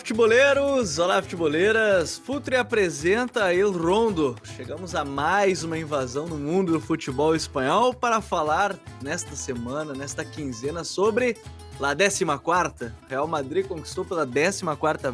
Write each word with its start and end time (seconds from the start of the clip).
Futeboleiros! 0.00 0.98
Olá, 0.98 1.20
futeboleiras! 1.20 2.16
Futre 2.16 2.56
apresenta 2.56 3.54
El 3.54 3.70
Rondo. 3.70 4.34
Chegamos 4.56 4.94
a 4.94 5.04
mais 5.04 5.62
uma 5.62 5.78
invasão 5.78 6.26
no 6.26 6.36
mundo 6.36 6.72
do 6.72 6.80
futebol 6.80 7.36
espanhol 7.36 7.92
para 7.92 8.22
falar 8.22 8.80
nesta 9.02 9.36
semana, 9.36 9.92
nesta 9.92 10.24
quinzena, 10.24 10.84
sobre 10.84 11.36
a 11.78 11.94
14. 11.94 12.90
Real 13.08 13.28
Madrid 13.28 13.66
conquistou 13.66 14.02
pela 14.02 14.26
14 14.26 14.64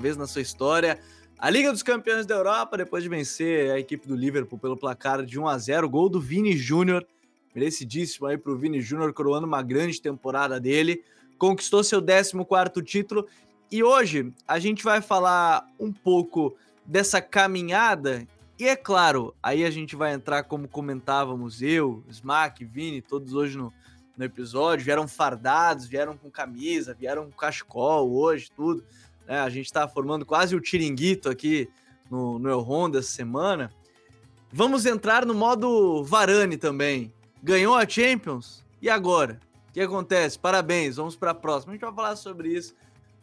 vez 0.01 0.17
na 0.17 0.27
sua 0.27 0.41
história 0.41 1.01
a 1.37 1.51
Liga 1.51 1.73
dos 1.73 1.83
Campeões 1.83 2.25
da 2.25 2.37
Europa 2.37 2.79
depois 2.79 3.03
de 3.03 3.09
vencer 3.09 3.73
a 3.73 3.81
equipe 3.81 4.07
do 4.07 4.15
Liverpool 4.15 4.59
pelo 4.59 4.77
placar 4.77 5.27
de 5.27 5.39
1 5.39 5.49
a 5.49 5.59
0, 5.59 5.91
gol 5.91 6.09
do 6.09 6.21
Vini 6.21 6.57
Júnior, 6.57 7.05
merecidíssimo 7.53 8.29
aí 8.29 8.39
para 8.39 8.53
o 8.53 8.57
Vini 8.57 8.81
Júnior 8.81 9.13
coroando 9.13 9.49
uma 9.49 9.63
grande 9.63 10.01
temporada 10.01 10.61
dele. 10.61 11.03
Conquistou 11.37 11.85
seu 11.85 12.01
14 12.01 12.33
título 12.83 13.27
e 13.71 13.83
hoje 13.83 14.33
a 14.47 14.59
gente 14.59 14.85
vai 14.85 15.01
falar 15.01 15.69
um 15.79 15.93
pouco 15.93 16.57
dessa 16.85 17.21
caminhada. 17.21 18.27
E 18.59 18.67
é 18.67 18.77
claro, 18.77 19.35
aí 19.43 19.65
a 19.65 19.71
gente 19.71 19.97
vai 19.97 20.15
entrar 20.15 20.45
como 20.45 20.69
comentávamos 20.69 21.61
eu, 21.61 22.03
Smack, 22.09 22.65
Vini, 22.65 23.03
todos 23.03 23.35
hoje 23.35 23.59
no, 23.59 23.73
no 24.17 24.25
episódio, 24.25 24.85
vieram 24.85 25.07
fardados, 25.07 25.87
vieram 25.87 26.17
com 26.17 26.31
camisa, 26.31 26.95
vieram 26.95 27.25
com 27.25 27.33
cachecol 27.33 28.11
hoje, 28.13 28.51
tudo. 28.55 28.83
Né? 29.27 29.39
A 29.41 29.51
gente 29.51 29.67
está 29.67 29.87
formando 29.87 30.25
quase 30.25 30.55
o 30.55 30.61
tiringuito 30.61 31.29
aqui 31.29 31.69
no, 32.11 32.39
no 32.39 32.49
El 32.49 32.61
Honda 32.61 33.01
essa 33.01 33.11
semana. 33.11 33.71
Vamos 34.51 34.87
entrar 34.87 35.27
no 35.27 35.35
modo 35.35 36.03
Varane 36.05 36.57
também. 36.57 37.13
Ganhou 37.43 37.75
a 37.75 37.87
Champions? 37.87 38.65
E 38.81 38.89
agora? 38.89 39.41
O 39.69 39.73
que 39.73 39.81
acontece? 39.81 40.39
Parabéns, 40.39 40.97
vamos 40.97 41.17
para 41.17 41.33
a 41.33 41.35
próxima. 41.35 41.73
A 41.73 41.75
gente 41.75 41.85
vai 41.85 41.93
falar 41.93 42.17
sobre 42.17 42.49
isso 42.49 42.75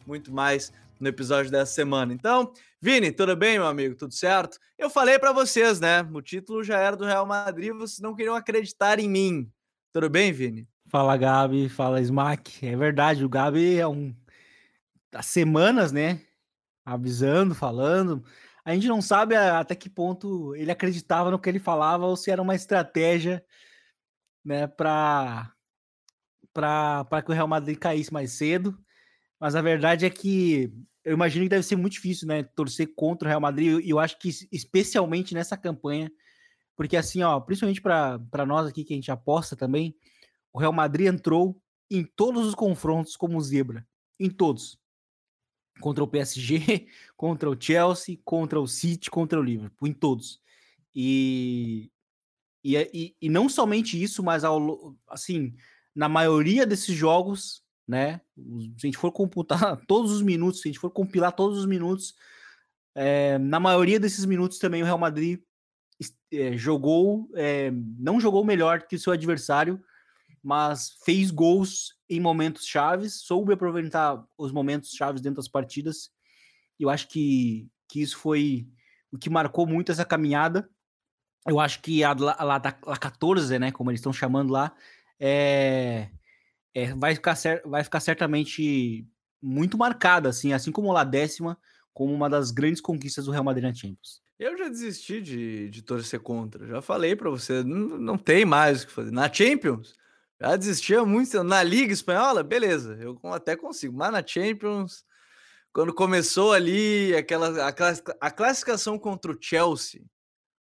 muito 0.06 0.32
mais 0.32 0.72
no 0.98 1.08
episódio 1.08 1.50
dessa 1.50 1.72
semana. 1.72 2.12
Então, 2.12 2.52
Vini, 2.80 3.10
tudo 3.10 3.34
bem, 3.36 3.58
meu 3.58 3.66
amigo? 3.66 3.94
Tudo 3.94 4.12
certo? 4.12 4.58
Eu 4.78 4.88
falei 4.88 5.18
para 5.18 5.32
vocês, 5.32 5.80
né? 5.80 6.02
O 6.12 6.20
título 6.20 6.62
já 6.62 6.78
era 6.78 6.96
do 6.96 7.04
Real 7.04 7.26
Madrid, 7.26 7.72
vocês 7.72 8.00
não 8.00 8.14
queriam 8.14 8.34
acreditar 8.34 8.98
em 8.98 9.08
mim. 9.08 9.50
Tudo 9.92 10.08
bem, 10.08 10.32
Vini? 10.32 10.68
Fala, 10.88 11.16
Gabi. 11.16 11.68
Fala, 11.68 12.00
Smack. 12.00 12.66
É 12.66 12.76
verdade, 12.76 13.24
o 13.24 13.28
Gabi 13.28 13.78
é 13.78 13.86
um. 13.86 14.14
Há 15.12 15.22
semanas, 15.22 15.92
né? 15.92 16.20
Avisando, 16.84 17.54
falando. 17.54 18.24
A 18.64 18.72
gente 18.72 18.88
não 18.88 19.02
sabe 19.02 19.36
até 19.36 19.74
que 19.74 19.90
ponto 19.90 20.54
ele 20.56 20.70
acreditava 20.70 21.30
no 21.30 21.38
que 21.38 21.48
ele 21.48 21.58
falava 21.58 22.06
ou 22.06 22.16
se 22.16 22.30
era 22.30 22.40
uma 22.40 22.54
estratégia, 22.54 23.44
né, 24.44 24.66
para 24.66 25.52
para 26.52 27.22
que 27.22 27.30
o 27.30 27.34
Real 27.34 27.48
Madrid 27.48 27.76
caísse 27.76 28.12
mais 28.12 28.32
cedo. 28.32 28.78
Mas 29.44 29.54
a 29.54 29.60
verdade 29.60 30.06
é 30.06 30.08
que 30.08 30.72
eu 31.04 31.12
imagino 31.12 31.44
que 31.44 31.50
deve 31.50 31.62
ser 31.62 31.76
muito 31.76 31.92
difícil, 31.92 32.26
né? 32.26 32.42
Torcer 32.42 32.94
contra 32.94 33.26
o 33.26 33.28
Real 33.28 33.42
Madrid. 33.42 33.78
E 33.84 33.90
eu 33.90 33.98
acho 33.98 34.18
que 34.18 34.30
especialmente 34.50 35.34
nessa 35.34 35.54
campanha, 35.54 36.10
porque 36.74 36.96
assim, 36.96 37.22
ó, 37.22 37.38
principalmente 37.40 37.82
para 37.82 38.46
nós 38.46 38.66
aqui 38.66 38.82
que 38.82 38.94
a 38.94 38.96
gente 38.96 39.10
aposta 39.10 39.54
também, 39.54 39.94
o 40.50 40.58
Real 40.58 40.72
Madrid 40.72 41.08
entrou 41.08 41.60
em 41.90 42.04
todos 42.04 42.46
os 42.46 42.54
confrontos 42.54 43.18
como 43.18 43.38
zebra. 43.38 43.86
Em 44.18 44.30
todos. 44.30 44.78
Contra 45.78 46.02
o 46.02 46.08
PSG, 46.08 46.86
contra 47.14 47.50
o 47.50 47.60
Chelsea, 47.60 48.18
contra 48.24 48.58
o 48.58 48.66
City, 48.66 49.10
contra 49.10 49.38
o 49.38 49.42
Liverpool, 49.42 49.86
em 49.86 49.92
todos. 49.92 50.40
E, 50.94 51.92
e, 52.64 52.78
e, 52.94 53.16
e 53.20 53.28
não 53.28 53.50
somente 53.50 54.02
isso, 54.02 54.22
mas 54.22 54.42
ao, 54.42 54.96
assim, 55.06 55.54
na 55.94 56.08
maioria 56.08 56.66
desses 56.66 56.96
jogos 56.96 57.62
né? 57.86 58.20
Se 58.78 58.86
a 58.86 58.86
gente 58.86 58.98
for 58.98 59.12
computar 59.12 59.76
todos 59.86 60.10
os 60.12 60.22
minutos, 60.22 60.60
se 60.60 60.68
a 60.68 60.70
gente 60.70 60.80
for 60.80 60.90
compilar 60.90 61.32
todos 61.32 61.58
os 61.58 61.66
minutos, 61.66 62.14
é, 62.94 63.38
na 63.38 63.58
maioria 63.58 63.98
desses 63.98 64.24
minutos 64.24 64.58
também 64.58 64.82
o 64.82 64.84
Real 64.84 64.98
Madrid 64.98 65.40
é, 66.32 66.56
jogou, 66.56 67.28
é, 67.34 67.70
não 67.98 68.20
jogou 68.20 68.44
melhor 68.44 68.82
que 68.82 68.96
o 68.96 68.98
seu 68.98 69.12
adversário, 69.12 69.82
mas 70.42 70.96
fez 71.04 71.30
gols 71.30 71.94
em 72.08 72.20
momentos 72.20 72.66
chaves, 72.66 73.22
soube 73.22 73.52
aproveitar 73.52 74.22
os 74.36 74.52
momentos 74.52 74.90
chaves 74.90 75.22
dentro 75.22 75.36
das 75.36 75.48
partidas. 75.48 76.10
Eu 76.78 76.90
acho 76.90 77.08
que, 77.08 77.68
que 77.88 78.02
isso 78.02 78.18
foi 78.18 78.68
o 79.10 79.18
que 79.18 79.30
marcou 79.30 79.66
muito 79.66 79.90
essa 79.90 80.04
caminhada. 80.04 80.68
Eu 81.46 81.60
acho 81.60 81.80
que 81.80 82.02
a 82.04 82.12
lá 82.12 82.58
da 82.58 82.72
14, 82.72 83.58
né, 83.58 83.70
como 83.70 83.90
eles 83.90 84.00
estão 84.00 84.12
chamando 84.12 84.52
lá, 84.52 84.74
é, 85.18 86.10
é, 86.74 86.92
vai, 86.94 87.14
ficar 87.14 87.36
vai 87.64 87.84
ficar 87.84 88.00
certamente 88.00 89.06
muito 89.40 89.78
marcada, 89.78 90.28
assim, 90.28 90.52
assim 90.52 90.72
como 90.72 90.92
lá 90.92 91.04
décima, 91.04 91.56
como 91.92 92.12
uma 92.12 92.28
das 92.28 92.50
grandes 92.50 92.80
conquistas 92.80 93.26
do 93.26 93.30
Real 93.30 93.44
Madrid 93.44 93.64
na 93.64 93.72
Champions. 93.74 94.22
Eu 94.38 94.58
já 94.58 94.68
desisti 94.68 95.22
de, 95.22 95.70
de 95.70 95.82
torcer 95.82 96.18
contra. 96.18 96.66
Já 96.66 96.82
falei 96.82 97.14
para 97.14 97.30
você, 97.30 97.62
não, 97.62 97.98
não 97.98 98.18
tem 98.18 98.44
mais 98.44 98.82
o 98.82 98.86
que 98.88 98.92
fazer. 98.92 99.12
Na 99.12 99.32
Champions, 99.32 99.94
já 100.40 100.56
desistia 100.56 101.04
muito. 101.04 101.44
Na 101.44 101.62
Liga 101.62 101.92
Espanhola, 101.92 102.42
beleza, 102.42 102.98
eu 103.00 103.18
até 103.32 103.54
consigo. 103.54 103.96
Mas 103.96 104.10
na 104.10 104.26
Champions, 104.26 105.04
quando 105.72 105.94
começou 105.94 106.52
ali 106.52 107.14
aquela 107.14 107.68
a, 108.20 108.30
classificação 108.30 108.98
contra 108.98 109.30
o 109.30 109.38
Chelsea, 109.40 110.02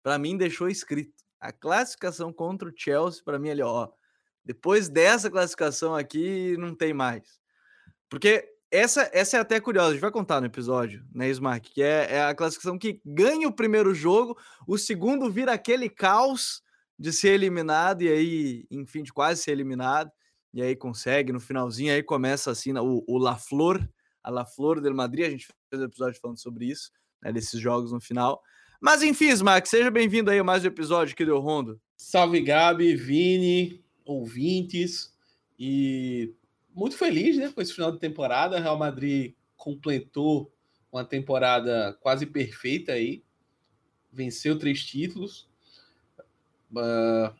para 0.01 0.17
mim 0.17 0.37
deixou 0.37 0.69
escrito. 0.69 1.13
A 1.39 1.51
classificação 1.51 2.31
contra 2.33 2.69
o 2.69 2.73
Chelsea, 2.75 3.21
para 3.23 3.39
mim, 3.39 3.49
ali, 3.49 3.61
ó, 3.61 3.89
depois 4.49 4.89
dessa 4.89 5.29
classificação 5.29 5.93
aqui, 5.93 6.57
não 6.57 6.73
tem 6.73 6.91
mais. 6.91 7.39
Porque 8.09 8.51
essa, 8.71 9.07
essa 9.13 9.37
é 9.37 9.39
até 9.39 9.59
curiosa, 9.59 9.89
a 9.89 9.91
gente 9.91 10.01
vai 10.01 10.09
contar 10.09 10.41
no 10.41 10.47
episódio, 10.47 11.05
né, 11.13 11.29
Smack? 11.29 11.69
Que 11.69 11.83
é, 11.83 12.15
é 12.15 12.23
a 12.23 12.33
classificação 12.33 12.75
que 12.75 12.99
ganha 13.05 13.47
o 13.47 13.53
primeiro 13.53 13.93
jogo, 13.93 14.35
o 14.67 14.75
segundo 14.75 15.29
vira 15.29 15.53
aquele 15.53 15.87
caos 15.87 16.63
de 16.97 17.13
ser 17.13 17.29
eliminado, 17.29 18.01
e 18.01 18.09
aí, 18.09 18.65
enfim, 18.71 19.03
de 19.03 19.13
quase 19.13 19.43
ser 19.43 19.51
eliminado, 19.51 20.11
e 20.51 20.63
aí 20.63 20.75
consegue, 20.75 21.31
no 21.31 21.39
finalzinho, 21.39 21.93
aí 21.93 22.01
começa 22.01 22.49
assim 22.49 22.75
o, 22.75 23.03
o 23.07 23.19
La 23.19 23.37
Flor, 23.37 23.87
a 24.23 24.31
La 24.31 24.47
Flor 24.47 24.81
del 24.81 24.95
Madrid, 24.95 25.27
a 25.27 25.29
gente 25.29 25.47
fez 25.69 25.79
um 25.79 25.85
episódio 25.85 26.19
falando 26.19 26.39
sobre 26.39 26.65
isso, 26.65 26.89
né, 27.21 27.31
desses 27.31 27.61
jogos 27.61 27.91
no 27.91 28.01
final. 28.01 28.41
Mas 28.81 29.03
enfim, 29.03 29.27
Smack, 29.27 29.69
seja 29.69 29.91
bem-vindo 29.91 30.31
aí 30.31 30.39
a 30.39 30.43
mais 30.43 30.63
um 30.63 30.67
episódio 30.69 31.13
aqui 31.13 31.23
do 31.23 31.37
Rondo. 31.37 31.79
Salve, 31.95 32.41
Gabi, 32.41 32.95
Vini, 32.95 33.87
ouvintes 34.09 35.13
e 35.59 36.33
muito 36.73 36.97
feliz 36.97 37.37
né, 37.37 37.51
com 37.53 37.61
esse 37.61 37.73
final 37.73 37.91
de 37.91 37.99
temporada. 37.99 38.59
Real 38.59 38.77
Madrid 38.77 39.33
completou 39.55 40.51
uma 40.91 41.05
temporada 41.05 41.97
quase 42.01 42.25
perfeita 42.25 42.93
aí, 42.93 43.23
venceu 44.11 44.57
três 44.57 44.83
títulos, 44.83 45.47
uh, 46.71 47.33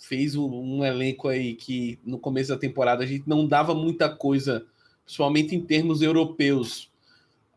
fez 0.00 0.34
um, 0.34 0.48
um, 0.48 0.84
elenco 0.84 1.28
aí 1.28 1.54
que 1.54 1.98
no 2.04 2.18
começo 2.18 2.48
da 2.48 2.58
temporada 2.58 3.04
a 3.04 3.06
gente 3.06 3.28
não 3.28 3.46
dava 3.46 3.74
muita 3.74 4.08
coisa, 4.08 4.66
principalmente 5.04 5.54
em 5.54 5.60
termos 5.60 6.00
europeus, 6.00 6.90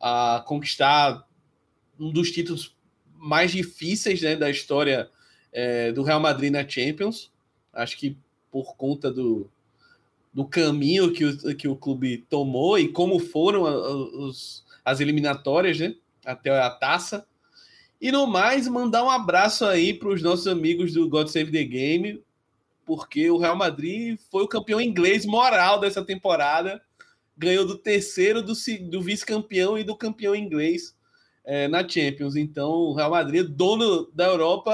a 0.01 0.43
conquistar 0.45 1.25
um 1.97 2.11
dos 2.11 2.31
títulos 2.31 2.75
mais 3.15 3.51
difíceis 3.51 4.21
né, 4.21 4.35
da 4.35 4.49
história 4.49 5.09
é, 5.51 5.91
do 5.91 6.03
Real 6.03 6.19
Madrid 6.19 6.51
na 6.51 6.67
Champions. 6.67 7.31
Acho 7.77 7.97
que 7.97 8.17
por 8.51 8.75
conta 8.75 9.11
do, 9.11 9.49
do 10.33 10.43
caminho 10.45 11.11
que 11.11 11.25
o, 11.25 11.55
que 11.55 11.67
o 11.67 11.75
clube 11.75 12.25
tomou 12.29 12.77
e 12.77 12.87
como 12.87 13.19
foram 13.19 13.63
os, 13.63 14.65
as 14.83 14.99
eliminatórias, 14.99 15.79
né? 15.79 15.95
Até 16.25 16.49
a 16.59 16.69
taça. 16.69 17.25
E 17.99 18.11
no 18.11 18.27
mais, 18.27 18.67
mandar 18.67 19.03
um 19.03 19.09
abraço 19.09 19.65
aí 19.65 19.93
para 19.93 20.09
os 20.09 20.21
nossos 20.21 20.47
amigos 20.47 20.93
do 20.93 21.07
God 21.07 21.27
Save 21.27 21.51
the 21.51 21.63
Game, 21.63 22.23
porque 22.85 23.29
o 23.29 23.37
Real 23.37 23.55
Madrid 23.55 24.19
foi 24.31 24.43
o 24.43 24.47
campeão 24.47 24.79
inglês 24.79 25.25
moral 25.25 25.79
dessa 25.79 26.03
temporada, 26.03 26.81
ganhou 27.37 27.65
do 27.65 27.77
terceiro, 27.77 28.41
do, 28.41 28.53
do 28.89 29.01
vice-campeão 29.01 29.77
e 29.77 29.83
do 29.83 29.95
campeão 29.95 30.35
inglês 30.35 30.95
é, 31.43 31.67
na 31.67 31.87
Champions. 31.87 32.35
Então, 32.35 32.69
o 32.69 32.93
Real 32.93 33.11
Madrid, 33.11 33.47
dono 33.47 34.09
da 34.13 34.25
Europa 34.25 34.73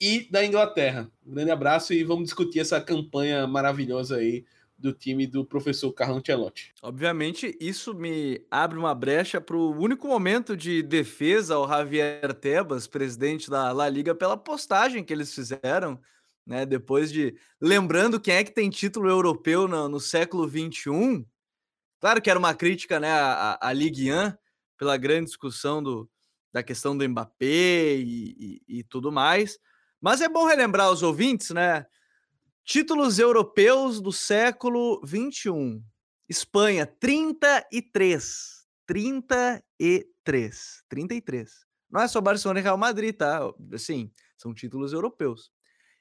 e 0.00 0.28
da 0.30 0.44
Inglaterra. 0.44 1.10
Um 1.26 1.34
grande 1.34 1.50
abraço 1.50 1.92
e 1.92 2.04
vamos 2.04 2.24
discutir 2.24 2.60
essa 2.60 2.80
campanha 2.80 3.46
maravilhosa 3.46 4.16
aí 4.16 4.44
do 4.78 4.92
time 4.92 5.26
do 5.26 5.44
professor 5.44 5.92
Carlo 5.92 6.18
Ancelotti. 6.18 6.72
Obviamente, 6.80 7.56
isso 7.60 7.92
me 7.94 8.40
abre 8.48 8.78
uma 8.78 8.94
brecha 8.94 9.40
para 9.40 9.56
o 9.56 9.76
único 9.76 10.06
momento 10.06 10.56
de 10.56 10.82
defesa 10.82 11.56
ao 11.56 11.68
Javier 11.68 12.32
Tebas, 12.34 12.86
presidente 12.86 13.50
da 13.50 13.72
La 13.72 13.88
Liga, 13.88 14.14
pela 14.14 14.36
postagem 14.36 15.02
que 15.02 15.12
eles 15.12 15.34
fizeram, 15.34 16.00
né? 16.46 16.64
Depois 16.64 17.10
de. 17.10 17.36
Lembrando 17.60 18.20
quem 18.20 18.34
é 18.34 18.44
que 18.44 18.52
tem 18.52 18.70
título 18.70 19.08
europeu 19.08 19.66
no, 19.66 19.88
no 19.88 19.98
século 19.98 20.48
XXI. 20.48 21.26
Claro 22.00 22.22
que 22.22 22.30
era 22.30 22.38
uma 22.38 22.54
crítica 22.54 23.00
né, 23.00 23.10
à, 23.10 23.58
à 23.60 23.72
Ligue 23.72 24.12
1, 24.12 24.32
pela 24.78 24.96
grande 24.96 25.26
discussão 25.26 25.82
do, 25.82 26.08
da 26.52 26.62
questão 26.62 26.96
do 26.96 27.06
Mbappé 27.08 27.96
e, 27.96 28.62
e, 28.68 28.78
e 28.78 28.84
tudo 28.84 29.10
mais. 29.10 29.58
Mas 30.00 30.20
é 30.20 30.28
bom 30.28 30.46
relembrar 30.46 30.90
os 30.90 31.02
ouvintes, 31.02 31.50
né? 31.50 31.86
Títulos 32.64 33.18
europeus 33.18 34.00
do 34.00 34.12
século 34.12 35.00
21. 35.04 35.82
Espanha, 36.28 36.86
33. 36.86 38.66
33. 38.86 40.82
33. 40.88 41.50
Não 41.90 42.02
é 42.02 42.08
só 42.08 42.20
Barcelona 42.20 42.60
e 42.60 42.62
Real 42.62 42.76
Madrid, 42.76 43.16
tá? 43.16 43.40
Assim, 43.72 44.10
são 44.36 44.54
títulos 44.54 44.92
europeus. 44.92 45.50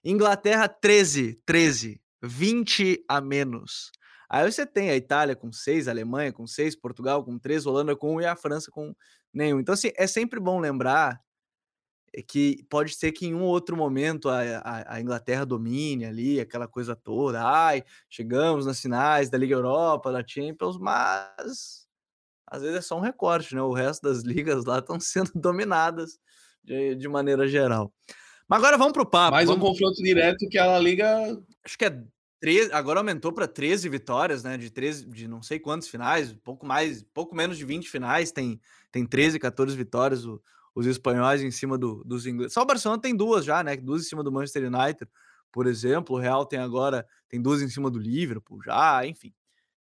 Inglaterra, 0.04 0.68
13. 0.68 1.42
13. 1.46 2.02
20 2.22 3.06
a 3.08 3.22
menos. 3.22 3.92
Aí 4.30 4.50
você 4.52 4.66
tem 4.66 4.90
a 4.90 4.96
Itália 4.96 5.36
com 5.36 5.52
6, 5.52 5.88
a 5.88 5.92
Alemanha 5.92 6.34
com 6.34 6.46
6, 6.46 6.76
Portugal 6.76 7.24
com 7.24 7.40
3, 7.40 7.66
Holanda 7.66 7.96
com 7.96 8.16
1 8.16 8.22
e 8.22 8.26
a 8.26 8.36
França 8.36 8.70
com 8.70 8.94
nenhum. 9.34 9.60
Então, 9.60 9.74
assim, 9.74 9.92
é 9.96 10.06
sempre 10.06 10.40
bom 10.40 10.60
lembrar 10.60 11.22
que 12.28 12.64
pode 12.70 12.96
ser 12.96 13.12
que 13.12 13.28
em 13.28 13.36
um 13.36 13.44
outro 13.44 13.76
momento 13.76 14.30
a, 14.30 14.42
a, 14.60 14.96
a, 14.96 15.02
Inglaterra 15.02 15.46
domine 15.46 16.06
ali, 16.06 16.40
aquela 16.40 16.68
coisa 16.68 16.96
toda. 16.96 17.44
Ai, 17.44 17.84
chegamos 18.10 18.66
nas 18.66 18.80
finais 18.80 19.30
da 19.30 19.38
Liga 19.38 19.56
Europa, 19.56 20.12
da 20.12 20.26
Champions, 20.26 20.78
mas 20.78 21.88
às 22.46 22.62
vezes 22.62 22.78
é 22.78 22.82
só 22.82 22.98
um 22.98 23.02
recorte, 23.02 23.54
né? 23.54 23.62
O 23.62 23.74
resto 23.74 24.04
das 24.04 24.24
ligas 24.26 24.66
lá 24.66 24.80
estão 24.80 25.00
sendo 25.00 25.32
dominadas 25.36 26.18
de, 26.64 26.96
de, 26.96 27.08
maneira 27.08 27.48
geral. 27.48 27.94
Mas 28.48 28.60
agora 28.60 28.78
vamos 28.78 28.94
para 28.94 29.04
o 29.04 29.10
papo. 29.10 29.32
Mais 29.32 29.48
vamos... 29.48 29.64
um 29.64 29.68
confronto 29.68 30.02
direto 30.02 30.48
que 30.50 30.58
a 30.58 30.80
Liga. 30.80 31.38
Acho 31.64 31.78
que 31.78 31.86
é 31.86 32.02
13, 32.40 32.72
agora 32.72 33.00
aumentou 33.00 33.34
para 33.34 33.48
13 33.48 33.90
vitórias, 33.90 34.44
né? 34.44 34.58
De 34.58 34.70
13, 34.70 35.06
de 35.08 35.28
não 35.28 35.42
sei 35.42 35.60
quantos 35.60 35.88
finais, 35.88 36.34
pouco 36.44 36.66
mais, 36.66 37.04
pouco 37.14 37.36
menos 37.36 37.58
de 37.58 37.66
20 37.66 37.90
finais, 37.90 38.32
tem, 38.32 38.60
tem 38.92 39.06
13, 39.06 39.40
14 39.40 39.76
vitórias 39.76 40.26
o, 40.26 40.42
os 40.78 40.86
espanhóis 40.86 41.42
em 41.42 41.50
cima 41.50 41.76
do, 41.76 42.04
dos 42.06 42.28
ingleses. 42.28 42.54
Só 42.54 42.62
o 42.62 42.66
Barcelona 42.66 43.02
tem 43.02 43.16
duas 43.16 43.44
já, 43.44 43.64
né? 43.64 43.76
Duas 43.76 44.04
em 44.04 44.06
cima 44.06 44.24
do 44.24 44.32
Manchester 44.32 44.72
United, 44.72 45.10
por 45.52 45.66
exemplo. 45.66 46.16
O 46.16 46.20
Real 46.20 46.46
tem 46.46 46.60
agora, 46.60 47.04
tem 47.28 47.42
duas 47.42 47.64
em 47.64 47.68
cima 47.68 47.90
do 47.90 47.98
Liverpool 47.98 48.62
já, 48.64 49.04
enfim. 49.04 49.34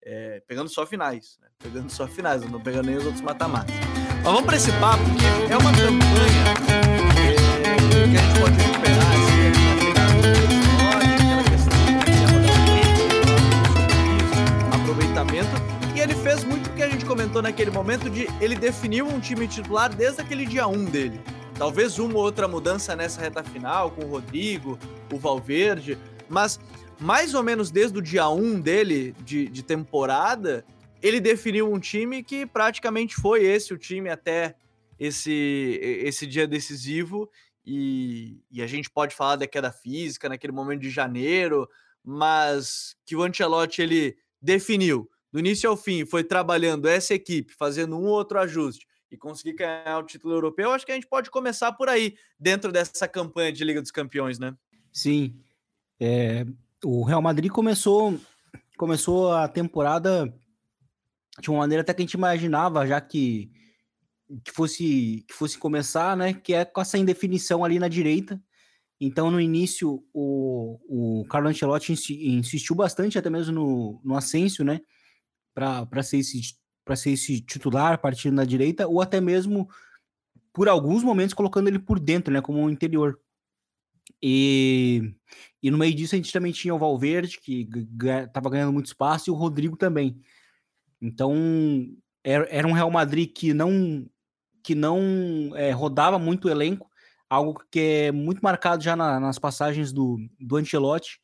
É, 0.03 0.43
pegando 0.49 0.71
só 0.71 0.87
finais, 0.87 1.37
né? 1.43 1.49
Pegando 1.59 1.91
só 1.91 2.09
finais, 2.09 2.43
não 2.51 2.59
pegando 2.59 2.87
nem 2.87 2.97
os 2.97 3.05
outros 3.05 3.21
mata-matas. 3.21 3.75
Mas 4.15 4.25
vamos 4.25 4.47
para 4.47 4.57
esse 4.57 4.73
papo, 4.81 5.05
que 5.47 5.53
é 5.53 5.59
uma 5.59 5.73
campanha 5.73 6.79
é, 7.21 8.09
que 8.09 8.17
a 8.17 8.23
gente 8.23 8.41
pode 8.41 8.78
comentou 17.29 17.43
naquele 17.43 17.71
momento 17.71 18.09
de 18.09 18.27
ele 18.41 18.57
definiu 18.57 19.07
um 19.07 19.21
time 19.21 19.47
titular 19.47 19.95
desde 19.95 20.23
aquele 20.23 20.47
dia 20.47 20.67
1 20.67 20.87
dele. 20.87 21.21
Talvez 21.59 21.99
uma 21.99 22.15
ou 22.15 22.23
outra 22.23 22.49
mudança 22.49 22.97
nessa 22.97 23.21
reta 23.21 23.45
final, 23.45 23.91
com 23.91 24.03
o 24.03 24.09
Rodrigo, 24.09 24.79
o 25.13 25.19
Valverde, 25.19 25.99
mas 26.27 26.59
mais 26.99 27.35
ou 27.35 27.43
menos 27.43 27.71
desde 27.71 27.99
o 27.99 28.03
dia 28.03 28.31
1 28.31 28.61
dele, 28.61 29.15
de, 29.25 29.47
de 29.47 29.63
temporada, 29.63 30.65
ele 31.03 31.21
definiu 31.21 31.71
um 31.71 31.79
time 31.79 32.23
que 32.23 32.47
praticamente 32.47 33.15
foi 33.15 33.45
esse 33.45 33.75
o 33.75 33.79
time 33.79 34.09
até 34.09 34.55
esse, 34.99 35.79
esse 35.83 36.27
dia 36.27 36.47
decisivo. 36.47 37.29
E, 37.65 38.41
e 38.51 38.63
a 38.63 38.67
gente 38.67 38.89
pode 38.89 39.15
falar 39.15 39.37
da 39.37 39.47
queda 39.47 39.71
física 39.71 40.31
naquele 40.31 40.53
momento 40.53 40.81
de 40.81 40.89
janeiro, 40.89 41.69
mas 42.03 42.97
que 43.05 43.15
o 43.15 43.23
Ancelotti 43.23 43.83
ele 43.83 44.17
definiu 44.41 45.11
do 45.33 45.39
início 45.39 45.69
ao 45.69 45.77
fim, 45.77 46.05
foi 46.05 46.25
trabalhando 46.25 46.89
essa 46.89 47.15
equipe, 47.15 47.55
fazendo 47.55 47.97
um 47.97 48.05
ou 48.05 48.13
outro 48.13 48.39
ajuste 48.39 48.87
e 49.11 49.17
conseguir 49.17 49.55
ganhar 49.55 49.99
o 49.99 50.03
título 50.05 50.35
europeu, 50.35 50.71
acho 50.71 50.85
que 50.85 50.93
a 50.93 50.95
gente 50.95 51.07
pode 51.07 51.31
começar 51.31 51.73
por 51.73 51.89
aí, 51.89 52.15
dentro 52.39 52.71
dessa 52.71 53.09
campanha 53.09 53.53
de 53.53 53.65
Liga 53.65 53.81
dos 53.81 53.91
Campeões, 53.91 54.39
né? 54.39 54.55
Sim. 54.93 55.35
É, 55.99 56.47
o 56.85 57.03
Real 57.05 57.23
Madrid 57.23 57.51
começou, 57.51 58.19
começou 58.77 59.33
a 59.33 59.49
temporada 59.49 60.33
de 61.41 61.51
uma 61.51 61.61
maneira 61.61 61.81
até 61.81 61.95
que 61.95 62.03
a 62.03 62.05
gente 62.05 62.15
imaginava, 62.15 62.87
já 62.87 63.01
que, 63.01 63.51
que, 64.45 64.53
fosse, 64.53 65.25
que 65.27 65.35
fosse 65.35 65.57
começar, 65.57 66.17
né? 66.17 66.35
Que 66.35 66.53
é 66.53 66.65
com 66.65 66.81
essa 66.81 66.99
indefinição 66.99 67.65
ali 67.65 67.79
na 67.79 67.89
direita, 67.89 68.41
então, 69.01 69.31
no 69.31 69.41
início, 69.41 70.05
o, 70.13 71.21
o 71.21 71.25
Carlo 71.27 71.49
Ancelotti 71.49 71.93
insistiu 71.93 72.75
bastante, 72.75 73.17
até 73.17 73.31
mesmo 73.31 73.55
no, 73.55 74.01
no 74.05 74.17
Asensio, 74.17 74.65
né? 74.65 74.81
Para 75.59 76.03
ser, 76.05 76.19
esse, 76.19 76.41
ser 76.95 77.11
esse 77.11 77.41
titular 77.41 77.99
partindo 78.01 78.35
na 78.35 78.45
direita, 78.45 78.87
ou 78.87 79.03
até 79.03 79.21
mesmo, 79.21 79.69
por 80.53 80.69
alguns 80.69 81.03
momentos, 81.03 81.35
colocando 81.35 81.67
ele 81.67 81.81
por 81.81 81.99
dentro, 81.99 82.33
né? 82.33 82.41
Como 82.41 82.61
um 82.61 82.71
interior. 82.71 83.19
E, 84.23 85.15
e 85.61 85.71
no 85.71 85.79
meio 85.79 85.95
disso, 85.95 86.15
a 86.15 86.19
gente 86.19 86.33
também 86.33 86.53
tinha 86.53 86.75
o 86.75 86.79
Valverde, 86.79 87.41
que 87.41 87.69
estava 88.27 88.49
ganhando 88.49 88.73
muito 88.73 88.87
espaço, 88.87 89.29
e 89.29 89.33
o 89.33 89.37
Rodrigo 89.37 89.77
também. 89.77 90.21
Então, 91.03 91.35
era, 92.23 92.47
era 92.51 92.69
um 92.69 92.73
Real 92.73 92.91
Madrid 92.91 93.33
que 93.33 93.53
não, 93.53 94.09
que 94.63 94.77
não 94.77 95.53
é, 95.55 95.73
rodava 95.73 96.19
muito 96.19 96.47
o 96.47 96.51
elenco, 96.51 96.89
algo 97.29 97.63
que 97.71 97.81
é 97.81 98.13
muito 98.13 98.41
marcado 98.41 98.83
já 98.83 98.95
na, 98.95 99.19
nas 99.19 99.39
passagens 99.39 99.93
do, 99.93 100.19
do 100.39 100.57
Ancelotti. 100.57 101.21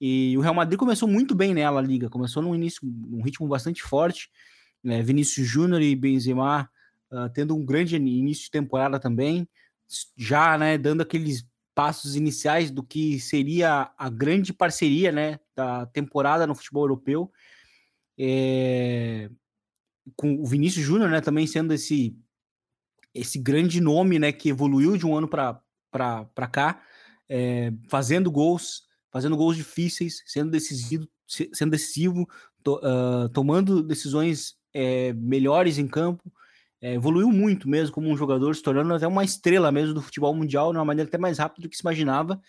E 0.00 0.36
o 0.36 0.40
Real 0.40 0.54
Madrid 0.54 0.78
começou 0.78 1.08
muito 1.08 1.34
bem 1.34 1.52
nela, 1.54 1.80
a 1.80 1.82
liga. 1.82 2.08
Começou 2.08 2.42
num 2.42 2.54
início, 2.54 2.80
um 2.84 3.22
ritmo 3.22 3.48
bastante 3.48 3.82
forte. 3.82 4.30
Né? 4.82 5.02
Vinícius 5.02 5.46
Júnior 5.46 5.82
e 5.82 5.96
Benzema 5.96 6.70
uh, 7.10 7.28
tendo 7.34 7.56
um 7.56 7.64
grande 7.64 7.96
início 7.96 8.44
de 8.44 8.50
temporada 8.50 9.00
também, 9.00 9.48
já 10.16 10.56
né, 10.58 10.78
dando 10.78 11.00
aqueles 11.00 11.46
passos 11.74 12.16
iniciais 12.16 12.70
do 12.70 12.82
que 12.82 13.20
seria 13.20 13.90
a 13.96 14.08
grande 14.08 14.52
parceria 14.52 15.12
né, 15.12 15.38
da 15.54 15.86
temporada 15.86 16.46
no 16.46 16.54
futebol 16.54 16.84
europeu. 16.84 17.32
É... 18.18 19.30
Com 20.16 20.34
o 20.40 20.46
Vinícius 20.46 20.84
Júnior 20.84 21.10
né, 21.10 21.20
também 21.20 21.46
sendo 21.46 21.72
esse 21.72 22.16
esse 23.14 23.38
grande 23.38 23.80
nome, 23.80 24.18
né, 24.18 24.30
que 24.30 24.48
evoluiu 24.48 24.96
de 24.96 25.06
um 25.06 25.16
ano 25.16 25.26
para 25.26 26.48
cá, 26.52 26.80
é, 27.28 27.72
fazendo 27.88 28.30
gols, 28.30 28.82
fazendo 29.10 29.36
gols 29.36 29.56
difíceis, 29.56 30.22
sendo 30.26 30.50
decisivo, 30.50 31.08
sendo 31.26 31.70
decisivo, 31.70 32.28
to, 32.62 32.76
uh, 32.76 33.28
tomando 33.30 33.82
decisões 33.82 34.56
é, 34.72 35.12
melhores 35.12 35.78
em 35.78 35.86
campo, 35.86 36.32
é, 36.80 36.94
evoluiu 36.94 37.30
muito 37.30 37.68
mesmo 37.68 37.94
como 37.94 38.08
um 38.08 38.16
jogador, 38.16 38.54
se 38.54 38.62
tornando 38.62 38.94
até 38.94 39.06
uma 39.06 39.24
estrela 39.24 39.72
mesmo 39.72 39.94
do 39.94 40.02
futebol 40.02 40.34
mundial, 40.34 40.72
de 40.72 40.78
uma 40.78 40.84
maneira 40.84 41.08
até 41.08 41.18
mais 41.18 41.38
rápida 41.38 41.62
do 41.62 41.68
que 41.68 41.76
se 41.76 41.82
imaginava, 41.82 42.40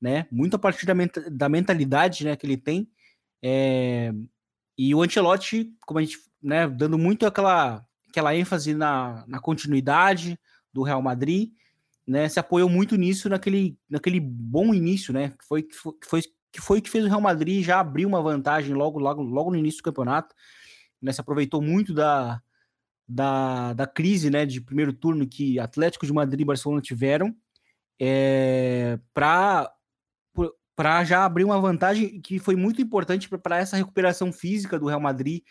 né? 0.00 0.26
Muito 0.30 0.56
a 0.56 0.58
partir 0.58 0.86
da, 0.86 0.94
da 1.30 1.48
mentalidade 1.48 2.24
né, 2.24 2.36
que 2.36 2.46
ele 2.46 2.56
tem. 2.56 2.88
É, 3.42 4.12
e 4.76 4.94
o 4.94 5.02
Ancelotti, 5.02 5.72
como 5.86 5.98
a 5.98 6.02
gente, 6.02 6.18
né, 6.42 6.68
dando 6.68 6.96
muito 6.96 7.26
aquela 7.26 7.84
aquela 8.08 8.34
ênfase 8.34 8.74
na, 8.74 9.24
na 9.28 9.38
continuidade 9.38 10.38
do 10.72 10.82
Real 10.82 11.02
Madrid, 11.02 11.50
né? 12.08 12.26
Se 12.26 12.40
apoiou 12.40 12.70
muito 12.70 12.96
nisso 12.96 13.28
naquele, 13.28 13.78
naquele 13.88 14.18
bom 14.18 14.72
início, 14.72 15.12
né? 15.12 15.34
Que 15.38 15.44
foi, 15.44 15.62
que 15.62 15.76
foi, 16.06 16.22
que 16.50 16.60
foi 16.60 16.80
que 16.80 16.88
fez 16.88 17.04
o 17.04 17.08
Real 17.08 17.20
Madrid 17.20 17.62
já 17.62 17.78
abrir 17.78 18.06
uma 18.06 18.22
vantagem 18.22 18.74
logo, 18.74 18.98
logo, 18.98 19.22
logo 19.22 19.50
no 19.50 19.58
início 19.58 19.80
do 19.80 19.84
campeonato. 19.84 20.34
Né? 21.02 21.12
Se 21.12 21.20
aproveitou 21.20 21.60
muito 21.60 21.92
da, 21.92 22.40
da, 23.06 23.74
da 23.74 23.86
crise 23.86 24.30
né, 24.30 24.46
de 24.46 24.58
primeiro 24.58 24.94
turno 24.94 25.28
que 25.28 25.60
Atlético 25.60 26.06
de 26.06 26.12
Madrid 26.12 26.40
e 26.40 26.46
Barcelona 26.46 26.80
tiveram 26.80 27.36
é, 28.00 28.98
para 29.12 29.70
para 30.74 31.02
já 31.02 31.24
abrir 31.24 31.42
uma 31.42 31.60
vantagem 31.60 32.20
que 32.20 32.38
foi 32.38 32.54
muito 32.54 32.80
importante 32.80 33.28
para 33.28 33.58
essa 33.58 33.76
recuperação 33.76 34.32
física 34.32 34.78
do 34.78 34.86
Real 34.86 35.00
Madrid 35.00 35.42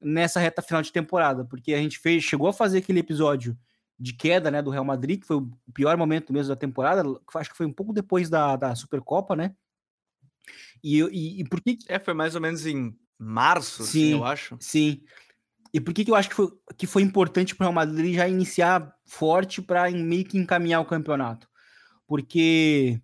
nessa 0.00 0.38
reta 0.38 0.62
final 0.62 0.80
de 0.80 0.92
temporada, 0.92 1.44
porque 1.44 1.74
a 1.74 1.78
gente 1.78 1.98
fez, 1.98 2.22
chegou 2.22 2.46
a 2.46 2.52
fazer 2.52 2.78
aquele 2.78 3.00
episódio 3.00 3.58
de 4.02 4.12
queda, 4.12 4.50
né, 4.50 4.60
do 4.60 4.70
Real 4.70 4.84
Madrid, 4.84 5.20
que 5.20 5.26
foi 5.26 5.36
o 5.36 5.48
pior 5.72 5.96
momento 5.96 6.32
mesmo 6.32 6.48
da 6.48 6.56
temporada, 6.56 7.04
acho 7.36 7.50
que 7.50 7.56
foi 7.56 7.66
um 7.66 7.72
pouco 7.72 7.92
depois 7.92 8.28
da, 8.28 8.56
da 8.56 8.74
Supercopa, 8.74 9.36
né? 9.36 9.54
E, 10.82 11.00
e, 11.02 11.40
e 11.40 11.44
por 11.44 11.60
que... 11.60 11.78
É, 11.86 12.00
foi 12.00 12.12
mais 12.12 12.34
ou 12.34 12.40
menos 12.40 12.66
em 12.66 12.98
março, 13.16 13.82
assim, 13.82 13.92
sim, 13.92 14.04
assim, 14.06 14.18
eu 14.18 14.24
acho. 14.24 14.56
Sim. 14.58 15.04
E 15.72 15.80
por 15.80 15.94
que, 15.94 16.04
que 16.04 16.10
eu 16.10 16.16
acho 16.16 16.28
que 16.28 16.34
foi, 16.34 16.48
que 16.76 16.86
foi 16.86 17.02
importante 17.02 17.54
para 17.54 17.64
o 17.64 17.70
Real 17.70 17.74
Madrid 17.74 18.16
já 18.16 18.28
iniciar 18.28 18.92
forte 19.06 19.62
para 19.62 19.88
meio 19.92 20.24
que 20.24 20.36
encaminhar 20.36 20.80
o 20.80 20.84
campeonato? 20.84 21.48
Porque 22.04 23.00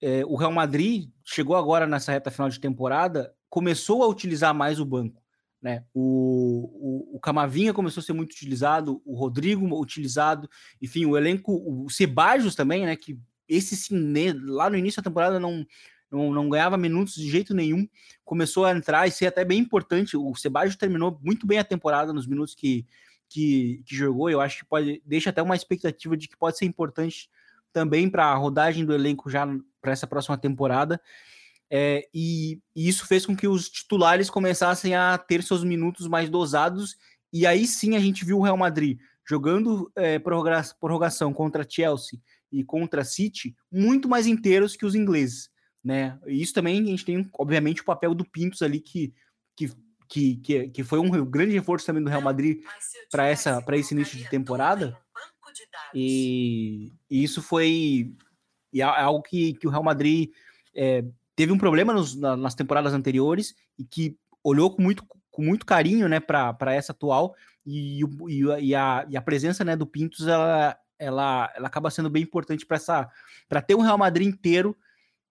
é, 0.00 0.24
o 0.24 0.34
Real 0.34 0.50
Madrid 0.50 1.10
chegou 1.22 1.56
agora 1.56 1.86
nessa 1.86 2.10
reta 2.10 2.30
final 2.30 2.48
de 2.48 2.58
temporada, 2.58 3.34
começou 3.50 4.02
a 4.02 4.08
utilizar 4.08 4.54
mais 4.54 4.80
o 4.80 4.86
banco. 4.86 5.21
Né? 5.62 5.84
O, 5.94 7.12
o, 7.12 7.16
o, 7.16 7.20
Camavinha 7.20 7.72
começou 7.72 8.00
a 8.00 8.04
ser 8.04 8.12
muito 8.12 8.32
utilizado, 8.32 9.00
o 9.04 9.14
Rodrigo 9.14 9.64
utilizado, 9.80 10.50
enfim, 10.80 11.06
o 11.06 11.16
elenco, 11.16 11.52
o 11.54 11.88
Sebajos 11.88 12.56
também, 12.56 12.84
né? 12.84 12.96
Que 12.96 13.16
esse 13.48 13.76
sim, 13.76 13.96
né, 13.96 14.34
lá 14.44 14.68
no 14.68 14.76
início 14.76 15.00
da 15.00 15.08
temporada 15.08 15.38
não, 15.38 15.64
não, 16.10 16.32
não, 16.32 16.48
ganhava 16.48 16.76
minutos 16.76 17.14
de 17.14 17.30
jeito 17.30 17.54
nenhum, 17.54 17.86
começou 18.24 18.64
a 18.64 18.72
entrar 18.72 19.06
e 19.06 19.12
ser 19.12 19.26
até 19.26 19.44
bem 19.44 19.60
importante. 19.60 20.16
O 20.16 20.34
Sebajos 20.34 20.74
terminou 20.74 21.20
muito 21.22 21.46
bem 21.46 21.58
a 21.58 21.64
temporada 21.64 22.12
nos 22.12 22.26
minutos 22.26 22.56
que, 22.56 22.84
que, 23.28 23.82
que 23.86 23.94
jogou. 23.94 24.28
Eu 24.28 24.40
acho 24.40 24.58
que 24.58 24.64
pode 24.64 25.00
deixa 25.06 25.30
até 25.30 25.40
uma 25.40 25.54
expectativa 25.54 26.16
de 26.16 26.26
que 26.26 26.36
pode 26.36 26.58
ser 26.58 26.64
importante 26.64 27.30
também 27.72 28.10
para 28.10 28.26
a 28.26 28.34
rodagem 28.34 28.84
do 28.84 28.92
elenco 28.92 29.30
já 29.30 29.46
para 29.80 29.92
essa 29.92 30.08
próxima 30.08 30.36
temporada. 30.36 31.00
É, 31.74 32.06
e, 32.12 32.60
e, 32.76 32.86
isso 32.86 33.06
fez 33.06 33.24
com 33.24 33.34
que 33.34 33.48
os 33.48 33.70
titulares 33.70 34.28
começassem 34.28 34.94
a 34.94 35.16
ter 35.16 35.42
seus 35.42 35.64
minutos 35.64 36.06
mais 36.06 36.28
dosados 36.28 36.98
E 37.32 37.46
aí 37.46 37.66
sim 37.66 37.96
a 37.96 37.98
gente 37.98 38.26
viu 38.26 38.38
o 38.38 38.42
Real 38.42 38.58
Madrid 38.58 38.98
jogando 39.26 39.90
é, 39.96 40.18
prorrogação 40.18 41.32
contra 41.32 41.66
Chelsea 41.66 42.20
e 42.50 42.62
contra 42.62 43.04
City 43.04 43.56
muito 43.70 44.06
mais 44.06 44.26
inteiros 44.26 44.76
que 44.76 44.84
os 44.84 44.94
ingleses, 44.94 45.48
né? 45.82 46.18
E 46.26 46.42
isso 46.42 46.52
também 46.52 46.78
a 46.78 46.84
gente 46.84 47.06
tem, 47.06 47.30
obviamente, 47.38 47.80
o 47.80 47.86
papel 47.86 48.14
do 48.14 48.28
Pintos 48.28 48.60
ali 48.60 48.78
que, 48.78 49.14
que, 49.56 49.70
que, 50.06 50.36
que, 50.36 50.68
que 50.68 50.84
foi 50.84 50.98
um 50.98 51.24
grande 51.24 51.54
reforço 51.54 51.86
também 51.86 52.02
do 52.02 52.10
Real 52.10 52.20
Madrid 52.20 52.62
para 53.10 53.28
essa 53.28 53.62
para 53.62 53.78
esse 53.78 53.94
início 53.94 54.18
de 54.18 54.28
temporada. 54.28 54.94
E, 55.94 56.92
e, 57.10 57.24
isso 57.24 57.40
foi 57.40 58.14
e 58.70 58.82
é 58.82 58.84
algo 58.84 59.22
que, 59.22 59.54
que 59.54 59.66
o 59.66 59.70
Real 59.70 59.82
Madrid 59.82 60.30
é, 60.74 61.04
teve 61.34 61.52
um 61.52 61.58
problema 61.58 61.92
nos, 61.92 62.14
na, 62.14 62.36
nas 62.36 62.54
temporadas 62.54 62.92
anteriores 62.92 63.54
e 63.78 63.84
que 63.84 64.18
olhou 64.42 64.74
com 64.74 64.82
muito, 64.82 65.04
com 65.30 65.42
muito 65.42 65.64
carinho 65.64 66.08
né, 66.08 66.20
para 66.20 66.74
essa 66.74 66.92
atual. 66.92 67.34
E, 67.64 68.02
e, 68.02 68.42
e, 68.60 68.74
a, 68.74 69.06
e 69.08 69.16
a 69.16 69.22
presença 69.22 69.64
né, 69.64 69.76
do 69.76 69.86
Pintos 69.86 70.26
ela, 70.26 70.76
ela, 70.98 71.52
ela 71.54 71.66
acaba 71.66 71.90
sendo 71.90 72.10
bem 72.10 72.22
importante 72.22 72.66
para 72.66 72.76
essa 72.76 73.10
para 73.48 73.62
ter 73.62 73.74
um 73.74 73.82
Real 73.82 73.98
Madrid 73.98 74.26
inteiro 74.26 74.76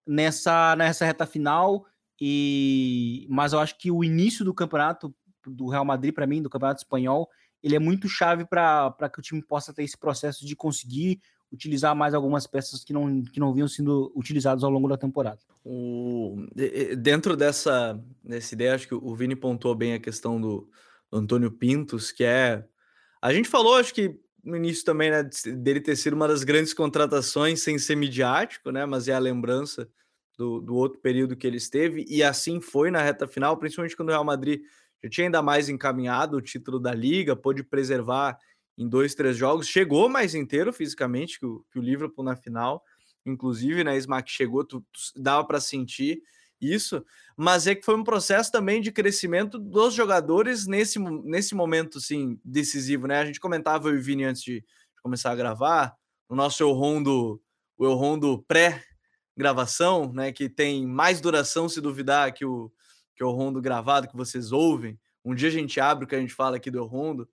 nessa, 0.08 0.76
nessa 0.76 1.06
reta 1.06 1.26
final. 1.26 1.86
E 2.20 3.26
mas 3.30 3.54
eu 3.54 3.60
acho 3.60 3.78
que 3.78 3.90
o 3.90 4.04
início 4.04 4.46
do 4.46 4.54
campeonato 4.54 5.14
do 5.46 5.68
Real 5.68 5.84
Madrid 5.84 6.14
para 6.14 6.28
mim 6.28 6.42
do 6.42 6.50
campeonato 6.50 6.82
espanhol 6.82 7.28
ele 7.64 7.76
é 7.76 7.80
muito 7.80 8.08
chave 8.08 8.46
para 8.46 9.10
que 9.12 9.20
o 9.20 9.22
time 9.22 9.42
possa 9.42 9.74
ter 9.74 9.84
esse 9.84 9.98
processo 9.98 10.46
de 10.46 10.56
conseguir 10.56 11.22
utilizar 11.52 11.96
mais 11.96 12.14
algumas 12.14 12.48
peças 12.48 12.84
que 12.84 12.94
não, 12.94 13.24
que 13.24 13.40
não 13.40 13.54
vinham 13.54 13.68
sendo 13.68 14.12
utilizadas 14.16 14.64
ao 14.64 14.70
longo 14.70 14.88
da 14.88 14.98
temporada. 14.98 15.40
O, 15.64 16.46
dentro 16.98 17.36
dessa, 17.36 18.02
dessa 18.24 18.54
ideia, 18.54 18.76
acho 18.76 18.88
que 18.88 18.96
o 18.96 19.16
Vini 19.16 19.36
pontuou 19.36 19.76
bem 19.76 19.94
a 19.94 20.00
questão 20.00 20.40
do, 20.40 20.70
Antônio 21.12 21.52
Pintos, 21.52 22.12
que 22.12 22.24
é. 22.24 22.66
A 23.22 23.34
gente 23.34 23.50
falou, 23.50 23.76
acho 23.76 23.94
que 23.94 24.18
no 24.44 24.56
início 24.56 24.84
também, 24.86 25.12
né, 25.12 25.30
dele 25.58 25.82
ter 25.82 25.96
sido 25.96 26.14
uma 26.14 26.28
das 26.28 26.44
grandes 26.44 26.74
contratações 26.74 27.62
sem 27.62 27.78
ser 27.78 27.96
midiático, 27.96 28.72
né? 28.72 28.86
Mas 28.86 29.08
é 29.08 29.14
a 29.14 29.20
lembrança 29.20 29.88
do, 30.38 30.62
do 30.62 30.76
outro 30.76 31.00
período 31.00 31.36
que 31.36 31.46
ele 31.46 31.58
esteve, 31.58 32.06
e 32.08 32.24
assim 32.24 32.60
foi 32.60 32.90
na 32.90 33.02
reta 33.02 33.28
final, 33.28 33.58
principalmente 33.58 33.96
quando 33.96 34.10
o 34.10 34.12
Real 34.12 34.24
Madrid 34.24 34.62
já 35.04 35.10
tinha 35.10 35.28
ainda 35.28 35.42
mais 35.42 35.70
encaminhado 35.70 36.38
o 36.38 36.42
título 36.42 36.80
da 36.80 36.94
Liga, 36.94 37.36
pôde 37.36 37.64
preservar 37.64 38.38
em 38.78 38.88
dois, 38.88 39.14
três 39.14 39.38
jogos, 39.38 39.68
chegou 39.68 40.10
mais 40.10 40.34
inteiro 40.34 40.72
fisicamente 40.74 41.40
que 41.40 41.46
o, 41.46 41.66
que 41.72 41.80
o 41.80 41.82
Liverpool 41.82 42.24
na 42.24 42.36
final, 42.36 42.84
inclusive, 43.26 43.84
né, 43.84 43.98
Smack 43.98 44.32
chegou, 44.32 44.64
tu, 44.64 44.82
tu 44.82 45.22
dava 45.22 45.46
para 45.46 45.60
sentir 45.60 46.22
isso, 46.60 47.04
mas 47.36 47.66
é 47.66 47.74
que 47.74 47.84
foi 47.84 47.96
um 47.96 48.04
processo 48.04 48.52
também 48.52 48.82
de 48.82 48.92
crescimento 48.92 49.58
dos 49.58 49.94
jogadores 49.94 50.68
nesse, 50.68 51.00
nesse 51.00 51.56
momento, 51.56 51.98
assim, 51.98 52.40
decisivo, 52.44 53.08
né, 53.08 53.20
a 53.20 53.26
gente 53.26 53.40
comentava, 53.40 53.90
eu 53.90 53.96
e 53.96 53.98
o 53.98 54.02
Vini, 54.02 54.24
antes 54.24 54.44
de 54.44 54.64
começar 55.02 55.32
a 55.32 55.36
gravar, 55.36 55.96
o 56.30 56.36
nosso 56.36 56.64
Eu 56.64 56.72
Rondo, 56.72 57.42
o 57.78 57.86
Eu 57.86 57.94
Rondo 57.94 58.44
pré-gravação, 58.48 60.14
né, 60.14 60.32
que 60.32 60.48
tem 60.48 60.86
mais 60.88 61.20
duração, 61.20 61.68
se 61.68 61.82
duvidar, 61.82 62.32
que 62.34 62.46
o, 62.46 62.72
que 63.16 63.24
o 63.24 63.32
Rondo 63.32 63.62
gravado, 63.62 64.08
que 64.08 64.16
vocês 64.16 64.52
ouvem, 64.52 65.00
um 65.24 65.36
dia 65.36 65.50
a 65.50 65.52
gente 65.52 65.80
abre 65.80 66.06
o 66.06 66.08
que 66.08 66.16
a 66.16 66.20
gente 66.20 66.34
fala 66.34 66.58
aqui 66.58 66.72
do 66.72 66.84
Rondo, 66.86 67.28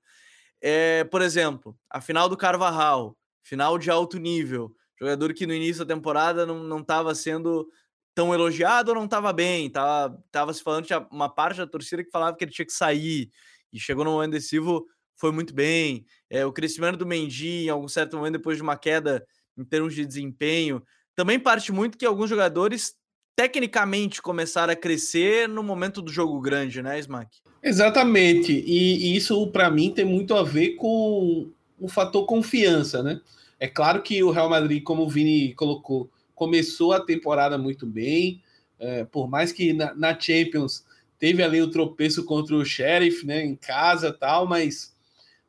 é, 0.61 1.05
por 1.05 1.23
exemplo, 1.23 1.77
a 1.91 2.01
final 2.01 2.29
do 2.29 2.37
Carvajal, 2.37 3.17
final 3.43 3.79
de 3.79 3.91
alto 3.91 4.19
nível, 4.19 4.75
jogador 4.99 5.33
que 5.33 5.47
no 5.47 5.55
início 5.55 5.85
da 5.85 5.95
temporada 5.95 6.45
não 6.45 6.81
estava 6.81 7.15
sendo 7.15 7.69
tão 8.15 8.35
elogiado 8.35 8.91
ou 8.91 8.97
não 8.97 9.05
estava 9.05 9.33
bem, 9.33 9.71
tava, 9.71 10.21
tava 10.33 10.53
se 10.53 10.63
falando, 10.63 10.87
tinha 10.87 11.07
uma 11.11 11.29
parte 11.29 11.59
da 11.59 11.67
torcida 11.67 12.03
que 12.03 12.11
falava 12.11 12.37
que 12.37 12.45
ele 12.45 12.51
tinha 12.51 12.67
que 12.67 12.73
sair, 12.73 13.31
e 13.73 13.79
chegou 13.79 14.05
no 14.05 14.13
momento 14.13 14.33
decisivo, 14.33 14.85
foi 15.17 15.31
muito 15.31 15.55
bem. 15.55 16.05
É, 16.29 16.45
o 16.45 16.53
crescimento 16.53 16.97
do 16.97 17.07
Mendy, 17.07 17.67
em 17.67 17.69
algum 17.69 17.89
certo 17.89 18.17
momento, 18.17 18.33
depois 18.33 18.57
de 18.57 18.63
uma 18.63 18.77
queda 18.77 19.25
em 19.57 19.65
termos 19.65 19.95
de 19.95 20.05
desempenho, 20.05 20.83
também 21.15 21.39
parte 21.39 21.73
muito 21.73 21.99
que 21.99 22.07
alguns 22.07 22.31
jogadores 22.31 22.95
tecnicamente 23.39 24.21
começaram 24.21 24.73
a 24.73 24.77
crescer 24.77 25.49
no 25.49 25.63
momento 25.63 26.03
do 26.03 26.11
jogo 26.11 26.41
grande, 26.41 26.83
né, 26.83 26.99
Smack? 26.99 27.39
Exatamente. 27.63 28.53
E, 28.53 29.13
e 29.13 29.17
isso, 29.17 29.47
para 29.53 29.71
mim, 29.71 29.93
tem 29.93 30.05
muito 30.05 30.35
a 30.35 30.43
ver 30.43 30.71
com 30.71 31.49
o 31.79 31.87
fator 31.87 32.27
confiança, 32.27 33.01
né? 33.01 33.21
É 33.61 33.69
claro 33.69 34.03
que 34.03 34.21
o 34.25 34.33
Real 34.33 34.51
Madrid, 34.51 34.83
como 34.83 35.05
o 35.05 35.09
Vini 35.09 35.55
colocou, 35.55 36.11
começou 36.35 36.93
a 36.93 36.99
temporada 36.99 37.57
muito 37.57 37.87
bem. 37.87 38.43
É, 38.77 39.05
por 39.05 39.29
mais 39.29 39.53
que 39.53 39.73
na, 39.73 39.95
na, 39.95 40.19
Champions 40.19 40.85
teve 41.17 41.41
ali 41.41 41.63
o 41.63 41.71
tropeço 41.71 42.25
contra 42.25 42.57
o 42.57 42.65
Sheriff, 42.65 43.25
né, 43.25 43.45
em 43.45 43.55
casa 43.55 44.13
tal, 44.13 44.49
mas 44.49 44.97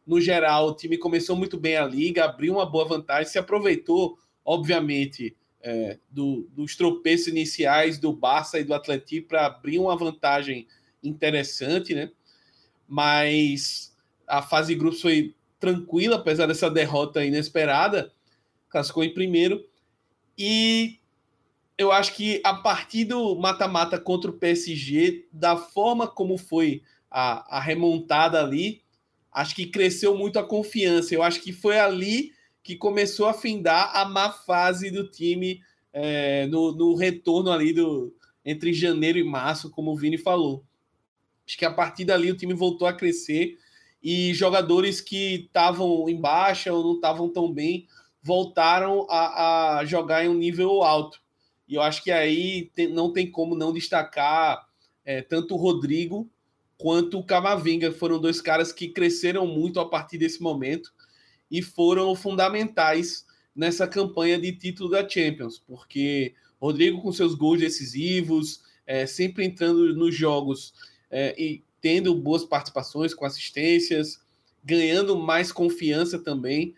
no 0.06 0.22
geral 0.22 0.68
o 0.68 0.76
time 0.76 0.96
começou 0.96 1.36
muito 1.36 1.58
bem 1.58 1.76
a 1.76 1.88
liga, 1.88 2.26
abriu 2.26 2.54
uma 2.54 2.68
boa 2.68 2.86
vantagem, 2.86 3.32
se 3.32 3.40
aproveitou, 3.40 4.16
obviamente, 4.46 5.36
é, 5.62 5.98
do, 6.10 6.48
dos 6.52 6.76
tropeços 6.76 7.28
iniciais 7.28 7.98
do 7.98 8.14
Barça 8.14 8.60
e 8.60 8.64
do 8.64 8.74
Atlético 8.74 9.28
para 9.28 9.46
abrir 9.46 9.80
uma 9.80 9.96
vantagem 9.96 10.68
interessante, 11.04 11.94
né? 11.94 12.12
Mas 12.88 13.96
a 14.28 14.42
fase 14.42 14.74
de 14.74 14.80
grupos 14.80 15.02
foi 15.02 15.36
tranquila, 15.60 16.16
apesar 16.16 16.46
dessa 16.46 16.70
derrota 16.70 17.26
inesperada, 17.26 18.12
classificou 18.70 19.04
em 19.04 19.14
primeiro. 19.14 19.66
E 20.38 21.00
eu 21.78 21.92
acho 21.92 22.14
que 22.14 22.42
a 22.44 22.54
partir 22.54 23.06
do 23.06 23.36
mata-mata 23.36 24.00
contra 24.00 24.32
o 24.32 24.38
PSG, 24.38 25.28
da 25.32 25.58
forma 25.58 26.08
como 26.08 26.38
foi 26.38 26.82
a, 27.12 27.58
a 27.58 27.60
remontada 27.60 28.42
ali, 28.42 28.82
acho 29.32 29.56
que 29.56 29.66
cresceu 29.66 30.16
muito 30.18 30.40
a 30.40 30.44
confiança. 30.44 31.14
Eu 31.14 31.24
acho 31.24 31.42
que 31.42 31.52
foi 31.52 31.78
ali 31.78 32.32
que 32.64 32.76
começou 32.76 33.28
a 33.28 33.34
findar 33.34 33.96
a 33.96 34.06
má 34.06 34.32
fase 34.32 34.92
do 34.92 35.10
time 35.10 35.62
é, 35.94 36.46
no, 36.48 36.74
no, 36.74 36.96
retorno 36.96 37.52
ali 37.52 37.74
do 37.74 38.14
entre 38.46 38.74
janeiro 38.74 39.18
e 39.18 39.24
março, 39.24 39.70
como 39.70 39.92
o 39.92 39.98
Vini 39.98 40.18
falou. 40.18 40.64
Acho 41.46 41.58
que 41.58 41.66
a 41.66 41.72
partir 41.72 42.06
dali 42.06 42.32
o 42.32 42.38
time 42.38 42.54
voltou 42.54 42.88
a 42.88 42.94
crescer 42.94 43.58
e 44.02 44.34
jogadores 44.34 45.02
que 45.02 45.46
estavam 45.46 46.08
em 46.08 46.20
baixa 46.20 46.72
ou 46.74 46.84
não 46.84 46.96
estavam 46.96 47.30
tão 47.30 47.52
bem 47.52 47.88
voltaram 48.22 49.06
a, 49.10 49.78
a, 49.80 49.86
jogar 49.86 50.26
em 50.26 50.30
um 50.30 50.34
nível 50.34 50.84
alto. 50.84 51.22
E 51.68 51.76
eu 51.76 51.82
acho 51.82 52.04
que 52.04 52.12
aí 52.12 52.70
tem, 52.76 52.88
não 52.88 53.12
tem 53.12 53.30
como 53.30 53.56
não 53.56 53.74
destacar 53.74 54.68
é, 55.06 55.22
tanto 55.22 55.54
o 55.54 55.58
Rodrigo 55.58 56.30
quanto 56.78 57.20
o 57.20 57.24
Camavinga. 57.24 57.92
Foram 57.92 58.20
dois 58.20 58.42
caras 58.42 58.72
que 58.72 58.90
cresceram 58.90 59.46
muito 59.46 59.80
a 59.80 59.88
partir 59.88 60.18
desse 60.18 60.42
momento 60.42 60.92
e 61.50 61.62
foram 61.62 62.16
fundamentais 62.16 63.26
nessa 63.56 63.88
campanha 63.88 64.40
de 64.40 64.52
título 64.52 64.90
da 64.90 65.08
Champions, 65.08 65.60
porque 65.60 66.34
Rodrigo 66.60 67.02
com 67.02 67.12
seus 67.12 67.36
gols 67.36 67.60
decisivos, 67.60 68.62
é, 68.86 69.06
sempre 69.06 69.46
entrando 69.46 69.94
nos 69.96 70.16
jogos 70.16 70.74
é, 71.10 71.36
e 71.42 71.64
tendo 71.82 72.14
boas 72.16 72.44
participações 72.44 73.14
com 73.14 73.26
assistências, 73.26 74.22
ganhando 74.64 75.18
mais 75.18 75.52
confiança 75.52 76.20
também, 76.20 76.76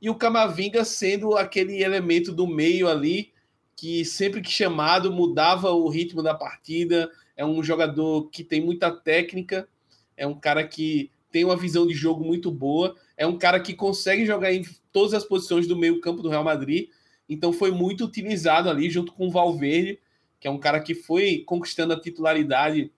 e 0.00 0.08
o 0.10 0.14
Camavinga 0.14 0.84
sendo 0.84 1.36
aquele 1.36 1.82
elemento 1.82 2.32
do 2.32 2.46
meio 2.46 2.88
ali 2.88 3.32
que 3.76 4.04
sempre 4.04 4.40
que 4.40 4.50
chamado 4.50 5.12
mudava 5.12 5.70
o 5.70 5.88
ritmo 5.88 6.22
da 6.22 6.34
partida, 6.34 7.10
é 7.36 7.44
um 7.44 7.62
jogador 7.62 8.28
que 8.30 8.44
tem 8.44 8.60
muita 8.60 8.90
técnica, 8.90 9.68
é 10.16 10.26
um 10.26 10.38
cara 10.38 10.66
que 10.66 11.10
tem 11.34 11.44
uma 11.44 11.56
visão 11.56 11.84
de 11.84 11.94
jogo 11.94 12.24
muito 12.24 12.48
boa, 12.48 12.94
é 13.16 13.26
um 13.26 13.36
cara 13.36 13.58
que 13.58 13.74
consegue 13.74 14.24
jogar 14.24 14.52
em 14.52 14.64
todas 14.92 15.14
as 15.14 15.24
posições 15.24 15.66
do 15.66 15.76
meio-campo 15.76 16.22
do 16.22 16.28
Real 16.28 16.44
Madrid. 16.44 16.90
Então 17.28 17.52
foi 17.52 17.72
muito 17.72 18.04
utilizado 18.04 18.70
ali 18.70 18.88
junto 18.88 19.12
com 19.12 19.26
o 19.26 19.32
Valverde, 19.32 19.98
que 20.38 20.46
é 20.46 20.50
um 20.50 20.60
cara 20.60 20.78
que 20.78 20.94
foi 20.94 21.42
conquistando 21.44 21.92
a 21.92 22.00
titularidade 22.00 22.92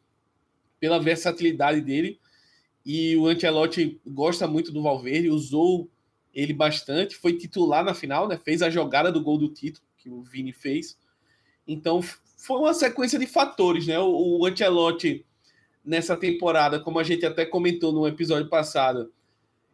pela 0.78 1.00
versatilidade 1.00 1.80
dele. 1.80 2.20
E 2.84 3.16
o 3.16 3.26
Ancelotti 3.26 3.98
gosta 4.06 4.46
muito 4.46 4.70
do 4.70 4.82
Valverde, 4.82 5.30
usou 5.30 5.90
ele 6.34 6.52
bastante, 6.52 7.16
foi 7.16 7.38
titular 7.38 7.82
na 7.82 7.94
final, 7.94 8.28
né? 8.28 8.36
Fez 8.36 8.60
a 8.60 8.68
jogada 8.68 9.10
do 9.10 9.22
gol 9.22 9.38
do 9.38 9.48
título 9.48 9.86
que 9.96 10.10
o 10.10 10.22
Vini 10.22 10.52
fez. 10.52 10.98
Então 11.66 12.02
foi 12.02 12.58
uma 12.58 12.74
sequência 12.74 13.18
de 13.18 13.26
fatores, 13.26 13.86
né? 13.86 13.98
O, 13.98 14.40
o 14.40 14.44
Ancelotti 14.44 15.24
nessa 15.86 16.16
temporada, 16.16 16.80
como 16.80 16.98
a 16.98 17.04
gente 17.04 17.24
até 17.24 17.46
comentou 17.46 17.92
no 17.92 18.08
episódio 18.08 18.48
passado, 18.48 19.12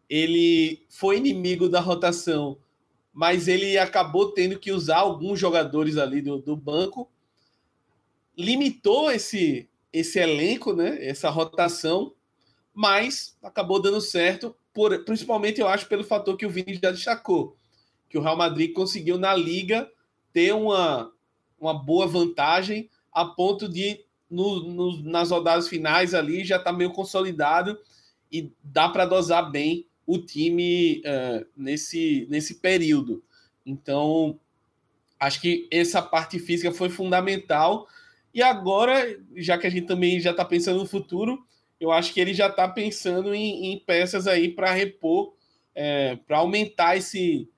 ele 0.09 0.85
foi 0.91 1.17
inimigo 1.17 1.71
da 1.71 1.81
rotação, 1.81 2.59
mas 3.13 3.49
ele 3.49 3.79
acabou 3.79 4.31
tendo 4.31 4.59
que 4.59 4.71
usar 4.71 4.99
alguns 4.99 5.41
jogadores 5.41 5.97
ali 5.97 6.21
do, 6.21 6.39
do 6.39 6.55
banco, 6.55 7.11
limitou 8.37 9.11
esse, 9.11 9.69
esse 9.91 10.19
elenco, 10.19 10.75
né, 10.75 10.99
essa 11.01 11.31
rotação, 11.31 12.13
mas 12.75 13.37
acabou 13.43 13.81
dando 13.81 14.01
certo, 14.01 14.55
por, 14.73 15.05
principalmente 15.05 15.61
eu 15.61 15.69
acho 15.69 15.89
pelo 15.89 16.05
fator 16.05 16.37
que 16.37 16.47
o 16.47 16.51
Vini 16.51 16.75
já 16.75 16.91
destacou, 16.91 17.57
que 18.09 18.19
o 18.19 18.23
Real 18.23 18.37
Madrid 18.37 18.73
conseguiu 18.75 19.19
na 19.19 19.35
liga 19.35 19.91
ter 20.31 20.53
uma, 20.53 21.11
uma 21.59 21.73
boa 21.73 22.07
vantagem 22.07 22.91
a 23.11 23.25
ponto 23.25 23.69
de 23.69 24.05
no, 24.33 24.63
no, 24.63 25.03
nas 25.03 25.31
rodadas 25.31 25.69
finais 25.69 26.15
ali 26.15 26.43
já 26.43 26.57
está 26.57 26.73
meio 26.73 26.91
consolidado 26.91 27.79
e 28.31 28.51
dá 28.65 28.89
para 28.89 29.05
dosar 29.05 29.51
bem 29.51 29.87
o 30.07 30.19
time 30.19 31.03
uh, 31.05 31.47
nesse, 31.55 32.27
nesse 32.31 32.55
período. 32.55 33.23
Então, 33.65 34.41
acho 35.21 35.41
que 35.41 35.69
essa 35.71 36.01
parte 36.01 36.39
física 36.39 36.73
foi 36.73 36.89
fundamental. 36.89 37.87
E 38.35 38.43
agora, 38.43 39.21
já 39.37 39.59
que 39.59 39.67
a 39.67 39.71
gente 39.71 39.87
também 39.87 40.19
já 40.19 40.31
está 40.31 40.45
pensando 40.45 40.79
no 40.79 40.87
futuro, 40.87 41.45
eu 41.79 41.93
acho 41.93 42.15
que 42.15 42.21
ele 42.21 42.33
já 42.33 42.49
está 42.49 42.67
pensando 42.67 43.35
em, 43.35 43.73
em, 43.73 43.79
peças 43.79 44.27
aí 44.27 44.49
para 44.49 44.73
repor, 44.73 45.35
é, 45.75 46.17
para 46.27 46.39
aumentar 46.39 46.97
esse, 46.97 47.49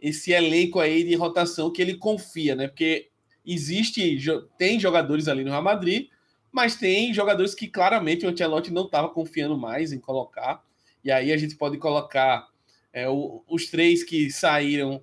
esse 0.00 0.30
elenco 0.30 0.78
aí 0.78 1.02
de 1.02 1.16
rotação 1.16 1.70
que 1.70 1.82
ele 1.82 1.96
confia, 1.96 2.54
né? 2.54 2.68
Porque 2.68 3.08
existe, 3.44 4.18
tem 4.56 4.78
jogadores 4.78 5.26
ali 5.26 5.42
no 5.42 5.50
Real 5.50 5.62
Madrid, 5.62 6.08
mas 6.52 6.76
tem 6.76 7.14
jogadores 7.14 7.54
que 7.54 7.66
claramente 7.66 8.26
o 8.26 8.28
Ancelotti 8.28 8.70
não 8.70 8.84
estava 8.84 9.08
confiando 9.08 9.56
mais 9.56 9.92
em 9.92 9.98
colocar. 9.98 10.62
E 11.02 11.10
aí 11.10 11.32
a 11.32 11.36
gente 11.36 11.56
pode 11.56 11.78
colocar 11.78 12.46
é, 12.92 13.08
o, 13.08 13.42
os 13.48 13.66
três 13.66 14.04
que 14.04 14.30
saíram, 14.30 15.02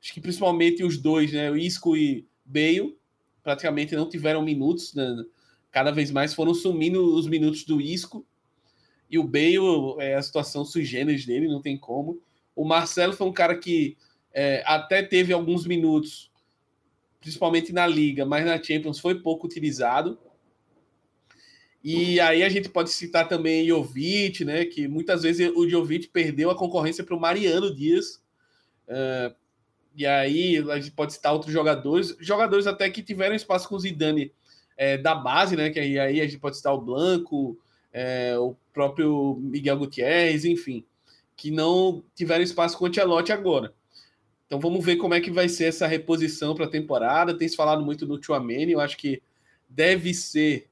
acho 0.00 0.14
que 0.14 0.20
principalmente 0.20 0.84
os 0.84 0.96
dois, 0.96 1.32
né? 1.32 1.50
O 1.50 1.56
Isco 1.56 1.96
e 1.96 2.24
Bale, 2.44 2.96
praticamente 3.42 3.96
não 3.96 4.08
tiveram 4.08 4.42
minutos, 4.42 4.94
né? 4.94 5.24
cada 5.70 5.90
vez 5.90 6.10
mais 6.10 6.34
foram 6.34 6.54
sumindo 6.54 7.14
os 7.14 7.26
minutos 7.26 7.64
do 7.64 7.80
Isco. 7.80 8.24
E 9.10 9.18
o 9.18 9.24
Bale 9.24 9.96
é 9.98 10.14
a 10.14 10.22
situação 10.22 10.64
sui 10.64 10.84
generis 10.84 11.26
dele, 11.26 11.48
não 11.48 11.60
tem 11.60 11.76
como. 11.76 12.20
O 12.54 12.64
Marcelo 12.64 13.12
foi 13.12 13.26
um 13.26 13.32
cara 13.32 13.56
que 13.58 13.96
é, 14.32 14.62
até 14.64 15.02
teve 15.02 15.32
alguns 15.32 15.66
minutos, 15.66 16.30
principalmente 17.20 17.72
na 17.72 17.86
Liga, 17.86 18.24
mas 18.24 18.44
na 18.44 18.62
Champions 18.62 19.00
foi 19.00 19.20
pouco 19.20 19.46
utilizado. 19.46 20.18
E 21.82 22.20
aí 22.20 22.42
a 22.42 22.48
gente 22.48 22.68
pode 22.68 22.90
citar 22.90 23.26
também 23.26 23.66
Jovic, 23.66 24.44
né? 24.44 24.64
Que 24.66 24.86
muitas 24.86 25.22
vezes 25.22 25.50
o 25.54 25.68
Jovic 25.68 26.08
perdeu 26.08 26.50
a 26.50 26.54
concorrência 26.54 27.02
para 27.02 27.16
o 27.16 27.20
Mariano 27.20 27.74
Dias. 27.74 28.22
Uh, 28.86 29.34
e 29.94 30.06
aí 30.06 30.58
a 30.58 30.76
gente 30.76 30.92
pode 30.92 31.12
citar 31.12 31.32
outros 31.32 31.52
jogadores, 31.52 32.16
jogadores 32.20 32.66
até 32.66 32.88
que 32.90 33.02
tiveram 33.02 33.34
espaço 33.34 33.68
com 33.68 33.76
o 33.76 33.80
Zidane 33.80 34.32
é, 34.76 34.96
da 34.96 35.14
base, 35.14 35.56
né? 35.56 35.70
Que 35.70 35.78
aí, 35.78 35.98
a 35.98 36.24
gente 36.24 36.38
pode 36.38 36.56
citar 36.56 36.72
o 36.74 36.80
Blanco, 36.80 37.58
é, 37.92 38.34
o 38.38 38.56
próprio 38.72 39.36
Miguel 39.40 39.76
Gutierrez, 39.76 40.44
enfim, 40.44 40.84
que 41.36 41.50
não 41.50 42.02
tiveram 42.14 42.42
espaço 42.42 42.78
com 42.78 42.86
o 42.86 42.88
Ancelotti 42.88 43.30
agora. 43.30 43.74
Então 44.46 44.58
vamos 44.58 44.82
ver 44.82 44.96
como 44.96 45.12
é 45.12 45.20
que 45.20 45.30
vai 45.30 45.48
ser 45.48 45.64
essa 45.64 45.86
reposição 45.86 46.54
para 46.54 46.64
a 46.64 46.70
temporada. 46.70 47.36
Tem 47.36 47.46
se 47.46 47.56
falado 47.56 47.84
muito 47.84 48.06
no 48.06 48.22
Chouameni, 48.22 48.72
eu 48.72 48.80
acho 48.80 48.96
que 48.96 49.22
deve 49.68 50.14
ser 50.14 50.69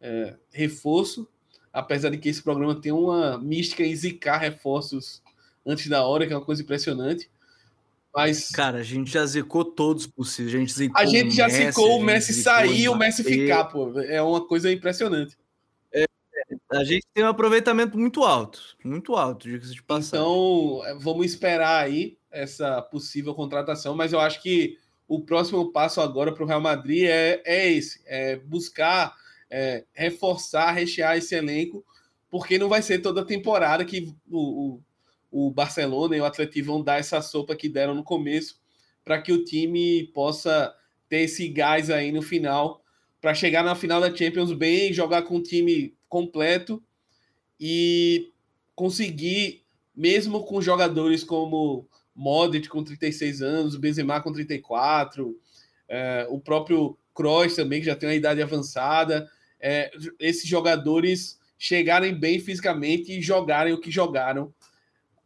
é, 0.00 0.34
reforço, 0.52 1.28
apesar 1.72 2.10
de 2.10 2.18
que 2.18 2.28
esse 2.28 2.42
programa 2.42 2.80
tem 2.80 2.92
uma 2.92 3.38
mística 3.38 3.82
em 3.82 3.94
zicar 3.94 4.38
reforços 4.38 5.22
antes 5.64 5.88
da 5.88 6.06
hora, 6.06 6.26
que 6.26 6.32
é 6.32 6.36
uma 6.36 6.44
coisa 6.44 6.62
impressionante. 6.62 7.28
Mas. 8.14 8.48
Cara, 8.48 8.78
a 8.78 8.82
gente 8.82 9.10
já 9.10 9.26
zicou 9.26 9.62
todos 9.62 10.06
possíveis. 10.06 10.54
A 10.54 10.58
gente, 10.58 10.72
zicou 10.72 11.02
a 11.02 11.04
gente 11.04 11.36
já 11.36 11.48
Messi, 11.48 11.66
zicou 11.66 11.98
o 11.98 12.02
Messi 12.02 12.32
sair 12.32 12.82
e 12.82 12.88
o 12.88 12.94
Messi 12.94 13.22
ficar, 13.22 13.64
pô. 13.64 14.00
É 14.00 14.22
uma 14.22 14.46
coisa 14.46 14.72
impressionante. 14.72 15.36
É, 15.92 16.06
a 16.70 16.82
gente 16.82 17.06
tem 17.12 17.22
um 17.22 17.28
aproveitamento 17.28 17.98
muito 17.98 18.24
alto. 18.24 18.58
Muito 18.82 19.14
alto, 19.16 19.46
diga-se 19.46 19.74
de 19.74 19.82
passagem. 19.82 20.18
Então, 20.18 20.80
é, 20.86 20.94
vamos 20.94 21.26
esperar 21.26 21.84
aí 21.84 22.16
essa 22.30 22.80
possível 22.80 23.34
contratação, 23.34 23.94
mas 23.94 24.14
eu 24.14 24.20
acho 24.20 24.42
que 24.42 24.78
o 25.06 25.20
próximo 25.20 25.70
passo 25.70 26.00
agora 26.00 26.32
para 26.32 26.42
o 26.42 26.46
Real 26.46 26.60
Madrid 26.60 27.04
é, 27.04 27.42
é 27.44 27.70
esse: 27.70 28.00
é 28.06 28.36
buscar 28.36 29.14
é, 29.50 29.84
reforçar, 29.92 30.72
rechear 30.72 31.16
esse 31.16 31.34
elenco, 31.34 31.84
porque 32.30 32.58
não 32.58 32.68
vai 32.68 32.82
ser 32.82 33.00
toda 33.00 33.20
a 33.20 33.24
temporada 33.24 33.84
que 33.84 34.12
o, 34.30 34.80
o, 35.30 35.46
o 35.46 35.50
Barcelona 35.50 36.16
e 36.16 36.20
o 36.20 36.24
Atlético 36.24 36.66
vão 36.66 36.82
dar 36.82 36.98
essa 36.98 37.20
sopa 37.22 37.56
que 37.56 37.68
deram 37.68 37.94
no 37.94 38.04
começo, 38.04 38.60
para 39.04 39.20
que 39.20 39.32
o 39.32 39.44
time 39.44 40.04
possa 40.08 40.74
ter 41.08 41.20
esse 41.22 41.48
gás 41.48 41.90
aí 41.90 42.10
no 42.10 42.22
final, 42.22 42.82
para 43.20 43.34
chegar 43.34 43.62
na 43.62 43.74
final 43.74 44.00
da 44.00 44.14
Champions 44.14 44.52
bem, 44.52 44.92
jogar 44.92 45.22
com 45.22 45.36
o 45.36 45.42
time 45.42 45.94
completo 46.08 46.82
e 47.58 48.32
conseguir, 48.74 49.64
mesmo 49.94 50.44
com 50.44 50.60
jogadores 50.60 51.24
como 51.24 51.88
Modric 52.14 52.68
com 52.68 52.82
36 52.82 53.42
anos, 53.42 53.76
Benzema 53.76 54.20
com 54.20 54.32
34, 54.32 55.38
é, 55.88 56.26
o 56.30 56.40
próprio 56.40 56.98
Kroos 57.14 57.54
também, 57.54 57.80
que 57.80 57.86
já 57.86 57.96
tem 57.96 58.08
uma 58.08 58.14
idade 58.14 58.42
avançada, 58.42 59.30
é, 59.60 59.90
esses 60.18 60.48
jogadores 60.48 61.38
chegarem 61.58 62.14
bem 62.14 62.38
fisicamente 62.38 63.12
e 63.12 63.22
jogarem 63.22 63.72
o 63.72 63.80
que 63.80 63.90
jogaram 63.90 64.52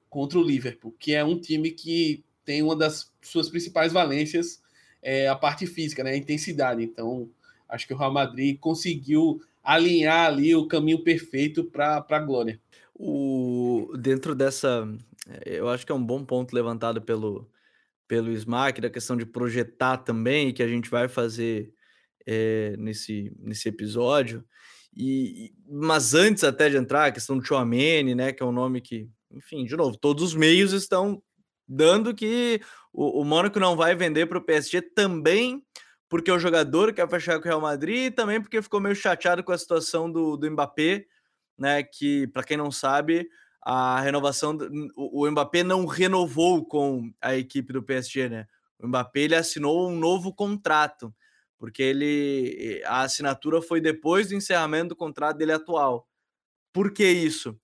contra 0.08 0.38
o 0.38 0.42
Liverpool, 0.42 0.94
que 0.98 1.14
é 1.14 1.24
um 1.24 1.38
time 1.38 1.70
que 1.70 2.24
tem 2.44 2.62
uma 2.62 2.74
das 2.74 3.12
suas 3.22 3.48
principais 3.48 3.92
valências, 3.92 4.60
é, 5.02 5.28
a 5.28 5.36
parte 5.36 5.66
física, 5.66 6.02
né, 6.02 6.10
a 6.12 6.16
intensidade. 6.16 6.82
Então, 6.82 7.30
acho 7.68 7.86
que 7.86 7.94
o 7.94 7.96
Real 7.96 8.12
Madrid 8.12 8.58
conseguiu 8.58 9.40
alinhar 9.62 10.26
ali 10.26 10.54
o 10.54 10.66
caminho 10.66 11.02
perfeito 11.02 11.64
para 11.64 12.04
a 12.08 12.18
glória. 12.18 12.60
O, 12.94 13.92
dentro 13.98 14.34
dessa, 14.34 14.88
eu 15.46 15.68
acho 15.68 15.86
que 15.86 15.92
é 15.92 15.94
um 15.94 16.04
bom 16.04 16.24
ponto 16.24 16.54
levantado 16.54 17.00
pelo, 17.00 17.48
pelo 18.06 18.32
Smack, 18.32 18.80
da 18.80 18.90
questão 18.90 19.16
de 19.16 19.24
projetar 19.24 19.98
também, 19.98 20.52
que 20.52 20.62
a 20.62 20.68
gente 20.68 20.90
vai 20.90 21.08
fazer 21.08 21.72
é, 22.32 22.76
nesse, 22.78 23.32
nesse 23.40 23.68
episódio. 23.68 24.44
E, 24.96 25.52
mas 25.68 26.14
antes 26.14 26.44
até 26.44 26.68
de 26.70 26.76
entrar, 26.76 27.06
a 27.06 27.12
questão 27.12 27.36
do 27.36 27.44
Chouameni, 27.44 28.14
né, 28.14 28.32
que 28.32 28.40
é 28.40 28.46
um 28.46 28.52
nome 28.52 28.80
que, 28.80 29.08
enfim, 29.32 29.64
de 29.64 29.76
novo, 29.76 29.96
todos 29.96 30.22
os 30.22 30.34
meios 30.34 30.72
estão 30.72 31.20
dando 31.66 32.14
que 32.14 32.60
o, 32.92 33.20
o 33.20 33.24
Mônaco 33.24 33.58
não 33.58 33.76
vai 33.76 33.96
vender 33.96 34.26
para 34.26 34.38
o 34.38 34.44
PSG 34.44 34.80
também 34.80 35.64
porque 36.08 36.30
o 36.30 36.38
jogador 36.38 36.92
quer 36.92 37.08
fechar 37.08 37.38
com 37.38 37.44
o 37.44 37.48
Real 37.48 37.60
Madrid 37.60 38.06
e 38.06 38.10
também 38.10 38.40
porque 38.40 38.62
ficou 38.62 38.80
meio 38.80 38.94
chateado 38.94 39.42
com 39.42 39.52
a 39.52 39.58
situação 39.58 40.10
do, 40.10 40.36
do 40.36 40.50
Mbappé, 40.50 41.06
né, 41.58 41.82
que, 41.82 42.28
para 42.28 42.44
quem 42.44 42.56
não 42.56 42.70
sabe, 42.70 43.28
a 43.62 44.00
renovação, 44.00 44.56
o, 44.96 45.24
o 45.24 45.30
Mbappé 45.30 45.62
não 45.62 45.84
renovou 45.84 46.64
com 46.64 47.12
a 47.20 47.36
equipe 47.36 47.72
do 47.72 47.82
PSG, 47.82 48.28
né, 48.28 48.46
o 48.78 48.88
Mbappé 48.88 49.20
ele 49.20 49.34
assinou 49.36 49.88
um 49.88 49.96
novo 49.96 50.32
contrato, 50.32 51.14
porque 51.60 51.82
ele 51.82 52.82
a 52.86 53.02
assinatura 53.02 53.60
foi 53.60 53.82
depois 53.82 54.28
do 54.28 54.34
encerramento 54.34 54.88
do 54.88 54.96
contrato 54.96 55.36
dele 55.36 55.52
atual. 55.52 56.08
Por 56.72 56.90
que 56.90 57.06
isso? 57.06 57.54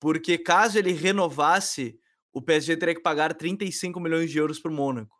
Porque 0.00 0.38
caso 0.38 0.78
ele 0.78 0.92
renovasse, 0.92 1.98
o 2.32 2.40
PSG 2.40 2.78
teria 2.78 2.94
que 2.94 3.02
pagar 3.02 3.34
35 3.34 4.00
milhões 4.00 4.30
de 4.30 4.38
euros 4.38 4.58
para 4.58 4.70
o 4.70 4.74
Mônaco. 4.74 5.14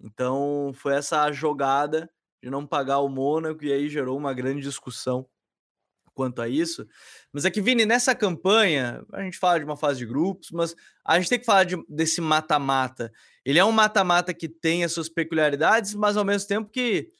Então 0.00 0.72
foi 0.76 0.94
essa 0.94 1.30
jogada 1.32 2.08
de 2.40 2.48
não 2.48 2.64
pagar 2.64 3.00
o 3.00 3.08
Mônaco 3.08 3.64
e 3.64 3.72
aí 3.72 3.88
gerou 3.88 4.16
uma 4.16 4.32
grande 4.32 4.62
discussão 4.62 5.28
quanto 6.14 6.40
a 6.40 6.48
isso. 6.48 6.86
Mas 7.32 7.44
é 7.44 7.50
que, 7.50 7.60
Vini, 7.60 7.84
nessa 7.84 8.14
campanha, 8.14 9.04
a 9.12 9.22
gente 9.22 9.36
fala 9.36 9.58
de 9.58 9.64
uma 9.64 9.76
fase 9.76 9.98
de 9.98 10.06
grupos, 10.06 10.52
mas 10.52 10.76
a 11.04 11.18
gente 11.18 11.28
tem 11.28 11.40
que 11.40 11.44
falar 11.44 11.64
de, 11.64 11.76
desse 11.88 12.20
mata-mata. 12.20 13.12
Ele 13.44 13.58
é 13.58 13.64
um 13.64 13.72
mata-mata 13.72 14.32
que 14.32 14.48
tem 14.48 14.84
as 14.84 14.92
suas 14.92 15.08
peculiaridades, 15.08 15.92
mas 15.92 16.16
ao 16.16 16.24
mesmo 16.24 16.46
tempo 16.46 16.70
que 16.70 17.10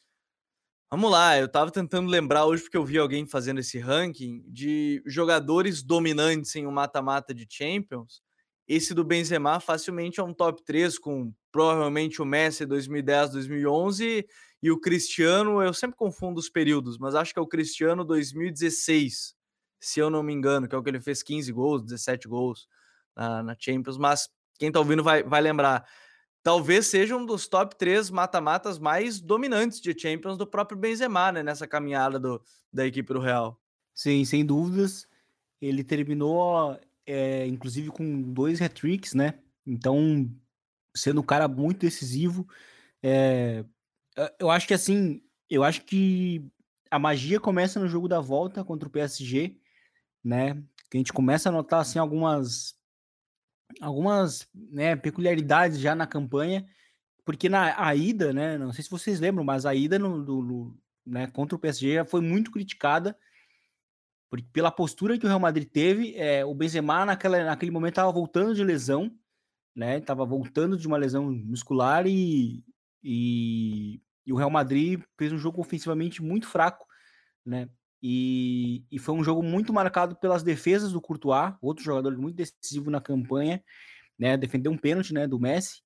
Vamos 0.94 1.10
lá, 1.10 1.36
eu 1.36 1.48
tava 1.48 1.72
tentando 1.72 2.08
lembrar 2.08 2.46
hoje 2.46 2.62
porque 2.62 2.76
eu 2.76 2.84
vi 2.84 2.98
alguém 2.98 3.26
fazendo 3.26 3.58
esse 3.58 3.80
ranking 3.80 4.44
de 4.46 5.02
jogadores 5.04 5.82
dominantes 5.82 6.54
em 6.54 6.68
um 6.68 6.70
mata-mata 6.70 7.34
de 7.34 7.48
Champions. 7.50 8.22
Esse 8.68 8.94
do 8.94 9.02
Benzema 9.02 9.58
facilmente 9.58 10.20
é 10.20 10.22
um 10.22 10.32
top 10.32 10.62
3 10.64 10.96
com 11.00 11.34
provavelmente 11.50 12.22
o 12.22 12.24
Messi 12.24 12.64
2010, 12.64 13.32
2011 13.32 14.24
e 14.62 14.70
o 14.70 14.80
Cristiano, 14.80 15.60
eu 15.60 15.74
sempre 15.74 15.96
confundo 15.96 16.38
os 16.38 16.48
períodos, 16.48 16.96
mas 16.96 17.16
acho 17.16 17.32
que 17.32 17.40
é 17.40 17.42
o 17.42 17.48
Cristiano 17.48 18.04
2016, 18.04 19.34
se 19.80 19.98
eu 19.98 20.08
não 20.08 20.22
me 20.22 20.32
engano, 20.32 20.68
que 20.68 20.76
é 20.76 20.78
o 20.78 20.82
que 20.84 20.90
ele 20.90 21.00
fez 21.00 21.24
15 21.24 21.50
gols, 21.50 21.82
17 21.82 22.28
gols 22.28 22.68
na, 23.16 23.42
na 23.42 23.56
Champions, 23.58 23.98
mas 23.98 24.28
quem 24.60 24.70
tá 24.70 24.78
ouvindo 24.78 25.02
vai, 25.02 25.24
vai 25.24 25.40
lembrar 25.40 25.84
talvez 26.44 26.86
seja 26.86 27.16
um 27.16 27.24
dos 27.24 27.48
top 27.48 27.74
três 27.74 28.10
mata-matas 28.10 28.78
mais 28.78 29.18
dominantes 29.18 29.80
de 29.80 29.98
Champions 29.98 30.36
do 30.36 30.46
próprio 30.46 30.78
Benzema, 30.78 31.32
né, 31.32 31.42
nessa 31.42 31.66
caminhada 31.66 32.20
do, 32.20 32.40
da 32.70 32.86
equipe 32.86 33.12
do 33.12 33.18
Real. 33.18 33.58
Sim, 33.94 34.24
sem 34.26 34.44
dúvidas. 34.44 35.08
Ele 35.60 35.82
terminou, 35.82 36.78
é, 37.06 37.46
inclusive, 37.46 37.88
com 37.88 38.20
dois 38.32 38.60
hat-tricks, 38.60 39.14
né? 39.14 39.38
Então, 39.66 40.30
sendo 40.94 41.22
um 41.22 41.24
cara 41.24 41.48
muito 41.48 41.80
decisivo. 41.80 42.46
É, 43.02 43.64
eu 44.38 44.50
acho 44.50 44.68
que, 44.68 44.74
assim, 44.74 45.22
eu 45.48 45.64
acho 45.64 45.82
que 45.84 46.44
a 46.90 46.98
magia 46.98 47.40
começa 47.40 47.80
no 47.80 47.88
jogo 47.88 48.06
da 48.06 48.20
volta 48.20 48.62
contra 48.62 48.86
o 48.86 48.92
PSG, 48.92 49.56
né? 50.22 50.62
Que 50.90 50.98
a 50.98 51.00
gente 51.00 51.12
começa 51.12 51.48
a 51.48 51.52
notar, 51.52 51.80
assim, 51.80 51.98
algumas 51.98 52.76
algumas 53.80 54.48
né, 54.54 54.96
peculiaridades 54.96 55.78
já 55.78 55.94
na 55.94 56.06
campanha, 56.06 56.66
porque 57.24 57.48
na 57.48 57.74
a 57.82 57.94
ida, 57.94 58.32
né, 58.32 58.58
não 58.58 58.72
sei 58.72 58.84
se 58.84 58.90
vocês 58.90 59.20
lembram, 59.20 59.44
mas 59.44 59.66
a 59.66 59.74
ida 59.74 59.98
no, 59.98 60.22
do, 60.22 60.42
no, 60.42 60.78
né, 61.06 61.26
contra 61.28 61.56
o 61.56 61.58
PSG 61.58 62.04
foi 62.04 62.20
muito 62.20 62.50
criticada, 62.50 63.16
pela 64.52 64.70
postura 64.70 65.18
que 65.18 65.24
o 65.24 65.28
Real 65.28 65.40
Madrid 65.40 65.68
teve, 65.68 66.14
é, 66.16 66.44
o 66.44 66.54
Benzema 66.54 67.04
naquela, 67.04 67.44
naquele 67.44 67.70
momento 67.70 67.92
estava 67.92 68.10
voltando 68.10 68.54
de 68.54 68.64
lesão, 68.64 69.10
né? 69.74 70.00
Tava 70.00 70.24
voltando 70.24 70.76
de 70.76 70.86
uma 70.86 70.96
lesão 70.96 71.30
muscular 71.30 72.06
e, 72.06 72.64
e, 73.02 74.00
e, 74.26 74.32
o 74.32 74.36
Real 74.36 74.50
Madrid 74.50 75.00
fez 75.16 75.32
um 75.32 75.38
jogo 75.38 75.60
ofensivamente 75.60 76.22
muito 76.22 76.48
fraco, 76.48 76.86
né? 77.44 77.68
E, 78.06 78.84
e 78.92 78.98
foi 78.98 79.14
um 79.14 79.24
jogo 79.24 79.42
muito 79.42 79.72
marcado 79.72 80.14
pelas 80.16 80.42
defesas 80.42 80.92
do 80.92 81.00
Courtois, 81.00 81.54
outro 81.62 81.82
jogador 81.82 82.14
muito 82.18 82.36
decisivo 82.36 82.90
na 82.90 83.00
campanha, 83.00 83.64
né? 84.18 84.36
Defendeu 84.36 84.70
um 84.70 84.76
pênalti, 84.76 85.14
né? 85.14 85.26
Do 85.26 85.40
Messi. 85.40 85.80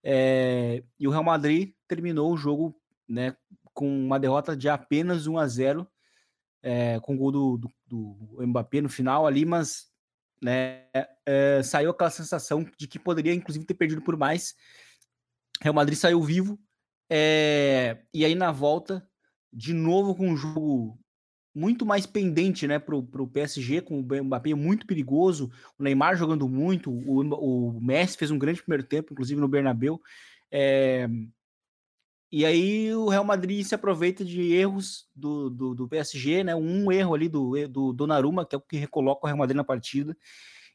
É, 0.00 0.84
e 1.00 1.08
o 1.08 1.10
Real 1.10 1.24
Madrid 1.24 1.74
terminou 1.88 2.32
o 2.32 2.36
jogo, 2.36 2.80
né? 3.08 3.36
Com 3.72 3.88
uma 3.88 4.20
derrota 4.20 4.56
de 4.56 4.68
apenas 4.68 5.26
1 5.26 5.36
a 5.36 5.48
0 5.48 5.88
é, 6.62 7.00
com 7.00 7.16
o 7.16 7.18
gol 7.18 7.32
do, 7.32 7.58
do, 7.58 8.14
do 8.38 8.46
Mbappé 8.46 8.80
no 8.80 8.88
final 8.88 9.26
ali, 9.26 9.44
mas 9.44 9.90
né, 10.40 10.86
é, 11.26 11.60
saiu 11.64 11.90
aquela 11.90 12.10
sensação 12.10 12.64
de 12.78 12.86
que 12.86 13.00
poderia, 13.00 13.34
inclusive, 13.34 13.66
ter 13.66 13.74
perdido 13.74 14.00
por 14.00 14.16
mais. 14.16 14.54
Real 15.60 15.74
Madrid 15.74 15.98
saiu 15.98 16.22
vivo, 16.22 16.56
e 17.10 18.24
aí 18.24 18.36
na 18.36 18.52
volta, 18.52 19.04
de 19.52 19.72
novo 19.72 20.14
com 20.14 20.28
um 20.28 20.36
jogo 20.36 21.03
muito 21.54 21.86
mais 21.86 22.04
pendente 22.04 22.66
né, 22.66 22.78
para 22.78 22.96
o 22.96 23.28
PSG, 23.28 23.80
com 23.80 24.00
o 24.00 24.24
Mbappé 24.24 24.54
muito 24.54 24.86
perigoso, 24.86 25.50
o 25.78 25.82
Neymar 25.82 26.16
jogando 26.16 26.48
muito, 26.48 26.90
o, 26.90 27.20
o 27.20 27.80
Messi 27.80 28.16
fez 28.16 28.30
um 28.30 28.38
grande 28.38 28.62
primeiro 28.62 28.82
tempo, 28.82 29.12
inclusive 29.12 29.40
no 29.40 29.46
Bernabéu. 29.46 30.00
É, 30.50 31.08
e 32.36 32.44
aí 32.44 32.92
o 32.92 33.08
Real 33.08 33.24
Madrid 33.24 33.64
se 33.64 33.76
aproveita 33.76 34.24
de 34.24 34.52
erros 34.52 35.06
do, 35.14 35.48
do, 35.48 35.74
do, 35.74 35.88
PSG, 35.88 36.42
né? 36.42 36.56
Um 36.56 36.90
erro 36.90 37.14
ali 37.14 37.28
do, 37.28 37.68
do 37.68 37.92
Donnarumma, 37.92 38.44
que 38.44 38.56
é 38.56 38.58
o 38.58 38.60
que 38.60 38.76
recoloca 38.76 39.24
o 39.24 39.26
Real 39.26 39.38
Madrid 39.38 39.56
na 39.56 39.62
partida. 39.62 40.16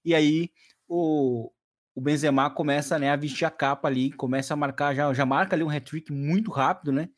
E 0.06 0.16
aí 0.16 0.50
o, 0.88 1.52
o 1.94 2.00
Benzema 2.00 2.50
começa 2.50 2.98
né, 2.98 3.12
a 3.12 3.18
vestir 3.18 3.44
a 3.44 3.52
capa 3.52 3.90
ali, 3.90 4.10
começa 4.10 4.54
a 4.54 4.58
marcar, 4.58 4.96
já, 4.96 5.14
já 5.14 5.26
marca 5.26 5.54
ali 5.54 5.62
um 5.62 5.70
hat-trick 5.70 6.14
muito 6.14 6.50
rápido, 6.50 6.94
né? 6.94 7.10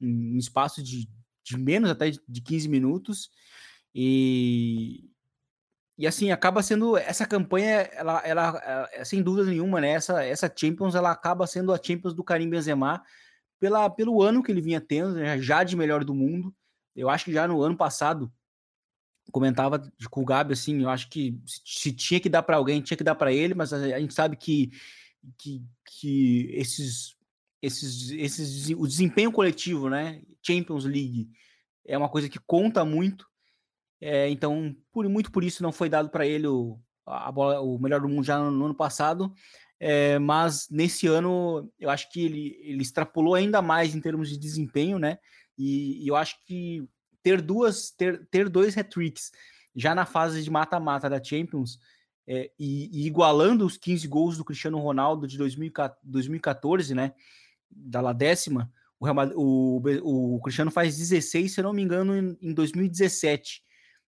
Em 0.00 0.38
espaço 0.38 0.80
de, 0.80 1.08
de 1.48 1.58
menos 1.58 1.90
até 1.90 2.10
de 2.10 2.40
15 2.40 2.68
minutos. 2.68 3.30
E, 3.94 5.10
e 5.96 6.06
assim, 6.06 6.30
acaba 6.30 6.62
sendo 6.62 6.96
essa 6.96 7.26
campanha, 7.26 7.88
ela, 7.92 8.20
ela, 8.24 8.62
ela, 8.64 9.04
sem 9.04 9.22
dúvida 9.22 9.50
nenhuma, 9.50 9.80
né? 9.80 9.90
Essa, 9.90 10.24
essa 10.24 10.52
Champions, 10.54 10.94
ela 10.94 11.10
acaba 11.10 11.46
sendo 11.46 11.72
a 11.72 11.80
Champions 11.82 12.14
do 12.14 12.22
Karim 12.22 12.48
Benzema, 12.48 13.02
pela, 13.58 13.90
pelo 13.90 14.22
ano 14.22 14.42
que 14.42 14.52
ele 14.52 14.60
vinha 14.60 14.80
tendo, 14.80 15.14
né, 15.14 15.40
já 15.40 15.64
de 15.64 15.76
melhor 15.76 16.04
do 16.04 16.14
mundo. 16.14 16.54
Eu 16.94 17.08
acho 17.08 17.24
que 17.24 17.32
já 17.32 17.46
no 17.48 17.60
ano 17.62 17.76
passado, 17.76 18.32
comentava 19.32 19.90
com 20.10 20.22
o 20.22 20.24
Gabi 20.24 20.52
assim, 20.52 20.82
eu 20.82 20.88
acho 20.88 21.08
que 21.10 21.38
se 21.44 21.92
tinha 21.92 22.20
que 22.20 22.28
dar 22.28 22.42
para 22.42 22.56
alguém, 22.56 22.80
tinha 22.80 22.96
que 22.96 23.04
dar 23.04 23.14
para 23.14 23.32
ele, 23.32 23.54
mas 23.54 23.72
a, 23.72 23.98
gente 23.98 24.14
sabe 24.14 24.36
que, 24.36 24.70
que, 25.36 25.62
que 25.84 26.50
esses, 26.54 27.16
esses, 27.60 28.10
esses, 28.10 28.70
o 28.70 28.86
desempenho 28.86 29.32
coletivo, 29.32 29.88
né, 29.90 30.22
Champions 30.48 30.84
League, 30.84 31.28
é 31.86 31.96
uma 31.96 32.08
coisa 32.08 32.28
que 32.28 32.38
conta 32.38 32.84
muito. 32.84 33.26
É, 34.00 34.28
então, 34.30 34.74
por 34.92 35.08
muito 35.08 35.30
por 35.30 35.42
isso 35.42 35.62
não 35.62 35.72
foi 35.72 35.88
dado 35.88 36.08
para 36.08 36.26
ele 36.26 36.46
o, 36.46 36.78
a 37.06 37.30
bola, 37.32 37.60
o 37.60 37.78
melhor 37.78 38.00
do 38.00 38.08
mundo 38.08 38.24
já 38.24 38.38
no, 38.38 38.50
no 38.50 38.64
ano 38.66 38.74
passado. 38.74 39.32
É, 39.80 40.18
mas 40.18 40.68
nesse 40.70 41.06
ano 41.06 41.70
eu 41.78 41.88
acho 41.88 42.10
que 42.10 42.24
ele, 42.24 42.58
ele 42.62 42.82
extrapolou 42.82 43.34
ainda 43.34 43.62
mais 43.62 43.94
em 43.94 44.00
termos 44.00 44.28
de 44.28 44.36
desempenho, 44.36 44.98
né? 44.98 45.18
E, 45.56 46.04
e 46.04 46.08
eu 46.08 46.16
acho 46.16 46.36
que 46.44 46.88
ter 47.22 47.40
duas, 47.40 47.90
ter, 47.90 48.26
ter 48.30 48.48
dois 48.48 48.76
hat-tricks 48.76 49.30
já 49.74 49.94
na 49.94 50.04
fase 50.04 50.42
de 50.42 50.50
mata-mata 50.50 51.08
da 51.08 51.22
Champions 51.22 51.78
é, 52.26 52.50
e, 52.58 52.90
e, 52.92 53.06
igualando 53.06 53.64
os 53.64 53.76
15 53.76 54.06
gols 54.08 54.36
do 54.36 54.44
Cristiano 54.44 54.78
Ronaldo 54.78 55.26
de 55.26 55.38
2014, 55.38 56.94
né? 56.94 57.12
Da 57.70 58.00
lá 58.00 58.12
décima, 58.12 58.70
o, 59.00 59.06
o, 59.34 60.36
o 60.36 60.40
Cristiano 60.40 60.70
faz 60.70 60.96
16, 60.96 61.54
se 61.54 61.62
não 61.62 61.72
me 61.72 61.82
engano, 61.82 62.16
em, 62.16 62.36
em 62.42 62.52
2017, 62.52 63.62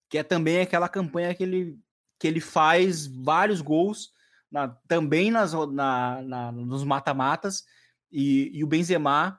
que 0.08 0.18
é 0.18 0.22
também 0.22 0.60
aquela 0.60 0.88
campanha 0.88 1.34
que 1.34 1.42
ele, 1.42 1.78
que 2.18 2.26
ele 2.26 2.40
faz 2.40 3.06
vários 3.06 3.60
gols 3.60 4.12
na, 4.50 4.68
também 4.86 5.30
nas, 5.30 5.52
na, 5.52 6.22
na 6.22 6.52
nos 6.52 6.84
mata-matas, 6.84 7.64
e, 8.10 8.50
e, 8.54 8.64
o 8.64 8.66
Benzema, 8.66 9.38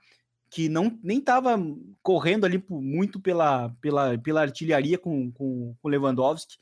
que 0.52 0.70
não 0.70 1.00
nem 1.04 1.18
estava 1.18 1.58
correndo 2.04 2.46
ali 2.46 2.64
muito 2.70 3.20
pela, 3.20 3.70
pela, 3.82 4.18
pela 4.20 4.42
artilharia 4.42 4.98
com, 4.98 5.32
com, 5.32 5.76
com 5.82 5.90
Lewandowski, 5.90 6.58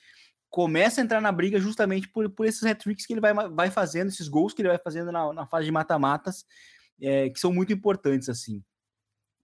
começa 0.50 1.02
a 1.02 1.04
entrar 1.04 1.20
na 1.20 1.32
briga 1.32 1.60
justamente 1.60 2.08
por, 2.08 2.30
por 2.30 2.46
esses 2.46 2.64
hat-tricks 2.64 3.06
que 3.06 3.14
ele 3.14 3.20
vai, 3.20 3.34
vai 3.34 3.70
fazendo, 3.70 4.08
esses 4.08 4.30
gols 4.30 4.54
que 4.54 4.62
ele 4.62 4.70
vai 4.70 4.78
fazendo 4.78 5.12
na, 5.12 5.34
na 5.34 5.46
fase 5.46 5.66
de 5.66 5.72
mata-matas, 5.72 6.46
é, 7.02 7.30
que 7.30 7.40
são 7.40 7.54
muito 7.54 7.74
importantes, 7.74 8.30
assim. 8.30 8.64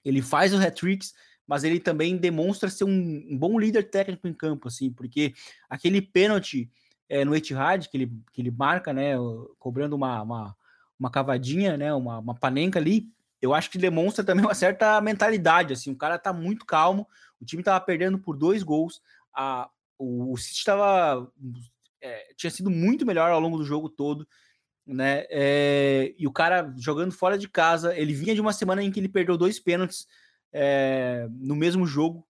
Ele 0.04 0.22
faz 0.22 0.54
os 0.54 0.60
hat-tricks, 0.60 1.14
mas 1.48 1.64
ele 1.64 1.80
também 1.80 2.18
demonstra 2.18 2.70
ser 2.70 2.86
um, 2.86 2.90
um, 3.30 3.38
bom 3.38 3.60
líder 3.60 3.90
técnico 3.90 4.28
em 4.28 4.34
campo, 4.34 4.68
assim, 4.68 4.92
porque 4.92 5.34
aquele 5.70 6.02
pênalti 6.02 6.70
é, 7.10 7.26
no 7.26 7.36
Etihad, 7.36 7.90
que 7.90 7.98
ele, 7.98 8.12
que 8.32 8.42
ele 8.42 8.52
marca, 8.52 8.94
né, 8.94 9.14
cobrando 9.60 9.96
uma, 9.96 10.22
uma, 10.22 10.56
uma 10.98 11.12
cavadinha, 11.12 11.78
né, 11.78 11.94
uma, 11.94 12.20
uma 12.20 12.34
panenca 12.34 12.80
ali, 12.80 13.10
eu 13.42 13.54
acho 13.54 13.70
que 13.70 13.78
demonstra 13.78 14.24
também 14.24 14.46
uma 14.46 14.56
certa 14.56 15.00
mentalidade, 15.02 15.74
assim, 15.74 15.92
o 15.92 15.98
cara 15.98 16.18
tá 16.18 16.32
muito 16.32 16.66
calmo, 16.66 17.08
o 17.42 17.46
time 17.46 17.62
tava 17.62 17.84
perdendo 17.84 18.18
por 18.18 18.38
dois 18.38 18.64
gols, 18.64 19.02
a, 19.34 19.70
o, 19.98 20.32
o 20.32 20.38
City 20.38 20.64
tava, 20.64 21.30
é, 22.02 22.34
tinha 22.38 22.50
sido 22.50 22.70
muito 22.70 23.06
melhor 23.06 23.32
ao 23.32 23.40
longo 23.42 23.58
do 23.58 23.66
jogo 23.66 23.90
todo, 23.90 24.26
né, 24.86 25.26
é, 25.30 26.14
e 26.18 26.28
o 26.28 26.32
cara 26.32 26.74
jogando 26.78 27.12
fora 27.12 27.38
de 27.38 27.48
casa, 27.48 27.98
ele 27.98 28.14
vinha 28.14 28.36
de 28.36 28.42
uma 28.42 28.54
semana 28.54 28.84
em 28.84 28.92
que 28.92 29.00
ele 29.00 29.10
perdeu 29.10 29.38
dois 29.38 29.60
pênaltis 29.60 30.08
é, 30.52 31.28
no 31.32 31.56
mesmo 31.56 31.86
jogo, 31.86 32.28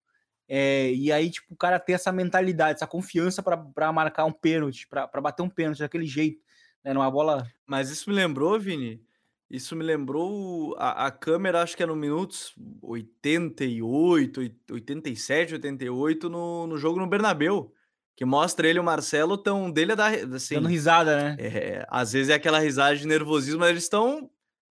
é, 0.48 0.92
e 0.92 1.12
aí, 1.12 1.30
tipo, 1.30 1.54
o 1.54 1.58
cara 1.58 1.80
ter 1.80 1.94
essa 1.94 2.12
mentalidade, 2.12 2.76
essa 2.76 2.88
confiança 2.88 3.42
para 3.42 3.92
marcar 3.92 4.26
um 4.26 4.32
pênalti, 4.32 4.88
para 4.88 5.22
bater 5.22 5.42
um 5.42 5.50
pênalti 5.50 5.80
daquele 5.80 6.06
jeito, 6.06 6.42
né? 6.84 6.94
Numa 6.94 7.10
bola. 7.10 7.48
Mas 7.66 7.90
isso 7.90 8.10
me 8.10 8.16
lembrou, 8.16 8.60
Vini. 8.60 9.02
Isso 9.50 9.76
me 9.76 9.84
lembrou 9.84 10.76
a, 10.78 11.08
a 11.08 11.12
câmera, 11.12 11.62
acho 11.62 11.78
que 11.78 11.84
é 11.84 11.86
no 11.86 11.96
minutos 11.96 12.56
88, 12.82 14.42
87, 14.72 15.54
88, 15.54 16.30
no, 16.30 16.68
no 16.68 16.78
jogo 16.78 17.00
no 17.00 17.08
Bernabeu. 17.08 17.74
Que 18.16 18.26
mostra 18.26 18.68
ele 18.68 18.78
e 18.78 18.82
o 18.82 18.84
Marcelo 18.84 19.38
tão 19.38 19.72
dele 19.72 19.94
é 19.94 19.96
da 19.96 20.08
assim, 20.08 20.56
dando 20.56 20.68
risada, 20.68 21.18
né? 21.18 21.36
É, 21.40 21.86
às 21.90 22.14
vezes 22.14 22.30
é 22.30 22.36
aquela 22.36 22.60
risada 22.60 22.96
de 22.96 23.08
nervosismo, 23.08 23.62
mas 23.62 23.70
eles 23.70 23.84
estão 23.84 24.30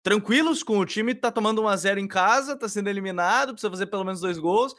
tranquilos 0.02 0.62
com 0.62 0.78
o 0.78 0.86
time, 0.86 1.14
tá 1.14 1.32
tomando 1.32 1.62
1 1.62 1.68
a 1.68 1.76
0 1.76 2.00
em 2.00 2.06
casa, 2.06 2.56
tá 2.56 2.68
sendo 2.68 2.88
eliminado, 2.88 3.52
precisa 3.52 3.70
fazer 3.70 3.86
pelo 3.86 4.04
menos 4.04 4.20
dois 4.20 4.38
gols 4.38 4.74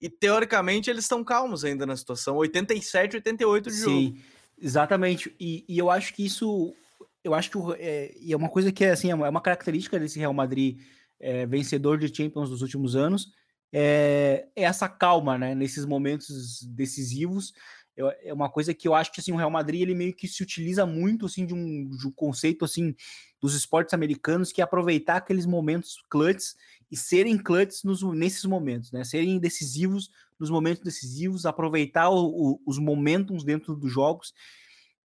e 0.00 0.08
teoricamente 0.08 0.88
eles 0.88 1.04
estão 1.04 1.22
calmos 1.22 1.64
ainda 1.64 1.84
na 1.84 1.96
situação. 1.96 2.36
87, 2.36 3.16
88 3.16 3.70
de 3.70 3.76
Sim, 3.76 3.82
jogo. 3.82 3.94
Sim, 3.94 4.22
exatamente. 4.58 5.34
E, 5.38 5.64
e, 5.68 5.78
eu 5.78 5.90
acho 5.90 6.14
que 6.14 6.24
isso. 6.24 6.74
Eu 7.22 7.34
acho 7.34 7.50
que 7.50 7.58
é, 7.78 8.32
é 8.32 8.36
uma 8.36 8.48
coisa 8.48 8.72
que 8.72 8.82
é 8.82 8.92
assim, 8.92 9.10
é 9.10 9.14
uma 9.14 9.28
é 9.28 9.42
característica 9.42 9.98
desse 9.98 10.18
Real 10.18 10.32
Madrid 10.32 10.78
é, 11.20 11.44
vencedor 11.44 11.98
de 11.98 12.14
Champions 12.14 12.48
dos 12.48 12.62
últimos 12.62 12.96
anos. 12.96 13.28
É, 13.70 14.48
é 14.56 14.62
essa 14.62 14.88
calma, 14.88 15.36
né? 15.36 15.54
Nesses 15.54 15.84
momentos 15.84 16.62
decisivos. 16.62 17.52
É 17.96 18.32
uma 18.32 18.48
coisa 18.48 18.72
que 18.72 18.88
eu 18.88 18.94
acho 18.94 19.12
que 19.12 19.20
assim, 19.20 19.32
o 19.32 19.36
Real 19.36 19.50
Madrid 19.50 19.82
ele 19.82 19.94
meio 19.94 20.14
que 20.14 20.26
se 20.26 20.42
utiliza 20.42 20.86
muito 20.86 21.26
assim, 21.26 21.44
de, 21.44 21.52
um, 21.52 21.88
de 21.88 22.06
um 22.06 22.10
conceito 22.10 22.64
assim 22.64 22.94
dos 23.40 23.54
esportes 23.54 23.92
americanos 23.92 24.52
que 24.52 24.60
é 24.60 24.64
aproveitar 24.64 25.16
aqueles 25.16 25.44
momentos 25.44 26.02
clutch 26.08 26.54
e 26.90 26.96
serem 26.96 27.36
clutches 27.36 27.82
nos, 27.84 28.02
nesses 28.14 28.44
momentos, 28.44 28.90
né? 28.92 29.04
Serem 29.04 29.38
decisivos 29.38 30.10
nos 30.38 30.50
momentos 30.50 30.82
decisivos, 30.82 31.44
aproveitar 31.44 32.08
o, 32.08 32.26
o, 32.26 32.62
os 32.64 32.78
momentums 32.78 33.44
dentro 33.44 33.76
dos 33.76 33.92
jogos. 33.92 34.32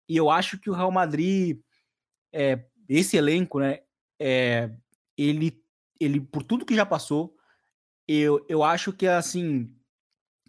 E 0.08 0.16
eu 0.16 0.30
acho 0.30 0.58
que 0.58 0.70
o 0.70 0.74
Real 0.74 0.90
Madrid, 0.90 1.60
é, 2.32 2.64
esse 2.88 3.16
elenco, 3.16 3.60
né? 3.60 3.80
É, 4.18 4.70
ele, 5.16 5.62
ele, 6.00 6.20
por 6.20 6.42
tudo 6.42 6.64
que 6.64 6.74
já 6.74 6.86
passou, 6.86 7.36
eu, 8.08 8.44
eu 8.48 8.62
acho 8.62 8.92
que 8.92 9.06
assim 9.06 9.72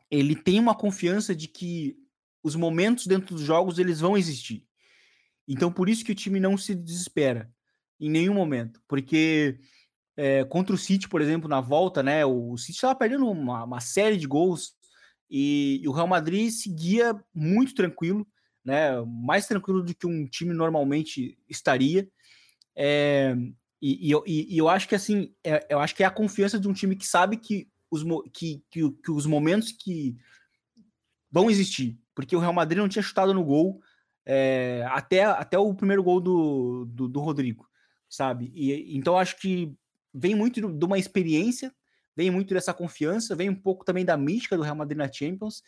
ele 0.09 0.35
tem 0.35 0.59
uma 0.59 0.75
confiança 0.75 1.35
de 1.35 1.47
que 1.47 1.97
os 2.47 2.55
momentos 2.55 3.05
dentro 3.05 3.35
dos 3.35 3.43
jogos 3.43 3.77
eles 3.77 3.99
vão 3.99 4.17
existir. 4.17 4.65
Então 5.47 5.71
por 5.71 5.89
isso 5.89 6.03
que 6.03 6.11
o 6.11 6.15
time 6.15 6.39
não 6.39 6.57
se 6.57 6.73
desespera 6.73 7.51
em 7.99 8.09
nenhum 8.09 8.33
momento, 8.33 8.81
porque 8.87 9.59
é, 10.15 10.43
contra 10.45 10.73
o 10.73 10.77
City, 10.77 11.07
por 11.07 11.21
exemplo, 11.21 11.47
na 11.49 11.61
volta, 11.61 12.01
né? 12.01 12.25
O 12.25 12.57
City 12.57 12.73
estava 12.73 12.95
perdendo 12.95 13.29
uma, 13.29 13.63
uma, 13.63 13.79
série 13.79 14.17
de 14.17 14.25
gols 14.25 14.73
e, 15.29 15.79
e, 15.83 15.87
o 15.87 15.91
Real 15.91 16.07
Madrid 16.07 16.49
seguia 16.49 17.13
muito 17.33 17.75
tranquilo, 17.75 18.25
né? 18.63 18.99
Mais 19.01 19.45
tranquilo 19.45 19.83
do 19.83 19.93
que 19.93 20.07
um 20.07 20.25
time 20.27 20.53
normalmente 20.53 21.37
estaria. 21.47 22.07
É, 22.75 23.35
e, 23.81 24.11
e, 24.11 24.55
e, 24.55 24.57
eu 24.57 24.69
acho 24.69 24.87
que 24.87 24.95
assim, 24.95 25.33
é, 25.43 25.65
eu 25.69 25.79
acho 25.79 25.95
que 25.95 26.03
é 26.03 26.05
a 26.05 26.11
confiança 26.11 26.59
de 26.59 26.67
um 26.67 26.73
time 26.73 26.95
que 26.95 27.05
sabe 27.05 27.37
que 27.37 27.67
os, 27.91 28.03
que, 28.33 28.63
que, 28.71 28.91
que 28.91 29.11
os 29.11 29.25
momentos 29.25 29.71
que 29.71 30.15
vão 31.31 31.49
existir, 31.49 31.97
porque 32.17 32.35
o 32.35 32.39
Real 32.39 32.51
Madrid 32.51 32.79
não 32.79 32.89
tinha 32.89 33.03
chutado 33.03 33.31
no 33.31 33.43
gol 33.43 33.79
é, 34.25 34.83
até, 34.89 35.23
até 35.23 35.55
o 35.59 35.71
primeiro 35.75 36.01
gol 36.01 36.19
do, 36.19 36.85
do, 36.85 37.07
do 37.07 37.19
Rodrigo, 37.19 37.69
sabe? 38.09 38.51
E, 38.55 38.97
então 38.97 39.19
acho 39.19 39.39
que 39.39 39.71
vem 40.11 40.33
muito 40.33 40.59
de 40.59 40.83
uma 40.83 40.97
experiência, 40.97 41.71
vem 42.15 42.31
muito 42.31 42.55
dessa 42.55 42.73
confiança, 42.73 43.35
vem 43.35 43.51
um 43.51 43.55
pouco 43.55 43.85
também 43.85 44.03
da 44.03 44.17
mística 44.17 44.57
do 44.57 44.63
Real 44.63 44.75
Madrid 44.75 44.97
na 44.97 45.11
Champions, 45.11 45.61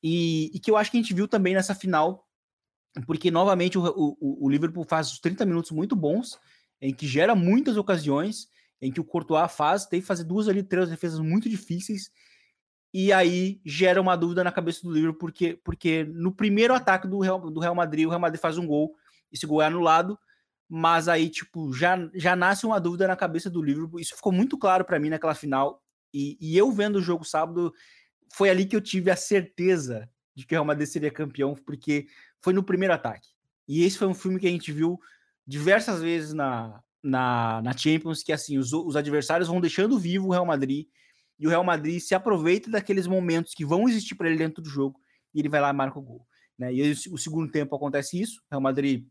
e, 0.00 0.48
e 0.54 0.60
que 0.60 0.70
eu 0.70 0.76
acho 0.76 0.92
que 0.92 0.96
a 0.96 1.00
gente 1.00 1.12
viu 1.12 1.26
também 1.26 1.54
nessa 1.54 1.74
final, 1.74 2.24
porque 3.04 3.28
novamente 3.28 3.76
o, 3.76 3.82
o, 3.84 4.46
o 4.46 4.48
Liverpool 4.48 4.84
faz 4.84 5.10
os 5.10 5.18
30 5.18 5.44
minutos 5.44 5.72
muito 5.72 5.96
bons, 5.96 6.38
em 6.80 6.94
que 6.94 7.04
gera 7.04 7.34
muitas 7.34 7.76
ocasiões, 7.76 8.46
em 8.80 8.92
que 8.92 9.00
o 9.00 9.04
Courtois 9.04 9.50
faz, 9.50 9.86
tem 9.86 10.00
que 10.00 10.06
fazer 10.06 10.22
duas 10.22 10.46
ali, 10.46 10.62
três 10.62 10.88
defesas 10.88 11.18
muito 11.18 11.48
difíceis, 11.48 12.12
e 12.94 13.12
aí 13.12 13.60
gera 13.64 14.00
uma 14.00 14.14
dúvida 14.14 14.44
na 14.44 14.52
cabeça 14.52 14.80
do 14.84 14.92
Liverpool, 14.92 15.18
porque, 15.18 15.60
porque 15.64 16.04
no 16.04 16.30
primeiro 16.30 16.72
ataque 16.72 17.08
do 17.08 17.18
Real, 17.18 17.40
do 17.50 17.58
Real 17.58 17.74
Madrid, 17.74 18.06
o 18.06 18.08
Real 18.08 18.20
Madrid 18.20 18.40
faz 18.40 18.56
um 18.56 18.64
gol, 18.64 18.94
esse 19.32 19.44
gol 19.44 19.60
é 19.60 19.66
anulado, 19.66 20.16
mas 20.68 21.08
aí, 21.08 21.28
tipo, 21.28 21.72
já, 21.72 22.08
já 22.14 22.36
nasce 22.36 22.64
uma 22.64 22.80
dúvida 22.80 23.08
na 23.08 23.16
cabeça 23.16 23.50
do 23.50 23.60
Liverpool. 23.60 23.98
Isso 23.98 24.14
ficou 24.14 24.30
muito 24.30 24.56
claro 24.56 24.84
para 24.84 25.00
mim 25.00 25.10
naquela 25.10 25.34
final. 25.34 25.82
E, 26.12 26.38
e, 26.40 26.56
eu 26.56 26.70
vendo 26.70 26.96
o 26.96 27.02
jogo 27.02 27.24
sábado, 27.24 27.74
foi 28.32 28.48
ali 28.48 28.64
que 28.64 28.76
eu 28.76 28.80
tive 28.80 29.10
a 29.10 29.16
certeza 29.16 30.08
de 30.32 30.46
que 30.46 30.54
o 30.54 30.56
Real 30.56 30.64
Madrid 30.64 30.86
seria 30.86 31.10
campeão, 31.10 31.56
porque 31.66 32.06
foi 32.40 32.52
no 32.52 32.62
primeiro 32.62 32.94
ataque. 32.94 33.28
E 33.66 33.82
esse 33.82 33.98
foi 33.98 34.06
um 34.06 34.14
filme 34.14 34.38
que 34.38 34.46
a 34.46 34.50
gente 34.50 34.70
viu 34.70 35.00
diversas 35.44 36.00
vezes 36.00 36.32
na, 36.32 36.80
na, 37.02 37.60
na 37.60 37.76
Champions, 37.76 38.22
que 38.22 38.32
assim, 38.32 38.56
os, 38.56 38.72
os 38.72 38.94
adversários 38.94 39.48
vão 39.48 39.60
deixando 39.60 39.98
vivo 39.98 40.28
o 40.28 40.30
Real 40.30 40.46
Madrid, 40.46 40.86
e 41.38 41.46
o 41.46 41.50
Real 41.50 41.64
Madrid 41.64 42.00
se 42.00 42.14
aproveita 42.14 42.70
daqueles 42.70 43.06
momentos 43.06 43.54
que 43.54 43.64
vão 43.64 43.88
existir 43.88 44.14
para 44.14 44.28
ele 44.28 44.38
dentro 44.38 44.62
do 44.62 44.68
jogo, 44.68 45.00
e 45.34 45.40
ele 45.40 45.48
vai 45.48 45.60
lá 45.60 45.70
e 45.70 45.72
marca 45.72 45.98
o 45.98 46.02
gol. 46.02 46.26
Né? 46.58 46.72
E 46.72 46.82
aí, 46.82 46.92
o 47.10 47.18
segundo 47.18 47.50
tempo 47.50 47.74
acontece 47.74 48.20
isso, 48.20 48.40
o 48.40 48.54
Real 48.54 48.60
Madrid 48.60 49.06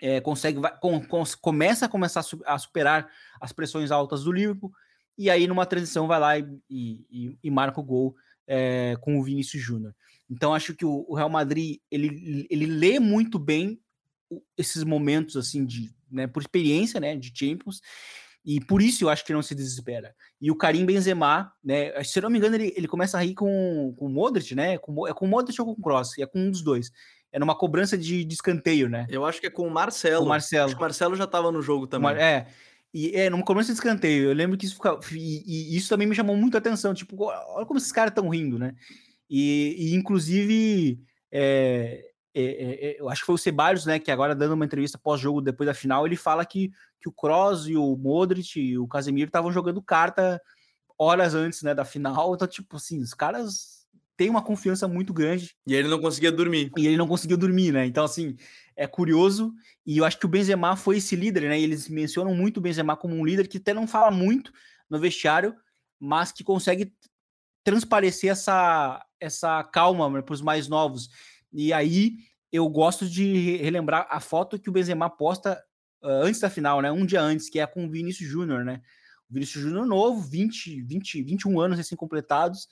é, 0.00 0.20
consegue 0.20 0.60
vai, 0.60 0.76
com, 0.78 1.04
com, 1.04 1.24
começa 1.40 1.86
a 1.86 1.88
começar 1.88 2.24
a 2.46 2.58
superar 2.58 3.10
as 3.40 3.52
pressões 3.52 3.90
altas 3.90 4.24
do 4.24 4.32
Liverpool 4.32 4.72
e 5.16 5.28
aí 5.28 5.46
numa 5.46 5.66
transição 5.66 6.06
vai 6.06 6.20
lá 6.20 6.38
e, 6.38 6.46
e, 6.70 7.38
e 7.42 7.50
marca 7.50 7.80
o 7.80 7.84
gol 7.84 8.14
é, 8.46 8.96
com 9.00 9.18
o 9.18 9.22
Vinícius 9.22 9.62
Júnior. 9.62 9.94
Então 10.30 10.54
acho 10.54 10.74
que 10.74 10.84
o, 10.84 11.04
o, 11.08 11.14
Real 11.14 11.28
Madrid 11.28 11.78
ele, 11.90 12.46
ele 12.48 12.66
lê 12.66 13.00
muito 13.00 13.38
bem 13.38 13.80
esses 14.56 14.84
momentos 14.84 15.36
assim 15.36 15.64
de 15.64 15.90
né, 16.10 16.26
por 16.26 16.42
experiência 16.42 17.00
né 17.00 17.16
de 17.16 17.32
Champions 17.34 17.80
e 18.48 18.60
por 18.60 18.80
isso 18.80 19.04
eu 19.04 19.10
acho 19.10 19.26
que 19.26 19.32
não 19.34 19.42
se 19.42 19.54
desespera. 19.54 20.14
E 20.40 20.50
o 20.50 20.56
Karim 20.56 20.86
Benzema, 20.86 21.52
né, 21.62 22.02
se 22.02 22.18
eu 22.18 22.22
não 22.22 22.30
me 22.30 22.38
engano, 22.38 22.54
ele, 22.54 22.72
ele 22.74 22.88
começa 22.88 23.18
a 23.18 23.20
rir 23.20 23.34
com, 23.34 23.94
com 23.98 24.06
o 24.06 24.08
Modric, 24.08 24.54
né? 24.54 24.78
Com, 24.78 25.06
é 25.06 25.12
com 25.12 25.26
o 25.26 25.28
Modric 25.28 25.60
ou 25.60 25.66
com 25.66 25.72
o 25.72 25.82
Cross, 25.82 26.18
é 26.18 26.24
com 26.24 26.38
um 26.38 26.50
dos 26.50 26.62
dois 26.62 26.90
é 27.30 27.38
numa 27.38 27.54
cobrança 27.54 27.96
de, 27.96 28.24
de 28.24 28.34
escanteio, 28.34 28.88
né? 28.88 29.06
Eu 29.10 29.26
acho 29.26 29.38
que 29.38 29.46
é 29.46 29.50
com 29.50 29.66
o 29.66 29.70
Marcelo. 29.70 30.24
O 30.24 30.28
Marcelo. 30.28 30.64
Acho 30.64 30.74
que 30.74 30.80
o 30.80 30.82
Marcelo 30.82 31.14
já 31.14 31.24
estava 31.24 31.52
no 31.52 31.60
jogo 31.60 31.86
também. 31.86 32.12
É. 32.12 32.46
E 32.92 33.14
é 33.14 33.28
numa 33.28 33.44
cobrança 33.44 33.68
de 33.68 33.74
escanteio. 33.74 34.30
Eu 34.30 34.34
lembro 34.34 34.56
que 34.56 34.64
isso 34.64 34.80
e, 35.12 35.42
e, 35.46 35.76
isso 35.76 35.90
também 35.90 36.06
me 36.06 36.14
chamou 36.14 36.34
muito 36.36 36.54
a 36.54 36.58
atenção. 36.58 36.94
Tipo, 36.94 37.24
olha 37.24 37.66
como 37.66 37.78
esses 37.78 37.92
caras 37.92 38.12
estão 38.12 38.28
rindo, 38.30 38.58
né? 38.58 38.74
E, 39.28 39.74
e 39.78 39.94
inclusive, 39.94 40.98
é, 41.30 42.02
é, 42.40 42.42
é, 42.42 42.90
é, 42.90 43.00
eu 43.00 43.08
acho 43.08 43.22
que 43.22 43.26
foi 43.26 43.34
o 43.34 43.38
Ceballos, 43.38 43.84
né? 43.84 43.98
Que 43.98 44.10
agora 44.10 44.34
dando 44.34 44.52
uma 44.52 44.64
entrevista 44.64 44.98
pós-jogo 44.98 45.40
depois 45.40 45.66
da 45.66 45.74
final, 45.74 46.06
ele 46.06 46.16
fala 46.16 46.44
que, 46.44 46.70
que 47.00 47.08
o 47.08 47.12
Kroos 47.12 47.68
e 47.68 47.76
o 47.76 47.96
Modric 47.96 48.60
e 48.60 48.78
o 48.78 48.86
Casemiro 48.86 49.28
estavam 49.28 49.50
jogando 49.50 49.82
carta 49.82 50.40
horas 50.98 51.34
antes, 51.34 51.62
né, 51.62 51.74
da 51.74 51.84
final. 51.84 52.34
Então, 52.34 52.48
tipo 52.48 52.76
assim, 52.76 53.00
os 53.00 53.14
caras 53.14 53.86
tem 54.16 54.28
uma 54.28 54.42
confiança 54.42 54.88
muito 54.88 55.12
grande. 55.12 55.54
E 55.64 55.74
ele 55.74 55.86
não 55.86 56.00
conseguia 56.00 56.32
dormir. 56.32 56.72
E 56.76 56.86
ele 56.86 56.96
não 56.96 57.06
conseguiu 57.06 57.36
dormir, 57.36 57.72
né? 57.72 57.86
Então, 57.86 58.04
assim, 58.04 58.36
é 58.76 58.84
curioso. 58.84 59.54
E 59.86 59.98
eu 59.98 60.04
acho 60.04 60.18
que 60.18 60.26
o 60.26 60.28
Benzema 60.28 60.74
foi 60.74 60.96
esse 60.96 61.14
líder, 61.14 61.42
né? 61.42 61.58
E 61.58 61.62
eles 61.62 61.88
mencionam 61.88 62.34
muito 62.34 62.56
o 62.56 62.60
Benzema 62.60 62.96
como 62.96 63.14
um 63.14 63.24
líder 63.24 63.46
que 63.46 63.58
até 63.58 63.72
não 63.72 63.86
fala 63.86 64.10
muito 64.10 64.52
no 64.90 64.98
vestiário, 64.98 65.54
mas 66.00 66.32
que 66.32 66.42
consegue 66.42 66.92
transparecer 67.62 68.30
essa, 68.30 69.04
essa 69.20 69.62
calma 69.62 70.10
né, 70.10 70.22
para 70.22 70.34
os 70.34 70.42
mais 70.42 70.66
novos. 70.66 71.08
E 71.52 71.72
aí 71.72 72.16
eu 72.52 72.68
gosto 72.68 73.08
de 73.08 73.56
relembrar 73.56 74.06
a 74.10 74.20
foto 74.20 74.58
que 74.58 74.68
o 74.68 74.72
Benzema 74.72 75.10
posta 75.10 75.62
uh, 76.02 76.08
antes 76.22 76.40
da 76.40 76.50
final, 76.50 76.80
né? 76.80 76.90
Um 76.90 77.04
dia 77.04 77.20
antes, 77.20 77.48
que 77.48 77.60
é 77.60 77.66
com 77.66 77.86
o 77.86 77.90
Vinícius 77.90 78.28
Júnior, 78.28 78.64
né? 78.64 78.80
O 79.28 79.34
Vinícius 79.34 79.62
Júnior 79.62 79.86
novo, 79.86 80.20
20, 80.20 80.82
20, 80.82 81.22
21 81.22 81.60
anos 81.60 81.76
recém-completados, 81.76 82.68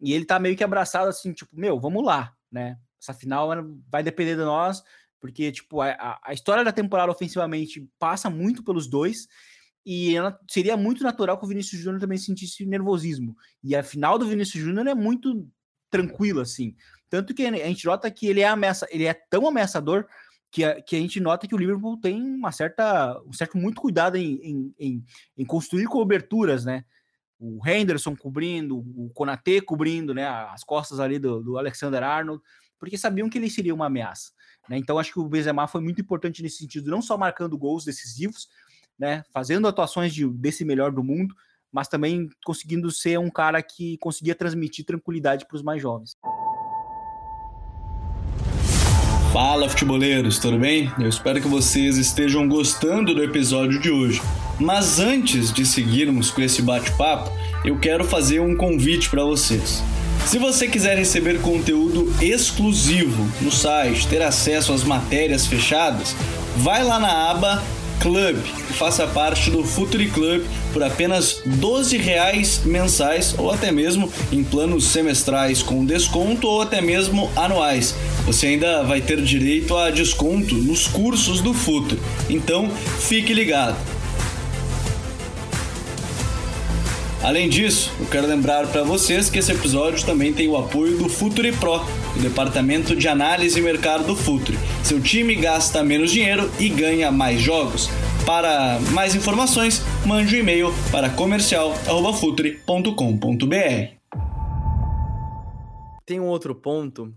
e 0.00 0.14
ele 0.14 0.24
tá 0.24 0.38
meio 0.38 0.56
que 0.56 0.64
abraçado 0.64 1.08
assim, 1.08 1.32
tipo, 1.32 1.54
meu, 1.58 1.78
vamos 1.78 2.04
lá, 2.04 2.34
né? 2.50 2.78
Essa 3.00 3.12
final 3.12 3.48
vai 3.90 4.02
depender 4.02 4.36
de 4.36 4.42
nós, 4.42 4.82
porque, 5.20 5.52
tipo, 5.52 5.82
a, 5.82 6.18
a 6.24 6.32
história 6.32 6.64
da 6.64 6.72
temporada 6.72 7.12
ofensivamente 7.12 7.86
passa 7.98 8.30
muito 8.30 8.64
pelos 8.64 8.86
dois, 8.86 9.28
e 9.84 10.14
seria 10.48 10.76
muito 10.76 11.02
natural 11.02 11.38
que 11.38 11.44
o 11.44 11.48
Vinícius 11.48 11.80
Júnior 11.80 12.00
também 12.00 12.18
sentisse 12.18 12.66
nervosismo. 12.66 13.36
E 13.62 13.74
a 13.74 13.82
final 13.82 14.18
do 14.18 14.26
Vinícius 14.26 14.62
Júnior 14.62 14.86
é 14.86 14.94
muito 14.94 15.48
tranquilo, 15.90 16.40
assim. 16.40 16.76
Tanto 17.10 17.34
que 17.34 17.44
a 17.44 17.52
gente 17.52 17.84
nota 17.84 18.10
que 18.10 18.26
ele 18.26 18.40
é 18.40 18.48
ameaça, 18.48 18.86
ele 18.90 19.04
é 19.04 19.12
tão 19.12 19.46
ameaçador 19.46 20.06
que 20.50 20.64
a, 20.64 20.80
que 20.80 20.96
a 20.96 20.98
gente 20.98 21.20
nota 21.20 21.46
que 21.46 21.54
o 21.54 21.58
Liverpool 21.58 22.00
tem 22.00 22.22
uma 22.22 22.52
certa, 22.52 23.20
um 23.26 23.32
certo 23.32 23.58
muito 23.58 23.80
cuidado 23.80 24.16
em, 24.16 24.40
em, 24.42 24.74
em, 24.78 25.04
em 25.36 25.44
construir 25.44 25.86
coberturas, 25.86 26.64
né? 26.64 26.84
o 27.40 27.66
Henderson 27.66 28.14
cobrindo, 28.14 28.78
o 28.78 29.10
Konate 29.14 29.62
cobrindo 29.62 30.12
né, 30.12 30.26
as 30.26 30.62
costas 30.62 31.00
ali 31.00 31.18
do, 31.18 31.42
do 31.42 31.56
Alexander 31.56 32.02
Arnold, 32.02 32.42
porque 32.78 32.98
sabiam 32.98 33.30
que 33.30 33.38
ele 33.38 33.48
seria 33.48 33.74
uma 33.74 33.86
ameaça. 33.86 34.32
Né? 34.68 34.76
Então 34.76 34.98
acho 34.98 35.12
que 35.12 35.18
o 35.18 35.28
Benzema 35.28 35.66
foi 35.66 35.80
muito 35.80 36.00
importante 36.02 36.42
nesse 36.42 36.58
sentido, 36.58 36.90
não 36.90 37.00
só 37.00 37.16
marcando 37.16 37.56
gols 37.56 37.84
decisivos, 37.84 38.48
né, 38.98 39.24
fazendo 39.32 39.66
atuações 39.66 40.12
de, 40.12 40.28
desse 40.28 40.66
melhor 40.66 40.92
do 40.92 41.02
mundo, 41.02 41.34
mas 41.72 41.88
também 41.88 42.28
conseguindo 42.44 42.90
ser 42.90 43.18
um 43.18 43.30
cara 43.30 43.62
que 43.62 43.96
conseguia 43.98 44.34
transmitir 44.34 44.84
tranquilidade 44.84 45.46
para 45.46 45.56
os 45.56 45.62
mais 45.62 45.80
jovens. 45.80 46.16
Fala 49.32 49.68
futeboleiros, 49.68 50.40
tudo 50.40 50.58
bem? 50.58 50.90
Eu 50.98 51.08
espero 51.08 51.40
que 51.40 51.46
vocês 51.46 51.96
estejam 51.96 52.48
gostando 52.48 53.14
do 53.14 53.22
episódio 53.22 53.78
de 53.78 53.88
hoje. 53.88 54.20
Mas 54.58 54.98
antes 54.98 55.52
de 55.52 55.64
seguirmos 55.64 56.32
com 56.32 56.40
esse 56.40 56.60
bate-papo, 56.60 57.30
eu 57.64 57.78
quero 57.78 58.04
fazer 58.04 58.40
um 58.40 58.56
convite 58.56 59.08
para 59.08 59.22
vocês. 59.22 59.84
Se 60.26 60.36
você 60.36 60.66
quiser 60.66 60.98
receber 60.98 61.40
conteúdo 61.40 62.12
exclusivo 62.20 63.24
no 63.40 63.52
site, 63.52 64.08
ter 64.08 64.20
acesso 64.20 64.72
às 64.72 64.82
matérias 64.82 65.46
fechadas, 65.46 66.16
vai 66.56 66.82
lá 66.82 66.98
na 66.98 67.30
aba 67.30 67.62
Club 68.00 68.38
e 68.70 68.72
faça 68.72 69.06
parte 69.06 69.50
do 69.50 69.62
Futuri 69.62 70.08
Club 70.08 70.42
por 70.72 70.82
apenas 70.82 71.42
12 71.44 71.98
reais 71.98 72.62
mensais 72.64 73.34
ou 73.36 73.50
até 73.50 73.70
mesmo 73.70 74.10
em 74.32 74.42
planos 74.42 74.86
semestrais 74.86 75.62
com 75.62 75.84
desconto 75.84 76.48
ou 76.48 76.62
até 76.62 76.80
mesmo 76.80 77.30
anuais. 77.36 77.94
Você 78.30 78.46
ainda 78.46 78.84
vai 78.84 79.00
ter 79.00 79.20
direito 79.20 79.76
a 79.76 79.90
desconto 79.90 80.54
nos 80.54 80.86
cursos 80.86 81.40
do 81.40 81.52
Futuri. 81.52 82.00
Então, 82.28 82.70
fique 82.70 83.34
ligado. 83.34 83.76
Além 87.24 87.48
disso, 87.48 87.92
eu 87.98 88.06
quero 88.06 88.28
lembrar 88.28 88.68
para 88.68 88.84
vocês 88.84 89.28
que 89.28 89.40
esse 89.40 89.50
episódio 89.50 90.06
também 90.06 90.32
tem 90.32 90.46
o 90.46 90.56
apoio 90.56 90.96
do 90.96 91.08
Futuri 91.08 91.50
Pro, 91.50 91.84
o 92.14 92.20
departamento 92.20 92.94
de 92.94 93.08
análise 93.08 93.58
e 93.58 93.62
mercado 93.62 94.04
do 94.04 94.14
Futuri. 94.14 94.56
Seu 94.84 95.00
time 95.00 95.34
gasta 95.34 95.82
menos 95.82 96.12
dinheiro 96.12 96.48
e 96.56 96.68
ganha 96.68 97.10
mais 97.10 97.40
jogos. 97.40 97.90
Para 98.24 98.78
mais 98.92 99.16
informações, 99.16 99.82
mande 100.06 100.36
um 100.36 100.38
e-mail 100.38 100.72
para 100.92 101.10
comercial@futuri.com.br. 101.10 104.00
Tem 106.06 106.20
um 106.20 106.26
outro 106.26 106.54
ponto 106.54 107.12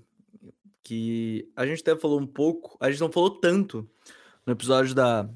que 0.93 1.51
a 1.55 1.65
gente 1.65 1.81
até 1.81 1.95
falou 1.95 2.19
um 2.19 2.27
pouco, 2.27 2.77
a 2.79 2.89
gente 2.89 2.99
não 2.99 3.11
falou 3.11 3.39
tanto 3.39 3.89
no 4.45 4.53
episódio 4.53 4.93
da, 4.93 5.27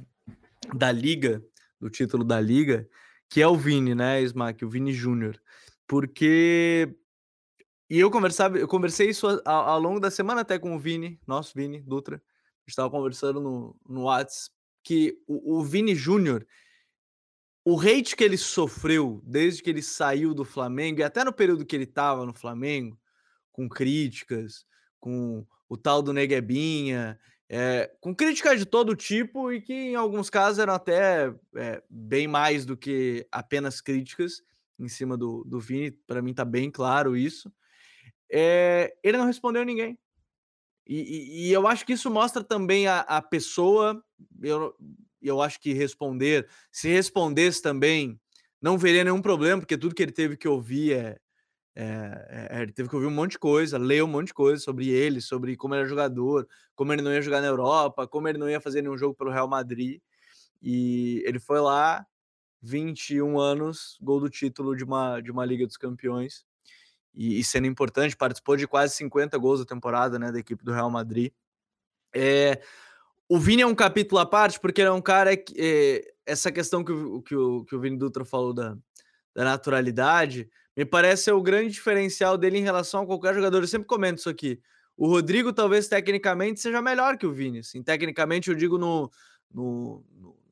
da 0.76 0.92
Liga, 0.92 1.44
do 1.80 1.90
título 1.90 2.24
da 2.24 2.40
Liga, 2.40 2.88
que 3.30 3.42
é 3.42 3.48
o 3.48 3.56
Vini, 3.56 3.96
né, 3.96 4.22
Smack, 4.22 4.64
o 4.64 4.70
Vini 4.70 4.94
Júnior. 4.94 5.42
Porque. 5.88 6.96
E 7.90 7.98
eu 7.98 8.12
conversava, 8.12 8.58
eu 8.58 8.68
conversei 8.68 9.10
isso 9.10 9.42
ao, 9.46 9.80
longo 9.80 10.00
da 10.00 10.12
semana 10.12 10.42
até 10.42 10.60
com 10.60 10.76
o 10.76 10.80
Vini, 10.80 11.20
nosso 11.26 11.54
Vini 11.56 11.82
Dutra. 11.82 12.22
Estava 12.68 12.90
conversando 12.90 13.40
no, 13.40 13.80
no 13.88 14.04
WhatsApp 14.04 14.54
que 14.84 15.18
o, 15.26 15.60
o 15.60 15.64
Vini 15.64 15.96
Júnior, 15.96 16.46
o 17.64 17.80
hate 17.80 18.16
que 18.16 18.24
ele 18.24 18.38
sofreu 18.38 19.22
desde 19.24 19.64
que 19.64 19.70
ele 19.70 19.82
saiu 19.82 20.34
do 20.34 20.44
Flamengo, 20.44 21.00
e 21.00 21.04
até 21.04 21.24
no 21.24 21.32
período 21.32 21.66
que 21.66 21.76
ele 21.76 21.86
estava 21.86 22.26
no 22.26 22.34
Flamengo, 22.34 23.00
com 23.54 23.70
críticas, 23.70 24.66
com 25.08 25.48
o 25.70 25.78
tal 25.78 26.02
do 26.02 26.12
Neguebinha, 26.12 27.18
é, 27.48 27.90
com 28.02 28.14
críticas 28.14 28.60
de 28.60 28.66
todo 28.66 28.94
tipo 28.94 29.54
e 29.54 29.62
que 29.62 29.74
em 29.74 29.96
alguns 29.96 30.30
casos 30.30 30.60
eram 30.60 30.74
até 30.74 31.34
é, 31.56 31.82
bem 31.90 32.28
mais 32.28 32.66
do 32.66 32.76
que 32.76 33.26
apenas 33.32 33.80
críticas 33.80 34.44
em 34.78 34.90
cima 34.90 35.16
do, 35.16 35.46
do 35.46 35.62
Vini, 35.62 35.92
para 35.92 36.22
mim 36.22 36.34
tá 36.34 36.44
bem 36.44 36.70
claro 36.70 37.16
isso. 37.16 37.50
é, 38.30 38.94
ele 39.02 39.18
não 39.18 39.26
respondeu 39.26 39.64
ninguém. 39.64 39.98
E, 40.86 41.00
e, 41.00 41.48
e, 41.48 41.54
eu 41.54 41.66
acho 41.66 41.86
que 41.86 41.94
isso 41.94 42.12
mostra 42.12 42.44
também 42.44 42.86
a, 42.86 43.00
a 43.00 43.22
pessoa. 43.22 44.04
Eu, 44.42 44.76
eu 45.22 45.42
acho 45.42 45.58
que 45.62 45.72
responder, 45.72 46.50
se 46.70 46.90
respondesse 46.90 47.62
também, 47.62 48.20
não 48.62 48.78
veria 48.78 49.06
nenhum 49.06 49.22
problema, 49.22 49.62
porque 49.62 49.78
tudo 49.78 49.96
que 49.96 50.04
ele 50.04 50.12
teve 50.12 50.36
que 50.36 50.50
ouvir 50.50 50.94
é, 50.94 51.18
é, 51.80 52.50
é, 52.50 52.62
ele 52.64 52.72
teve 52.72 52.90
que 52.90 52.96
ouvir 52.96 53.06
um 53.06 53.12
monte 53.12 53.34
de 53.34 53.40
coisa, 53.40 53.78
ler 53.78 54.04
um 54.04 54.08
monte 54.08 54.28
de 54.28 54.34
coisa 54.34 54.60
sobre 54.60 54.90
ele, 54.90 55.22
sobre 55.22 55.56
como 55.56 55.76
ele 55.76 55.82
era 55.82 55.90
jogador, 55.90 56.48
como 56.74 56.92
ele 56.92 57.04
não 57.04 57.14
ia 57.14 57.22
jogar 57.22 57.40
na 57.40 57.46
Europa, 57.46 58.08
como 58.08 58.28
ele 58.28 58.40
não 58.40 58.50
ia 58.50 58.60
fazer 58.60 58.82
nenhum 58.82 58.98
jogo 58.98 59.14
pelo 59.14 59.30
Real 59.30 59.48
Madrid. 59.48 60.02
E 60.60 61.22
ele 61.24 61.38
foi 61.40 61.60
lá, 61.60 62.04
21 62.64 63.40
anos, 63.40 63.96
gol 64.02 64.20
do 64.20 64.28
título 64.28 64.76
de 64.76 64.84
uma, 64.84 65.22
de 65.22 65.30
uma 65.30 65.46
Liga 65.46 65.68
dos 65.68 65.78
Campeões. 65.78 66.44
E, 67.14 67.40
e 67.40 67.44
sendo 67.44 67.68
importante, 67.68 68.18
participou 68.18 68.58
de 68.58 68.66
quase 68.68 68.96
50 68.96 69.38
gols 69.38 69.60
da 69.60 69.66
temporada 69.66 70.18
né, 70.18 70.32
da 70.32 70.40
equipe 70.40 70.66
do 70.66 70.74
Real 70.74 70.90
Madrid. 70.90 71.32
É, 72.12 72.60
o 73.30 73.38
Vini 73.38 73.62
é 73.62 73.68
um 73.68 73.76
capítulo 73.76 74.20
à 74.20 74.26
parte, 74.26 74.60
porque 74.60 74.82
ele 74.82 74.90
é 74.90 74.94
um 74.94 75.02
cara 75.02 75.38
que. 75.38 75.54
É, 75.56 76.14
essa 76.26 76.52
questão 76.52 76.84
que 76.84 76.92
o, 76.92 77.22
que, 77.22 77.36
o, 77.36 77.64
que 77.66 77.76
o 77.76 77.80
Vini 77.80 77.98
Dutra 77.98 78.26
falou 78.26 78.52
da, 78.52 78.76
da 79.36 79.44
naturalidade, 79.44 80.50
me 80.78 80.86
parece 80.86 81.24
ser 81.24 81.32
o 81.32 81.42
grande 81.42 81.72
diferencial 81.72 82.38
dele 82.38 82.60
em 82.60 82.64
relação 82.64 83.02
a 83.02 83.06
qualquer 83.06 83.34
jogador. 83.34 83.64
Eu 83.64 83.68
sempre 83.68 83.88
comento 83.88 84.20
isso 84.20 84.30
aqui. 84.30 84.62
O 84.96 85.08
Rodrigo, 85.08 85.52
talvez 85.52 85.88
tecnicamente, 85.88 86.60
seja 86.60 86.84
melhor 86.84 87.18
que 87.18 87.26
o 87.26 87.34
Vini. 87.34 87.60
Assim, 87.60 87.82
tecnicamente, 87.82 88.50
eu 88.50 88.56
digo 88.56 88.78
no, 88.78 89.12
no, 89.52 90.06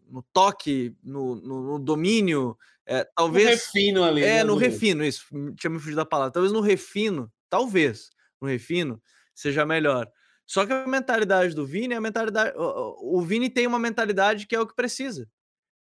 no 0.09 0.23
toque, 0.33 0.95
no, 1.03 1.35
no, 1.35 1.77
domínio. 1.77 2.57
É, 2.87 3.07
talvez. 3.15 3.45
No 3.45 3.51
refino 3.51 4.03
ali. 4.03 4.23
É, 4.23 4.37
né, 4.37 4.43
no 4.43 4.55
refino, 4.55 5.05
isso. 5.05 5.27
Tinha 5.57 5.69
me 5.69 5.77
fugido 5.77 5.97
da 5.97 6.05
palavra. 6.05 6.33
Talvez 6.33 6.51
no 6.51 6.59
refino, 6.59 7.31
talvez, 7.47 8.09
no 8.41 8.47
refino, 8.47 8.99
seja 9.33 9.63
melhor. 9.63 10.09
Só 10.43 10.65
que 10.65 10.73
a 10.73 10.87
mentalidade 10.87 11.53
do 11.53 11.67
Vini, 11.67 11.93
a 11.93 12.01
mentalidade. 12.01 12.53
O 12.57 13.21
Vini 13.21 13.47
tem 13.47 13.67
uma 13.67 13.79
mentalidade 13.79 14.47
que 14.47 14.55
é 14.55 14.59
o 14.59 14.65
que 14.65 14.75
precisa. 14.75 15.29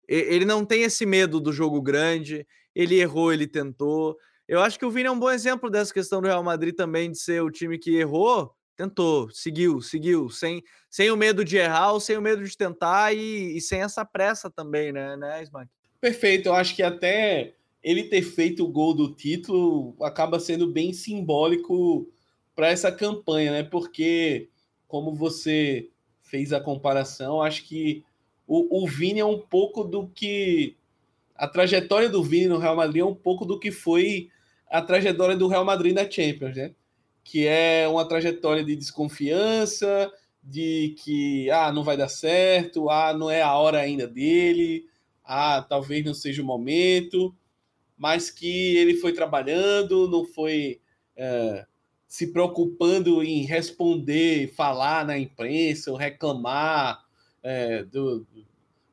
Ele 0.08 0.46
não 0.46 0.64
tem 0.64 0.84
esse 0.84 1.06
medo 1.06 1.40
do 1.40 1.52
jogo 1.52 1.82
grande, 1.82 2.48
ele 2.74 3.00
errou, 3.00 3.34
ele 3.34 3.46
tentou. 3.46 4.18
Eu 4.48 4.62
acho 4.62 4.80
que 4.80 4.86
o 4.86 4.92
Vini 4.92 5.08
é 5.08 5.12
um 5.12 5.20
bom 5.20 5.30
exemplo 5.30 5.70
dessa 5.70 5.94
questão 5.94 6.22
do 6.22 6.28
Real 6.28 6.44
Madrid 6.44 6.74
também, 6.74 7.12
de 7.12 7.20
ser 7.20 7.44
o 7.44 7.52
time 7.52 7.78
que 7.78 7.98
errou, 7.98 8.54
tentou, 8.78 9.30
seguiu, 9.32 9.82
seguiu, 9.82 10.30
sem, 10.30 10.64
sem 10.90 11.12
o 11.12 11.18
medo 11.18 11.44
de 11.44 11.58
errar 11.58 11.92
ou 11.92 12.00
sem 12.00 12.16
o 12.16 12.22
medo 12.22 12.44
de 12.44 12.56
tentar 12.56 13.14
e, 13.14 13.58
e 13.58 13.62
sem 13.62 13.82
essa 13.82 14.06
pressa 14.06 14.50
também, 14.50 14.94
né, 14.94 15.18
né, 15.18 15.44
Smack? 15.44 15.70
Perfeito, 16.00 16.48
eu 16.48 16.54
acho 16.54 16.76
que 16.76 16.84
até 16.84 17.56
ele 17.84 18.04
ter 18.04 18.22
feito 18.22 18.64
o 18.64 18.68
gol 18.68 18.94
do 18.94 19.14
título 19.14 19.96
acaba 20.02 20.40
sendo 20.40 20.72
bem 20.72 20.94
simbólico 20.94 22.08
para 22.56 22.68
essa 22.68 22.92
campanha, 22.92 23.52
né? 23.52 23.64
Porque, 23.64 24.50
como 24.88 25.14
você 25.14 25.90
fez 26.22 26.52
a 26.52 26.60
comparação, 26.60 27.42
acho 27.42 27.64
que 27.66 28.04
o, 28.46 28.84
o 28.84 28.88
Vini 28.88 29.20
é 29.20 29.26
um 29.26 29.40
pouco 29.40 29.84
do 29.84 30.08
que. 30.08 30.76
A 31.36 31.48
trajetória 31.48 32.10
do 32.10 32.24
Vini 32.24 32.48
no 32.48 32.58
Real 32.58 32.76
Madrid 32.76 33.02
é 33.02 33.06
um 33.06 33.14
pouco 33.14 33.46
do 33.46 33.60
que 33.60 33.72
foi 33.72 34.30
a 34.70 34.82
trajetória 34.82 35.36
do 35.36 35.48
Real 35.48 35.66
Madrid 35.66 35.94
na 35.94 36.10
Champions, 36.10 36.56
né? 36.56 36.74
que 37.24 37.46
é 37.46 37.88
uma 37.88 38.08
trajetória 38.08 38.64
de 38.64 38.76
desconfiança, 38.76 40.12
de 40.42 40.96
que 41.04 41.52
ah, 41.52 41.74
não 41.74 41.84
vai 41.84 41.98
dar 41.98 42.08
certo, 42.08 42.90
ah, 42.90 43.14
não 43.14 43.30
é 43.30 43.42
a 43.42 43.54
hora 43.54 43.80
ainda 43.80 44.08
dele, 44.08 44.86
ah, 45.26 45.62
talvez 45.62 46.06
não 46.06 46.14
seja 46.14 46.42
o 46.42 46.46
momento, 46.46 47.36
mas 47.98 48.32
que 48.32 48.78
ele 48.78 48.96
foi 48.96 49.12
trabalhando, 49.12 50.08
não 50.08 50.24
foi 50.24 50.80
é, 51.18 51.66
se 52.08 52.32
preocupando 52.32 53.22
em 53.22 53.44
responder, 53.44 54.54
falar 54.54 55.06
na 55.06 55.20
imprensa, 55.20 55.92
ou 55.92 55.98
reclamar 55.98 57.04
é, 57.44 57.84
do, 57.84 58.26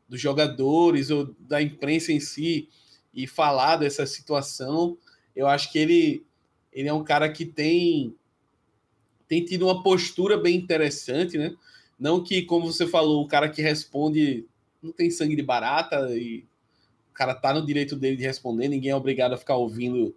dos 0.09 0.21
jogadores 0.21 1.11
ou 1.11 1.35
da 1.39 1.63
imprensa 1.63 2.13
em 2.13 2.19
si 2.19 2.69
e 3.15 3.29
falar 3.29 3.77
dessa 3.77 4.07
situação. 4.07 4.99
Eu 5.35 5.47
acho 5.47 5.71
que 5.71 5.79
ele, 5.79 6.27
ele 6.73 6.89
é 6.89 6.93
um 6.93 7.05
cara 7.05 7.31
que 7.31 7.45
tem 7.45 8.15
tem 9.27 9.45
tido 9.45 9.67
uma 9.67 9.83
postura 9.83 10.37
bem 10.37 10.57
interessante, 10.57 11.39
né? 11.39 11.55
Não 11.99 12.23
que, 12.23 12.43
como 12.43 12.71
você 12.71 12.87
falou, 12.87 13.23
o 13.23 13.29
cara 13.29 13.49
que 13.49 13.63
responde 13.63 14.47
não 14.83 14.93
tem 14.93 15.11
sangue 15.11 15.35
de 15.35 15.43
barata 15.43 16.11
e 16.15 16.45
o 17.11 17.15
cara 17.15 17.35
tá 17.35 17.55
no 17.55 17.65
direito 17.65 17.97
dele 17.97 18.17
de 18.17 18.23
responder, 18.23 18.69
ninguém 18.69 18.91
é 18.91 18.97
obrigado 18.97 19.33
a 19.33 19.39
ficar 19.39 19.57
ouvindo 19.57 20.15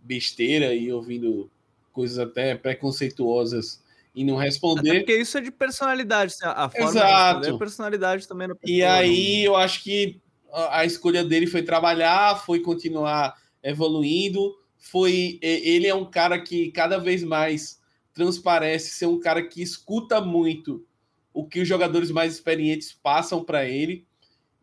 besteira 0.00 0.74
e 0.74 0.90
ouvindo 0.90 1.50
coisas 1.92 2.18
até 2.18 2.54
preconceituosas 2.54 3.82
e 4.14 4.24
não 4.24 4.36
responder. 4.36 4.90
Até 4.90 4.98
porque 5.00 5.16
isso 5.16 5.36
é 5.36 5.40
de 5.40 5.50
personalidade, 5.50 6.32
assim, 6.32 6.44
a 6.46 6.68
forma 6.70 6.90
Exato. 6.90 7.40
de 7.42 7.54
é 7.54 7.58
personalidade 7.58 8.26
também. 8.26 8.48
Pessoa, 8.48 8.62
e 8.64 8.82
aí 8.82 9.44
eu 9.44 9.56
acho 9.56 9.82
que 9.82 10.20
a 10.52 10.84
escolha 10.84 11.24
dele 11.24 11.46
foi 11.46 11.62
trabalhar, 11.62 12.36
foi 12.44 12.60
continuar 12.60 13.36
evoluindo, 13.62 14.54
foi 14.76 15.38
ele 15.42 15.86
é 15.86 15.94
um 15.94 16.04
cara 16.04 16.40
que 16.40 16.70
cada 16.70 16.98
vez 16.98 17.22
mais 17.22 17.80
transparece 18.14 18.90
ser 18.90 19.06
um 19.06 19.20
cara 19.20 19.42
que 19.42 19.62
escuta 19.62 20.20
muito 20.20 20.84
o 21.32 21.46
que 21.46 21.60
os 21.60 21.68
jogadores 21.68 22.10
mais 22.10 22.34
experientes 22.34 22.92
passam 22.92 23.44
para 23.44 23.64
ele 23.64 24.06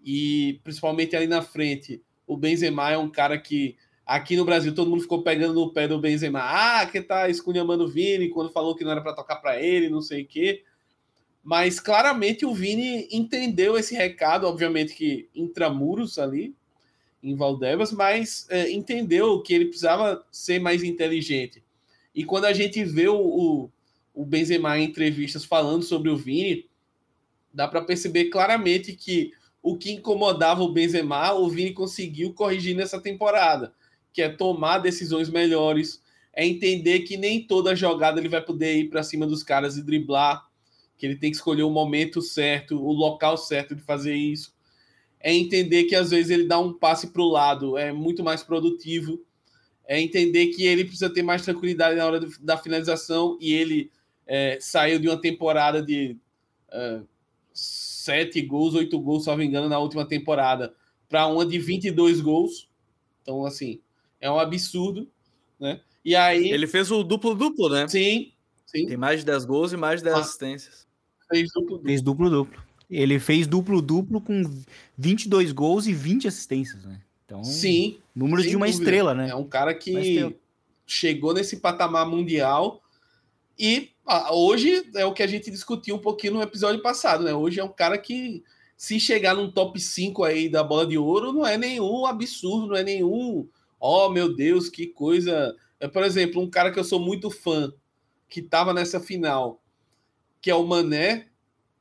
e 0.03 0.60
principalmente 0.63 1.15
ali 1.15 1.27
na 1.27 1.41
frente. 1.41 2.03
O 2.27 2.36
Benzema 2.36 2.91
é 2.91 2.97
um 2.97 3.10
cara 3.10 3.38
que 3.38 3.77
aqui 4.05 4.36
no 4.36 4.45
Brasil 4.45 4.75
todo 4.75 4.89
mundo 4.89 5.01
ficou 5.01 5.23
pegando 5.23 5.53
no 5.53 5.71
pé 5.71 5.88
do 5.88 5.99
Benzema. 5.99 6.41
Ah, 6.41 6.86
que 6.86 7.01
tá 7.01 7.29
esculhambando 7.29 7.86
o 7.86 7.88
Vini 7.88 8.29
quando 8.29 8.51
falou 8.51 8.75
que 8.75 8.84
não 8.84 8.91
era 8.91 9.01
para 9.01 9.15
tocar 9.15 9.38
para 9.38 9.62
ele, 9.62 9.89
não 9.89 10.01
sei 10.01 10.23
o 10.23 10.27
quê. 10.27 10.63
Mas 11.43 11.79
claramente 11.79 12.45
o 12.45 12.53
Vini 12.53 13.08
entendeu 13.12 13.77
esse 13.77 13.95
recado, 13.95 14.47
obviamente 14.47 14.95
que 14.95 15.29
intramuros 15.34 16.19
ali 16.19 16.55
em 17.26 17.36
Valdebas, 17.36 17.92
mas 17.92 18.46
é, 18.50 18.72
entendeu 18.72 19.42
que 19.42 19.54
ele 19.54 19.66
precisava 19.66 20.24
ser 20.32 20.60
mais 20.60 20.84
inteligente. 20.84 21.64
E 22.14 22.24
quando 22.24 22.46
a 22.46 22.54
gente 22.54 22.84
vê 22.84 23.08
o, 23.08 23.18
o, 23.18 23.72
o 24.14 24.26
Benzema 24.26 24.78
em 24.78 24.86
entrevistas 24.86 25.44
falando 25.44 25.84
sobre 25.84 26.10
o 26.10 26.16
Vini, 26.16 26.70
dá 27.52 27.68
para 27.68 27.82
perceber 27.82 28.26
claramente 28.26 28.94
que 28.94 29.34
o 29.62 29.76
que 29.76 29.92
incomodava 29.92 30.62
o 30.62 30.72
Benzema, 30.72 31.34
o 31.34 31.50
Vini 31.50 31.74
conseguiu 31.74 32.32
corrigir 32.32 32.76
nessa 32.76 33.02
temporada, 33.02 33.74
que 34.14 34.22
é 34.22 34.30
tomar 34.30 34.78
decisões 34.78 35.28
melhores, 35.28 36.02
é 36.32 36.46
entender 36.46 37.00
que 37.00 37.18
nem 37.18 37.42
toda 37.42 37.76
jogada 37.76 38.20
ele 38.20 38.30
vai 38.30 38.42
poder 38.42 38.78
ir 38.78 38.90
para 38.90 39.02
cima 39.02 39.26
dos 39.26 39.42
caras 39.42 39.78
e 39.78 39.84
driblar, 39.84 40.48
que 40.98 41.06
ele 41.06 41.15
tem 41.15 41.32
que 41.32 41.38
escolher 41.38 41.63
o 41.63 41.71
momento 41.71 42.21
certo, 42.21 42.80
o 42.80 42.92
local 42.94 43.38
certo 43.38 43.76
de 43.76 43.82
fazer 43.82 44.13
isso. 44.13 44.54
É 45.26 45.34
entender 45.34 45.86
que 45.86 45.96
às 45.96 46.12
vezes 46.12 46.30
ele 46.30 46.46
dá 46.46 46.60
um 46.60 46.71
passe 46.71 47.08
para 47.08 47.21
o 47.21 47.30
lado, 47.30 47.78
é 47.78 47.92
muito 47.92 48.23
mais 48.23 48.44
produtivo 48.44 49.19
é 49.88 50.02
entender 50.02 50.48
que 50.48 50.65
ele 50.65 50.84
precisa 50.84 51.10
ter 51.10 51.21
mais 51.21 51.44
tranquilidade 51.44 51.96
na 51.96 52.06
hora 52.06 52.19
do, 52.19 52.32
da 52.42 52.58
finalização 52.58 53.38
e 53.40 53.54
ele 53.54 53.92
é, 54.26 54.58
saiu 54.60 55.00
de 55.00 55.08
uma 55.08 55.19
temporada 55.19 55.82
de 55.82 56.17
uh, 56.69 57.06
sete 57.54 58.42
gols, 58.42 58.73
oito 58.73 59.00
gols, 59.00 59.23
se 59.23 59.30
não 59.30 59.38
me 59.38 59.46
engano, 59.46 59.69
na 59.69 59.80
última 59.80 60.06
temporada, 60.06 60.73
para 61.08 61.28
uma 61.28 61.46
de 61.46 61.60
22 61.60 62.19
gols. 62.21 62.67
Então, 63.21 63.46
assim, 63.46 63.80
é 64.19 64.30
um 64.30 64.40
absurdo, 64.40 65.08
né? 65.60 65.80
E 66.04 66.15
aí... 66.15 66.52
Ele 66.52 66.67
fez 66.67 66.92
o 66.92 67.04
duplo-duplo, 67.04 67.69
né? 67.69 67.88
Sim, 67.88 68.32
sim. 68.65 68.86
Tem 68.88 68.98
mais 68.98 69.19
de 69.19 69.26
10 69.28 69.46
gols 69.46 69.73
e 69.73 69.78
mais 69.78 70.02
de 70.02 70.06
10 70.06 70.15
ah, 70.15 70.19
assistências. 70.19 70.88
Fez 71.30 71.50
duplo-duplo. 71.54 71.88
Fez 71.88 72.02
duplo-duplo. 72.02 72.65
Ele 72.90 73.19
fez 73.19 73.48
duplo-duplo 73.48 74.21
com 74.21 74.44
22 74.98 75.52
gols 75.52 75.88
e 75.88 75.94
20 75.94 76.27
assistências, 76.27 76.83
né? 76.86 77.02
Então, 77.25 77.44
Sim. 77.44 77.98
Números 78.15 78.46
de 78.46 78.56
uma 78.56 78.67
dúvida. 78.67 78.83
estrela, 78.83 79.13
né? 79.13 79.29
É 79.29 79.36
um 79.36 79.48
cara 79.48 79.73
que 79.73 80.36
chegou 80.86 81.33
nesse 81.33 81.58
patamar 81.58 82.08
mundial 82.08 82.81
e 83.58 83.92
ah, 84.06 84.33
hoje 84.33 84.88
é 84.96 85.06
o 85.06 85.13
que 85.13 85.23
a 85.23 85.27
gente 85.27 85.50
discutiu 85.50 85.96
um 85.96 86.00
pouquinho 86.00 86.33
no 86.33 86.42
episódio 86.42 86.81
passado, 86.81 87.23
né? 87.23 87.33
Hoje 87.33 87.60
é 87.60 87.63
um 87.63 87.71
cara 87.71 87.98
que, 87.98 88.44
se 88.77 89.00
chegar 89.00 89.33
num 89.33 89.50
top 89.50 89.79
5 89.79 90.23
aí 90.23 90.48
da 90.48 90.63
bola 90.63 90.86
de 90.86 90.98
ouro, 90.98 91.33
não 91.33 91.46
é 91.46 91.58
nenhum 91.58 92.06
absurdo, 92.06 92.67
não 92.67 92.75
é 92.75 92.83
nenhum. 92.83 93.48
Oh, 93.79 94.10
meu 94.10 94.36
Deus, 94.36 94.69
que 94.69 94.88
coisa. 94.88 95.56
É, 95.79 95.88
por 95.88 96.04
exemplo, 96.04 96.42
um 96.42 96.50
cara 96.50 96.71
que 96.71 96.79
eu 96.79 96.83
sou 96.83 97.00
muito 97.00 97.31
fã, 97.31 97.73
que 98.29 98.42
estava 98.42 98.73
nessa 98.73 99.00
final, 99.00 99.63
que 100.40 100.52
é 100.52 100.56
o 100.56 100.65
Mané, 100.65 101.27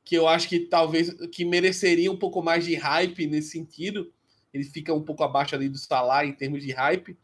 que 0.05 0.15
eu 0.15 0.27
acho 0.27 0.47
que 0.47 0.59
talvez 0.59 1.11
que 1.31 1.43
mereceria 1.43 2.11
um 2.11 2.17
pouco 2.17 2.41
mais 2.41 2.63
de 2.63 2.75
hype 2.75 3.27
nesse 3.27 3.49
sentido 3.49 4.13
ele 4.55 4.63
fica 4.63 4.93
um 4.93 5.01
pouco 5.01 5.21
abaixo 5.21 5.53
ali 5.53 5.67
do 5.67 5.77
Salah 5.77 6.25
em 6.25 6.31
termos 6.31 6.63
de 6.63 6.71
hype. 6.71 7.17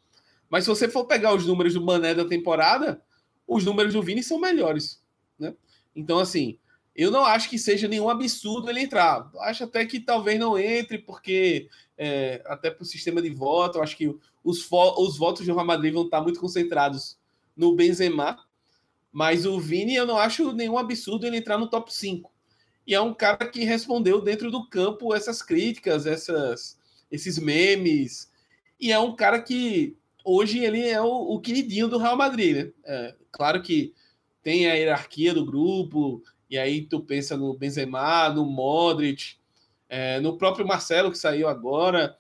Mas 0.49 0.65
se 0.65 0.69
você 0.69 0.89
for 0.89 1.05
pegar 1.05 1.33
os 1.33 1.45
números 1.45 1.73
do 1.73 1.81
Mané 1.81 2.13
da 2.13 2.25
temporada, 2.25 3.01
os 3.47 3.63
números 3.63 3.93
do 3.93 4.03
Vini 4.03 4.21
são 4.21 4.37
melhores, 4.37 5.01
né? 5.39 5.55
Então, 5.95 6.19
assim, 6.19 6.59
eu 6.93 7.09
não 7.09 7.23
acho 7.23 7.49
que 7.49 7.57
seja 7.57 7.87
nenhum 7.87 8.09
absurdo 8.09 8.69
ele 8.69 8.81
entrar. 8.81 9.31
Acho 9.39 9.63
até 9.63 9.85
que 9.85 10.01
talvez 10.01 10.37
não 10.37 10.59
entre, 10.59 10.97
porque 10.97 11.69
é, 11.97 12.41
até 12.45 12.69
para 12.69 12.83
o 12.83 12.85
sistema 12.85 13.21
de 13.21 13.29
voto, 13.29 13.79
acho 13.79 13.95
que 13.95 14.13
os, 14.43 14.69
os 14.69 15.17
votos 15.17 15.45
do 15.45 15.53
Real 15.53 15.65
Madrid 15.65 15.93
vão 15.93 16.03
estar 16.03 16.19
muito 16.19 16.39
concentrados 16.39 17.17
no 17.55 17.75
Benzema, 17.75 18.45
Mas 19.09 19.45
o 19.45 19.57
Vini, 19.57 19.95
eu 19.95 20.05
não 20.05 20.17
acho 20.17 20.51
nenhum 20.51 20.77
absurdo 20.77 21.25
ele 21.25 21.37
entrar 21.37 21.57
no 21.57 21.69
top 21.69 21.93
5. 21.93 22.30
E 22.91 22.93
é 22.93 22.99
um 22.99 23.13
cara 23.13 23.37
que 23.37 23.63
respondeu 23.63 24.19
dentro 24.19 24.51
do 24.51 24.67
campo 24.67 25.15
essas 25.15 25.41
críticas, 25.41 26.05
essas, 26.05 26.77
esses 27.09 27.39
memes. 27.39 28.29
E 28.77 28.91
é 28.91 28.99
um 28.99 29.15
cara 29.15 29.41
que 29.41 29.95
hoje 30.25 30.59
ele 30.59 30.85
é 30.85 30.99
o, 31.01 31.07
o 31.07 31.39
queridinho 31.39 31.87
do 31.87 31.97
Real 31.97 32.17
Madrid, 32.17 32.53
né? 32.53 32.71
É, 32.83 33.15
claro 33.31 33.61
que 33.61 33.93
tem 34.43 34.67
a 34.67 34.73
hierarquia 34.73 35.33
do 35.33 35.45
grupo, 35.45 36.21
e 36.49 36.57
aí 36.57 36.81
tu 36.81 36.99
pensa 36.99 37.37
no 37.37 37.53
Benzema, 37.53 38.27
no 38.27 38.45
Modric, 38.45 39.35
é, 39.87 40.19
no 40.19 40.37
próprio 40.37 40.67
Marcelo 40.67 41.11
que 41.11 41.17
saiu 41.17 41.47
agora, 41.47 42.17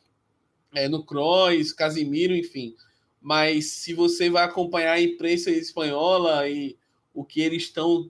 é, 0.73 0.87
no 0.87 1.03
Kroos, 1.03 1.73
Casimiro, 1.73 2.33
enfim. 2.33 2.77
Mas 3.19 3.73
se 3.73 3.93
você 3.93 4.29
vai 4.29 4.45
acompanhar 4.45 4.93
a 4.93 5.01
imprensa 5.01 5.51
espanhola 5.51 6.47
e 6.47 6.77
o 7.13 7.25
que 7.25 7.41
eles 7.41 7.63
estão 7.63 8.09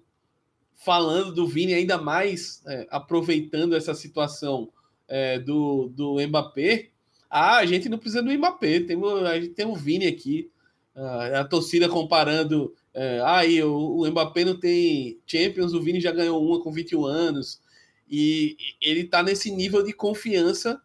falando 0.83 1.33
do 1.33 1.47
Vini, 1.47 1.73
ainda 1.73 1.97
mais 1.97 2.61
é, 2.65 2.87
aproveitando 2.89 3.75
essa 3.75 3.93
situação 3.93 4.69
é, 5.07 5.39
do, 5.39 5.89
do 5.89 6.15
Mbappé, 6.27 6.89
ah, 7.29 7.57
a 7.57 7.65
gente 7.65 7.87
não 7.87 7.97
precisa 7.97 8.21
do 8.21 8.31
Mbappé, 8.31 8.81
tem, 8.81 8.97
a 9.25 9.39
gente 9.39 9.53
tem 9.53 9.65
o 9.65 9.75
Vini 9.75 10.07
aqui, 10.07 10.49
ah, 10.95 11.41
a 11.41 11.45
torcida 11.45 11.87
comparando, 11.87 12.73
é, 12.93 13.19
ah, 13.19 13.37
aí 13.37 13.61
o, 13.61 13.99
o 13.99 14.09
Mbappé 14.09 14.43
não 14.43 14.59
tem 14.59 15.19
Champions, 15.25 15.73
o 15.73 15.81
Vini 15.81 16.01
já 16.01 16.11
ganhou 16.11 16.43
uma 16.43 16.61
com 16.61 16.71
21 16.71 17.05
anos, 17.05 17.61
e 18.09 18.57
ele 18.81 19.05
tá 19.05 19.23
nesse 19.23 19.51
nível 19.51 19.83
de 19.83 19.93
confiança 19.93 20.81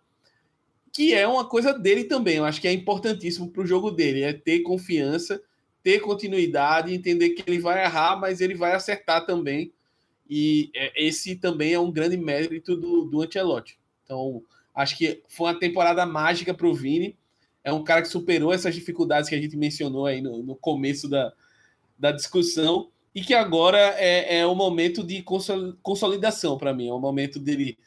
que 0.92 1.12
é 1.12 1.28
uma 1.28 1.44
coisa 1.44 1.74
dele 1.74 2.04
também. 2.04 2.36
Eu 2.36 2.46
acho 2.46 2.58
que 2.58 2.66
é 2.66 2.72
importantíssimo 2.72 3.50
para 3.50 3.62
o 3.62 3.66
jogo 3.66 3.90
dele, 3.90 4.22
é 4.22 4.32
ter 4.32 4.60
confiança, 4.60 5.42
ter 5.82 6.00
continuidade, 6.00 6.94
entender 6.94 7.30
que 7.30 7.42
ele 7.46 7.58
vai 7.58 7.84
errar, 7.84 8.16
mas 8.16 8.40
ele 8.40 8.54
vai 8.54 8.72
acertar 8.72 9.26
também. 9.26 9.74
E 10.28 10.70
é, 10.74 11.04
esse 11.06 11.36
também 11.36 11.72
é 11.72 11.78
um 11.78 11.90
grande 11.90 12.16
mérito 12.16 12.76
do, 12.76 13.04
do 13.04 13.22
Ancelotti. 13.22 13.78
Então, 14.04 14.42
acho 14.74 14.96
que 14.96 15.22
foi 15.28 15.48
uma 15.48 15.58
temporada 15.58 16.04
mágica 16.04 16.52
para 16.52 16.66
o 16.66 16.74
Vini. 16.74 17.16
É 17.62 17.72
um 17.72 17.82
cara 17.82 18.02
que 18.02 18.08
superou 18.08 18.52
essas 18.52 18.74
dificuldades 18.74 19.28
que 19.28 19.34
a 19.34 19.40
gente 19.40 19.56
mencionou 19.56 20.06
aí 20.06 20.20
no, 20.20 20.42
no 20.42 20.54
começo 20.54 21.08
da, 21.08 21.32
da 21.98 22.12
discussão 22.12 22.90
e 23.14 23.22
que 23.22 23.34
agora 23.34 23.78
é, 23.98 24.40
é 24.40 24.46
o 24.46 24.54
momento 24.54 25.02
de 25.02 25.24
consolidação 25.82 26.58
para 26.58 26.74
mim. 26.74 26.88
É 26.88 26.92
o 26.92 27.00
momento 27.00 27.40
dele 27.40 27.78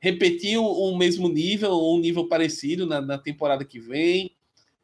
repetir 0.00 0.58
o, 0.58 0.96
mesmo 0.96 1.28
nível 1.28 1.72
ou 1.72 1.96
um 1.96 2.00
nível 2.00 2.26
parecido 2.26 2.86
na, 2.86 3.00
na, 3.00 3.18
temporada 3.18 3.64
que 3.64 3.78
vem. 3.78 4.34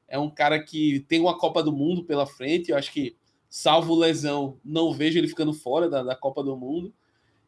É 0.06 0.18
um 0.18 0.28
cara 0.28 0.62
que 0.62 1.00
tem 1.08 1.20
uma 1.20 1.38
Copa 1.38 1.62
do 1.62 1.72
Mundo 1.72 2.04
pela 2.04 2.26
frente. 2.26 2.70
Eu 2.70 2.76
acho 2.76 2.92
que, 2.92 3.16
salvo 3.48 3.94
lesão, 3.94 4.58
não 4.64 4.92
vejo 4.92 5.18
ele 5.18 5.28
ficando 5.28 5.52
fora 5.52 5.88
da, 5.88 6.02
da 6.02 6.14
Copa 6.14 6.42
do 6.42 6.56
Mundo. 6.56 6.92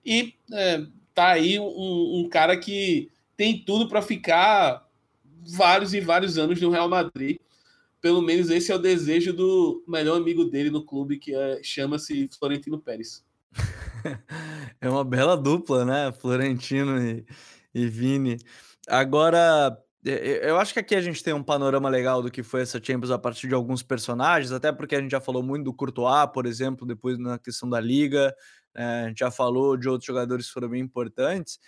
E 0.06 0.34
é, 0.52 0.86
tá 1.12 1.30
aí 1.30 1.58
um, 1.58 2.20
um 2.20 2.28
cara 2.28 2.56
que 2.56 3.10
tem 3.36 3.58
tudo 3.58 3.88
para 3.88 4.00
ficar 4.00 4.86
vários 5.48 5.92
e 5.92 6.00
vários 6.00 6.38
anos 6.38 6.60
no 6.60 6.70
Real 6.70 6.88
Madrid. 6.88 7.38
Pelo 8.00 8.22
menos 8.22 8.48
esse 8.50 8.70
é 8.70 8.74
o 8.74 8.78
desejo 8.78 9.32
do 9.32 9.82
melhor 9.88 10.16
amigo 10.16 10.44
dele 10.44 10.70
no 10.70 10.84
clube, 10.84 11.18
que 11.18 11.34
é, 11.34 11.60
chama-se 11.62 12.30
Florentino 12.38 12.78
Pérez. 12.78 13.24
É 14.80 14.88
uma 14.88 15.02
bela 15.02 15.36
dupla, 15.36 15.84
né? 15.84 16.12
Florentino 16.12 17.02
e, 17.02 17.26
e 17.74 17.88
Vini. 17.88 18.36
Agora, 18.86 19.76
eu 20.04 20.58
acho 20.58 20.72
que 20.72 20.78
aqui 20.78 20.94
a 20.94 21.00
gente 21.00 21.24
tem 21.24 21.34
um 21.34 21.42
panorama 21.42 21.88
legal 21.88 22.22
do 22.22 22.30
que 22.30 22.42
foi 22.42 22.62
essa 22.62 22.80
Champions 22.80 23.10
a 23.10 23.18
partir 23.18 23.48
de 23.48 23.54
alguns 23.54 23.82
personagens, 23.82 24.52
até 24.52 24.70
porque 24.70 24.94
a 24.94 25.00
gente 25.00 25.10
já 25.10 25.20
falou 25.20 25.42
muito 25.42 25.64
do 25.64 25.74
Courtois, 25.74 26.30
por 26.32 26.46
exemplo, 26.46 26.86
depois 26.86 27.18
na 27.18 27.38
questão 27.38 27.68
da 27.68 27.80
Liga, 27.80 28.32
né, 28.76 29.04
a 29.04 29.08
gente 29.08 29.18
já 29.18 29.30
falou 29.30 29.76
de 29.76 29.88
outros 29.88 30.06
jogadores 30.06 30.46
que 30.46 30.52
foram 30.52 30.68
bem 30.68 30.82
importantes. 30.82 31.58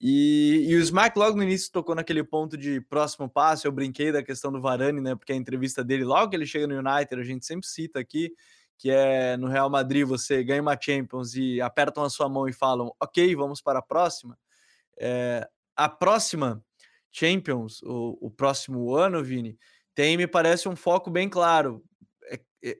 E, 0.00 0.66
e, 0.68 0.76
o 0.76 0.80
Smack 0.80 1.18
logo 1.18 1.36
no 1.36 1.42
início 1.42 1.72
tocou 1.72 1.94
naquele 1.94 2.22
ponto 2.22 2.56
de 2.56 2.80
próximo 2.82 3.28
passo. 3.28 3.66
Eu 3.66 3.72
brinquei 3.72 4.12
da 4.12 4.22
questão 4.22 4.52
do 4.52 4.60
Varane, 4.60 5.00
né? 5.00 5.16
Porque 5.16 5.32
a 5.32 5.36
entrevista 5.36 5.82
dele, 5.82 6.04
logo 6.04 6.30
que 6.30 6.36
ele 6.36 6.46
chega 6.46 6.68
no 6.68 6.74
United, 6.78 7.20
a 7.20 7.24
gente 7.24 7.44
sempre 7.44 7.66
cita 7.66 7.98
aqui, 7.98 8.32
que 8.76 8.90
é 8.90 9.36
no 9.36 9.48
Real 9.48 9.68
Madrid 9.68 10.06
você 10.06 10.44
ganha 10.44 10.62
uma 10.62 10.78
Champions 10.80 11.34
e 11.34 11.60
apertam 11.60 12.04
a 12.04 12.10
sua 12.10 12.28
mão 12.28 12.46
e 12.46 12.52
falam, 12.52 12.94
ok, 13.00 13.34
vamos 13.34 13.60
para 13.60 13.80
a 13.80 13.82
próxima. 13.82 14.38
É, 14.96 15.48
a 15.74 15.88
próxima 15.88 16.62
Champions, 17.10 17.82
o, 17.82 18.18
o, 18.20 18.30
próximo 18.30 18.94
ano, 18.94 19.22
Vini, 19.22 19.58
tem, 19.94 20.16
me 20.16 20.28
parece, 20.28 20.68
um 20.68 20.76
foco 20.76 21.10
bem 21.10 21.28
claro. 21.28 21.82
É, 22.24 22.40
é, 22.62 22.78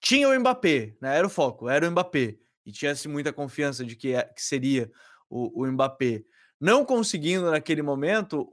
tinha 0.00 0.28
o 0.28 0.38
Mbappé, 0.38 0.94
né? 1.00 1.16
Era 1.16 1.26
o 1.26 1.30
foco, 1.30 1.68
era 1.68 1.88
o 1.88 1.90
Mbappé. 1.90 2.38
E 2.64 2.72
tinha-se 2.72 3.08
muita 3.08 3.32
confiança 3.32 3.84
de 3.84 3.96
que, 3.96 4.14
é, 4.14 4.22
que 4.24 4.42
seria 4.42 4.90
o, 5.28 5.62
o 5.62 5.66
Mbappé. 5.66 6.22
Não 6.60 6.84
conseguindo 6.84 7.50
naquele 7.50 7.82
momento, 7.82 8.48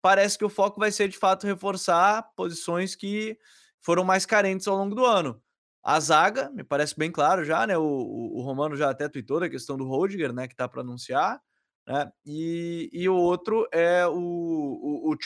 parece 0.00 0.38
que 0.38 0.44
o 0.44 0.48
foco 0.48 0.80
vai 0.80 0.90
ser 0.90 1.08
de 1.08 1.18
fato 1.18 1.46
reforçar 1.46 2.22
posições 2.34 2.94
que 2.94 3.38
foram 3.80 4.04
mais 4.04 4.24
carentes 4.24 4.66
ao 4.66 4.76
longo 4.76 4.94
do 4.94 5.04
ano. 5.04 5.42
A 5.82 5.98
zaga, 6.00 6.50
me 6.50 6.62
parece 6.64 6.96
bem 6.96 7.10
claro 7.10 7.44
já, 7.44 7.66
né? 7.66 7.76
O, 7.76 7.82
o, 7.82 8.38
o 8.38 8.42
Romano 8.42 8.76
já 8.76 8.90
até 8.90 9.08
tweetou 9.08 9.42
a 9.42 9.48
questão 9.48 9.76
do 9.76 9.84
Rodiger, 9.84 10.32
né? 10.32 10.46
Que 10.48 10.54
tá 10.54 10.68
para 10.68 10.80
anunciar 10.80 11.40
né? 11.86 12.12
E, 12.24 12.88
e 12.92 13.08
o 13.08 13.16
outro 13.16 13.66
é 13.72 14.06
o, 14.06 14.14
o, 14.14 15.12
o 15.12 15.16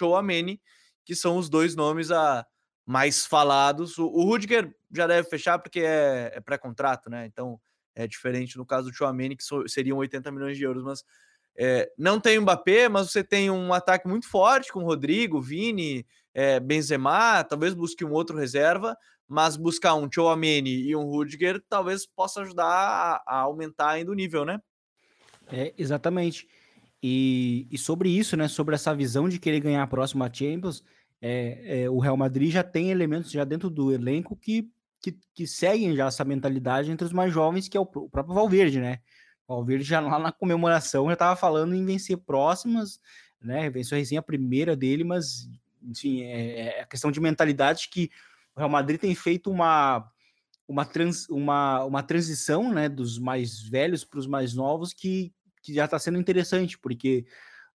que 1.04 1.14
são 1.14 1.36
os 1.36 1.48
dois 1.48 1.76
nomes 1.76 2.10
a 2.10 2.46
mais 2.84 3.26
falados. 3.26 3.98
O, 3.98 4.06
o 4.06 4.24
Rudiger 4.24 4.74
já 4.94 5.06
deve 5.06 5.28
fechar 5.28 5.58
porque 5.58 5.80
é, 5.80 6.32
é 6.34 6.40
pré-contrato, 6.40 7.10
né? 7.10 7.26
Então 7.26 7.60
é 7.96 8.06
diferente 8.06 8.56
no 8.56 8.64
caso 8.64 8.90
do 8.90 8.94
Chouameni, 8.94 9.36
que 9.36 9.42
seriam 9.66 9.98
80 9.98 10.30
milhões 10.30 10.56
de 10.56 10.62
euros, 10.62 10.84
mas 10.84 11.02
é, 11.58 11.90
não 11.98 12.20
tem 12.20 12.38
Mbappé, 12.38 12.88
mas 12.88 13.10
você 13.10 13.24
tem 13.24 13.50
um 13.50 13.72
ataque 13.72 14.06
muito 14.06 14.28
forte 14.28 14.70
com 14.70 14.84
Rodrigo, 14.84 15.40
Vini, 15.40 16.06
é, 16.34 16.60
Benzema, 16.60 17.42
talvez 17.42 17.72
busque 17.72 18.04
um 18.04 18.12
outro 18.12 18.36
reserva, 18.36 18.96
mas 19.26 19.56
buscar 19.56 19.94
um 19.94 20.08
Chouameni 20.12 20.82
e 20.82 20.94
um 20.94 21.04
Rudiger 21.04 21.60
talvez 21.68 22.06
possa 22.06 22.42
ajudar 22.42 22.66
a, 22.66 23.22
a 23.26 23.40
aumentar 23.40 23.90
ainda 23.90 24.12
o 24.12 24.14
nível, 24.14 24.44
né? 24.44 24.60
É, 25.50 25.72
exatamente. 25.78 26.46
E, 27.02 27.66
e 27.70 27.78
sobre 27.78 28.08
isso, 28.10 28.36
né, 28.36 28.48
sobre 28.48 28.74
essa 28.74 28.94
visão 28.94 29.28
de 29.28 29.38
querer 29.38 29.60
ganhar 29.60 29.82
a 29.82 29.86
próxima 29.86 30.30
Champions, 30.32 30.84
é, 31.20 31.82
é, 31.82 31.90
o 31.90 31.98
Real 31.98 32.16
Madrid 32.16 32.50
já 32.50 32.62
tem 32.62 32.90
elementos 32.90 33.30
já 33.30 33.44
dentro 33.44 33.70
do 33.70 33.92
elenco 33.92 34.36
que, 34.36 34.68
que, 35.12 35.18
que, 35.34 35.46
seguem 35.46 35.94
já 35.94 36.06
essa 36.06 36.24
mentalidade 36.24 36.90
entre 36.90 37.06
os 37.06 37.12
mais 37.12 37.32
jovens, 37.32 37.68
que 37.68 37.76
é 37.76 37.80
o, 37.80 37.84
o 37.84 38.10
próprio 38.10 38.34
Valverde, 38.34 38.80
né? 38.80 38.98
O 39.46 39.54
Valverde 39.54 39.84
já 39.84 40.00
lá 40.00 40.18
na 40.18 40.32
comemoração 40.32 41.06
já 41.06 41.12
estava 41.12 41.36
falando 41.36 41.74
em 41.74 41.84
vencer 41.84 42.16
próximas, 42.16 43.00
né? 43.40 43.70
Venceu 43.70 43.96
a 43.96 43.98
resenha 43.98 44.22
primeira 44.22 44.74
dele, 44.76 45.04
mas 45.04 45.48
enfim, 45.82 46.22
é, 46.22 46.78
é 46.78 46.80
a 46.82 46.86
questão 46.86 47.12
de 47.12 47.20
mentalidade 47.20 47.88
que 47.88 48.10
o 48.54 48.58
Real 48.58 48.70
Madrid 48.70 48.98
tem 48.98 49.14
feito 49.14 49.50
uma 49.50 50.10
uma, 50.68 50.84
trans, 50.84 51.28
uma, 51.28 51.84
uma 51.84 52.02
transição 52.02 52.72
né, 52.72 52.88
dos 52.88 53.20
mais 53.20 53.62
velhos 53.62 54.04
para 54.04 54.18
os 54.18 54.26
mais 54.26 54.52
novos 54.52 54.92
que, 54.92 55.32
que 55.62 55.72
já 55.72 55.84
está 55.84 55.96
sendo 55.96 56.18
interessante, 56.18 56.76
porque 56.76 57.24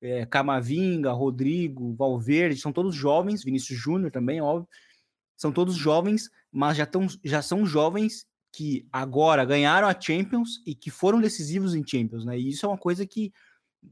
é, 0.01 0.25
Camavinga, 0.25 1.13
Rodrigo, 1.13 1.95
Valverde, 1.95 2.59
são 2.59 2.73
todos 2.73 2.93
jovens, 2.93 3.45
Vinícius 3.45 3.79
Júnior 3.79 4.11
também, 4.11 4.41
óbvio, 4.41 4.67
são 5.38 5.53
todos 5.53 5.75
jovens, 5.75 6.29
mas 6.52 6.78
já, 6.78 6.86
tão, 6.86 7.08
já 7.24 7.41
são 7.41 7.66
jovens 7.66 8.26
que 8.52 8.86
agora 8.91 9.45
ganharam 9.45 9.88
a 9.88 9.99
Champions 9.99 10.62
e 10.66 10.76
que 10.76 10.89
foram 10.89 11.22
decisivos 11.22 11.74
em 11.74 11.86
Champions, 11.86 12.26
né? 12.26 12.38
E 12.38 12.49
isso 12.49 12.66
é 12.66 12.70
uma 12.70 12.78
coisa 12.78 13.06
que, 13.06 13.32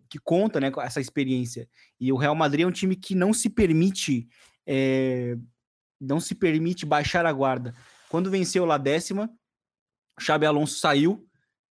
que 0.09 0.19
conta, 0.19 0.59
né, 0.59 0.69
com 0.69 0.81
essa 0.81 0.99
experiência. 0.99 1.67
E 1.99 2.11
o 2.11 2.17
Real 2.17 2.35
Madrid 2.35 2.65
é 2.65 2.67
um 2.67 2.71
time 2.71 2.95
que 2.95 3.15
não 3.15 3.33
se 3.33 3.49
permite 3.49 4.27
é, 4.67 5.37
não 5.99 6.19
se 6.19 6.35
permite 6.35 6.85
baixar 6.85 7.25
a 7.25 7.33
guarda. 7.33 7.75
Quando 8.07 8.31
venceu 8.31 8.65
lá 8.65 8.77
décima, 8.77 9.29
Xabi 10.19 10.45
Alonso 10.45 10.79
saiu, 10.79 11.27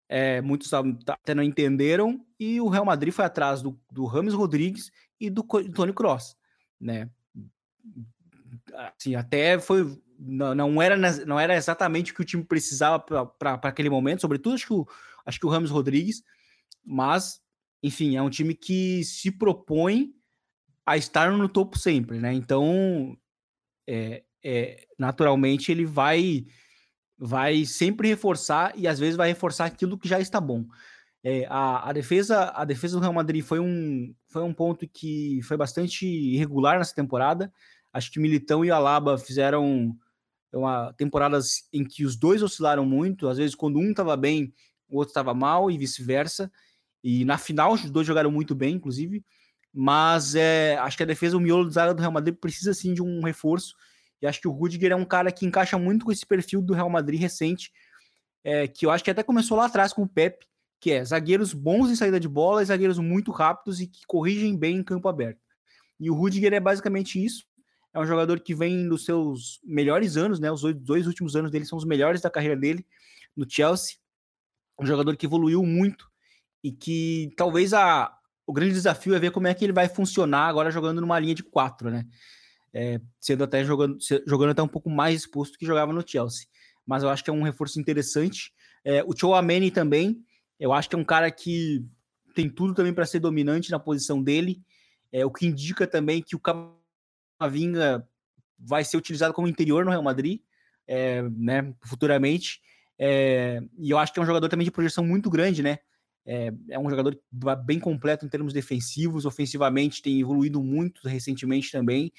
é, 0.08 0.40
muitos 0.40 0.72
até 0.72 1.34
não 1.34 1.42
entenderam, 1.42 2.24
e 2.38 2.60
o 2.60 2.68
Real 2.68 2.84
Madrid 2.84 3.12
foi 3.12 3.24
atrás 3.24 3.62
do, 3.62 3.78
do 3.90 4.04
Rames 4.04 4.34
Rodrigues 4.34 4.90
e 5.20 5.30
do, 5.30 5.42
do 5.42 5.72
Tony 5.72 5.92
Cross, 5.92 6.36
né? 6.80 7.10
Assim, 8.74 9.14
até 9.14 9.58
foi 9.58 10.00
não, 10.18 10.54
não, 10.54 10.82
era, 10.82 10.96
não 11.24 11.38
era 11.38 11.54
exatamente 11.54 12.12
o 12.12 12.14
que 12.14 12.22
o 12.22 12.24
time 12.24 12.44
precisava 12.44 12.98
para 13.38 13.54
aquele 13.62 13.88
momento, 13.88 14.20
sobretudo 14.20 14.54
acho 14.54 14.66
que, 14.66 14.72
o, 14.72 14.86
acho 15.24 15.38
que 15.38 15.46
o 15.46 15.48
Ramos 15.48 15.70
Rodrigues, 15.70 16.22
mas 16.84 17.40
enfim, 17.82 18.16
é 18.16 18.22
um 18.22 18.30
time 18.30 18.54
que 18.54 19.04
se 19.04 19.30
propõe 19.30 20.12
a 20.84 20.96
estar 20.96 21.30
no 21.30 21.48
topo 21.48 21.78
sempre, 21.78 22.18
né? 22.18 22.32
Então, 22.32 23.16
é, 23.86 24.24
é, 24.42 24.86
naturalmente 24.98 25.70
ele 25.70 25.84
vai 25.84 26.46
vai 27.20 27.64
sempre 27.64 28.08
reforçar 28.08 28.72
e 28.76 28.86
às 28.86 28.98
vezes 28.98 29.16
vai 29.16 29.28
reforçar 29.28 29.64
aquilo 29.64 29.98
que 29.98 30.08
já 30.08 30.20
está 30.20 30.40
bom. 30.40 30.64
É, 31.22 31.46
a, 31.48 31.90
a, 31.90 31.92
defesa 31.92 32.52
a 32.54 32.64
defesa 32.64 32.96
do 32.96 33.00
Real 33.00 33.12
Madrid 33.12 33.42
foi 33.42 33.58
um, 33.58 34.14
foi 34.28 34.42
um 34.42 34.54
ponto 34.54 34.86
que 34.88 35.40
foi 35.42 35.56
bastante 35.56 36.06
irregular 36.06 36.78
nessa 36.78 36.94
temporada. 36.94 37.52
Acho 37.92 38.12
que 38.12 38.20
Militão 38.20 38.64
e 38.64 38.70
Alaba 38.70 39.18
fizeram 39.18 39.96
uma 40.56 40.92
temporadas 40.94 41.68
em 41.72 41.84
que 41.84 42.04
os 42.04 42.16
dois 42.16 42.42
oscilaram 42.42 42.84
muito, 42.86 43.28
às 43.28 43.36
vezes 43.36 43.54
quando 43.54 43.78
um 43.78 43.90
estava 43.90 44.16
bem, 44.16 44.52
o 44.88 44.96
outro 44.96 45.10
estava 45.10 45.34
mal 45.34 45.70
e 45.70 45.76
vice-versa. 45.76 46.50
E 47.02 47.24
na 47.24 47.38
final 47.38 47.72
os 47.72 47.88
dois 47.90 48.06
jogaram 48.06 48.30
muito 48.30 48.54
bem, 48.54 48.74
inclusive. 48.74 49.24
Mas 49.72 50.34
é, 50.34 50.76
acho 50.78 50.96
que 50.96 51.02
a 51.02 51.06
defesa, 51.06 51.36
o 51.36 51.40
miolo 51.40 51.70
zaga 51.70 51.94
do 51.94 52.00
Real 52.00 52.12
Madrid 52.12 52.34
precisa 52.34 52.72
sim 52.74 52.94
de 52.94 53.02
um 53.02 53.22
reforço. 53.22 53.74
E 54.20 54.26
acho 54.26 54.40
que 54.40 54.48
o 54.48 54.52
Rudiger 54.52 54.92
é 54.92 54.96
um 54.96 55.04
cara 55.04 55.30
que 55.30 55.46
encaixa 55.46 55.78
muito 55.78 56.04
com 56.04 56.12
esse 56.12 56.26
perfil 56.26 56.60
do 56.60 56.74
Real 56.74 56.90
Madrid 56.90 57.20
recente, 57.20 57.70
é, 58.42 58.66
que 58.66 58.86
eu 58.86 58.90
acho 58.90 59.04
que 59.04 59.10
até 59.10 59.22
começou 59.22 59.56
lá 59.56 59.66
atrás 59.66 59.92
com 59.92 60.02
o 60.02 60.08
Pepe, 60.08 60.46
que 60.80 60.90
é 60.90 61.04
zagueiros 61.04 61.52
bons 61.52 61.90
em 61.90 61.96
saída 61.96 62.18
de 62.18 62.28
bola 62.28 62.62
e 62.62 62.66
zagueiros 62.66 62.98
muito 62.98 63.30
rápidos 63.30 63.80
e 63.80 63.86
que 63.86 64.00
corrigem 64.06 64.56
bem 64.56 64.76
em 64.78 64.82
campo 64.82 65.08
aberto. 65.08 65.40
E 66.00 66.10
o 66.10 66.14
Rudiger 66.14 66.52
é 66.52 66.60
basicamente 66.60 67.22
isso. 67.22 67.44
É 67.98 68.02
um 68.02 68.06
jogador 68.06 68.38
que 68.38 68.54
vem 68.54 68.76
nos 68.76 69.04
seus 69.04 69.60
melhores 69.64 70.16
anos, 70.16 70.38
né? 70.38 70.50
Os 70.52 70.62
dois 70.74 71.06
últimos 71.06 71.34
anos 71.34 71.50
dele 71.50 71.64
são 71.64 71.76
os 71.76 71.84
melhores 71.84 72.20
da 72.20 72.30
carreira 72.30 72.56
dele 72.56 72.86
no 73.36 73.44
Chelsea. 73.48 73.96
Um 74.78 74.86
jogador 74.86 75.16
que 75.16 75.26
evoluiu 75.26 75.64
muito 75.64 76.08
e 76.62 76.70
que 76.70 77.32
talvez 77.36 77.74
a, 77.74 78.16
o 78.46 78.52
grande 78.52 78.72
desafio 78.72 79.14
é 79.14 79.18
ver 79.18 79.32
como 79.32 79.48
é 79.48 79.54
que 79.54 79.64
ele 79.64 79.72
vai 79.72 79.88
funcionar 79.88 80.46
agora 80.46 80.70
jogando 80.70 81.00
numa 81.00 81.18
linha 81.18 81.34
de 81.34 81.42
quatro, 81.42 81.90
né? 81.90 82.06
É, 82.72 83.00
sendo 83.18 83.42
até 83.42 83.64
jogando, 83.64 83.98
jogando 84.26 84.50
até 84.50 84.62
um 84.62 84.68
pouco 84.68 84.88
mais 84.88 85.20
exposto 85.20 85.58
que 85.58 85.66
jogava 85.66 85.92
no 85.92 86.06
Chelsea. 86.06 86.46
Mas 86.86 87.02
eu 87.02 87.08
acho 87.08 87.24
que 87.24 87.30
é 87.30 87.32
um 87.32 87.42
reforço 87.42 87.80
interessante. 87.80 88.52
É, 88.84 89.02
o 89.02 89.16
Chouameni 89.16 89.72
também, 89.72 90.24
eu 90.60 90.72
acho 90.72 90.88
que 90.88 90.94
é 90.94 90.98
um 90.98 91.04
cara 91.04 91.30
que 91.32 91.84
tem 92.32 92.48
tudo 92.48 92.74
também 92.74 92.94
para 92.94 93.06
ser 93.06 93.18
dominante 93.18 93.72
na 93.72 93.80
posição 93.80 94.22
dele. 94.22 94.62
É, 95.10 95.26
o 95.26 95.32
que 95.32 95.46
indica 95.46 95.84
também 95.84 96.22
que 96.22 96.36
o 96.36 96.38
Camavinga 97.38 98.06
vai 98.58 98.84
ser 98.84 98.96
utilizado 98.96 99.32
como 99.32 99.48
interior 99.48 99.84
no 99.84 99.90
Real 99.90 100.02
Madrid, 100.02 100.40
é, 100.86 101.22
né, 101.22 101.74
futuramente. 101.84 102.60
É, 102.98 103.60
e 103.78 103.90
eu 103.90 103.98
acho 103.98 104.12
que 104.12 104.18
é 104.18 104.22
um 104.22 104.26
jogador 104.26 104.48
também 104.48 104.64
de 104.64 104.70
projeção 104.70 105.04
muito 105.04 105.30
grande, 105.30 105.62
né? 105.62 105.78
É, 106.26 106.52
é, 106.70 106.78
um 106.78 106.90
jogador 106.90 107.18
bem 107.64 107.78
completo 107.78 108.26
em 108.26 108.28
termos 108.28 108.52
defensivos, 108.52 109.24
ofensivamente 109.24 110.02
tem 110.02 110.20
evoluído 110.20 110.62
muito 110.62 111.06
recentemente 111.08 111.70
também. 111.70 112.12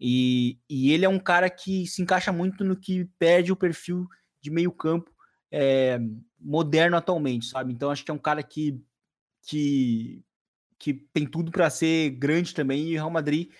E, 0.00 0.58
e 0.68 0.92
ele 0.92 1.04
é 1.04 1.08
um 1.08 1.18
cara 1.18 1.50
que 1.50 1.86
se 1.86 2.00
encaixa 2.00 2.32
muito 2.32 2.64
no 2.64 2.76
que 2.76 3.04
perde 3.18 3.52
o 3.52 3.56
perfil 3.56 4.06
de 4.40 4.50
meio 4.50 4.72
campo 4.72 5.10
é, 5.50 5.98
moderno 6.40 6.96
atualmente, 6.96 7.46
sabe? 7.46 7.72
Então 7.72 7.90
acho 7.90 8.04
que 8.04 8.10
é 8.10 8.14
um 8.14 8.18
cara 8.18 8.42
que, 8.42 8.80
que, 9.46 10.22
que 10.78 10.94
tem 11.12 11.26
tudo 11.26 11.50
para 11.50 11.70
ser 11.70 12.10
grande 12.10 12.54
também 12.54 12.88
e 12.88 12.92
o 12.92 12.94
Real 12.94 13.10
Madrid, 13.10 13.50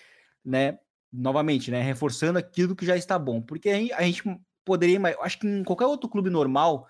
né? 0.43 0.79
Novamente, 1.17 1.71
né? 1.71 1.81
Reforçando 1.81 2.39
aquilo 2.39 2.75
que 2.75 2.85
já 2.85 2.97
está 2.97 3.17
bom, 3.17 3.41
porque 3.41 3.69
a 3.69 4.01
gente 4.03 4.23
poderia, 4.65 4.99
acho 5.21 5.39
que 5.39 5.47
em 5.47 5.63
qualquer 5.63 5.85
outro 5.85 6.09
clube 6.09 6.29
normal, 6.29 6.87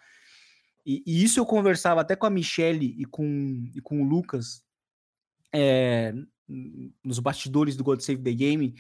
e, 0.86 1.03
e 1.05 1.23
isso 1.23 1.39
eu 1.39 1.45
conversava 1.45 2.01
até 2.01 2.15
com 2.15 2.26
a 2.26 2.30
Michelle 2.30 2.95
e 2.97 3.05
com, 3.05 3.69
e 3.73 3.82
com 3.82 4.01
o 4.01 4.07
Lucas 4.07 4.63
é, 5.53 6.13
nos 7.03 7.19
bastidores 7.19 7.76
do 7.76 7.84
God 7.84 7.99
Save 7.99 8.21
the 8.21 8.34
Game, 8.34 8.76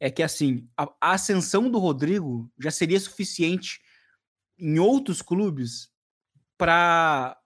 é 0.00 0.10
que 0.10 0.22
assim 0.22 0.68
a, 0.76 0.84
a 1.00 1.12
ascensão 1.12 1.70
do 1.70 1.78
Rodrigo 1.78 2.50
já 2.58 2.70
seria 2.70 2.98
suficiente 2.98 3.80
em 4.58 4.78
outros 4.78 5.22
clubes 5.22 5.90
para 6.58 7.38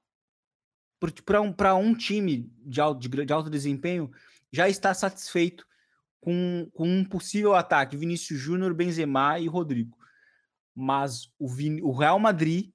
para 1.25 1.41
um, 1.41 1.55
um 1.81 1.95
time 1.95 2.53
de 2.59 2.81
alto, 2.81 3.01
de, 3.01 3.25
de 3.25 3.33
alto 3.33 3.49
desempenho 3.49 4.11
já 4.53 4.69
está 4.69 4.93
satisfeito 4.93 5.68
com, 6.21 6.69
com 6.73 6.89
um 6.89 7.05
possível 7.05 7.55
ataque 7.55 7.97
Vinícius 7.97 8.39
Júnior, 8.39 8.75
Benzema 8.75 9.39
e 9.39 9.47
Rodrigo. 9.47 9.97
Mas 10.75 11.31
o, 11.39 11.49
Vin, 11.49 11.81
o 11.81 11.93
Real 11.93 12.19
Madrid, 12.19 12.71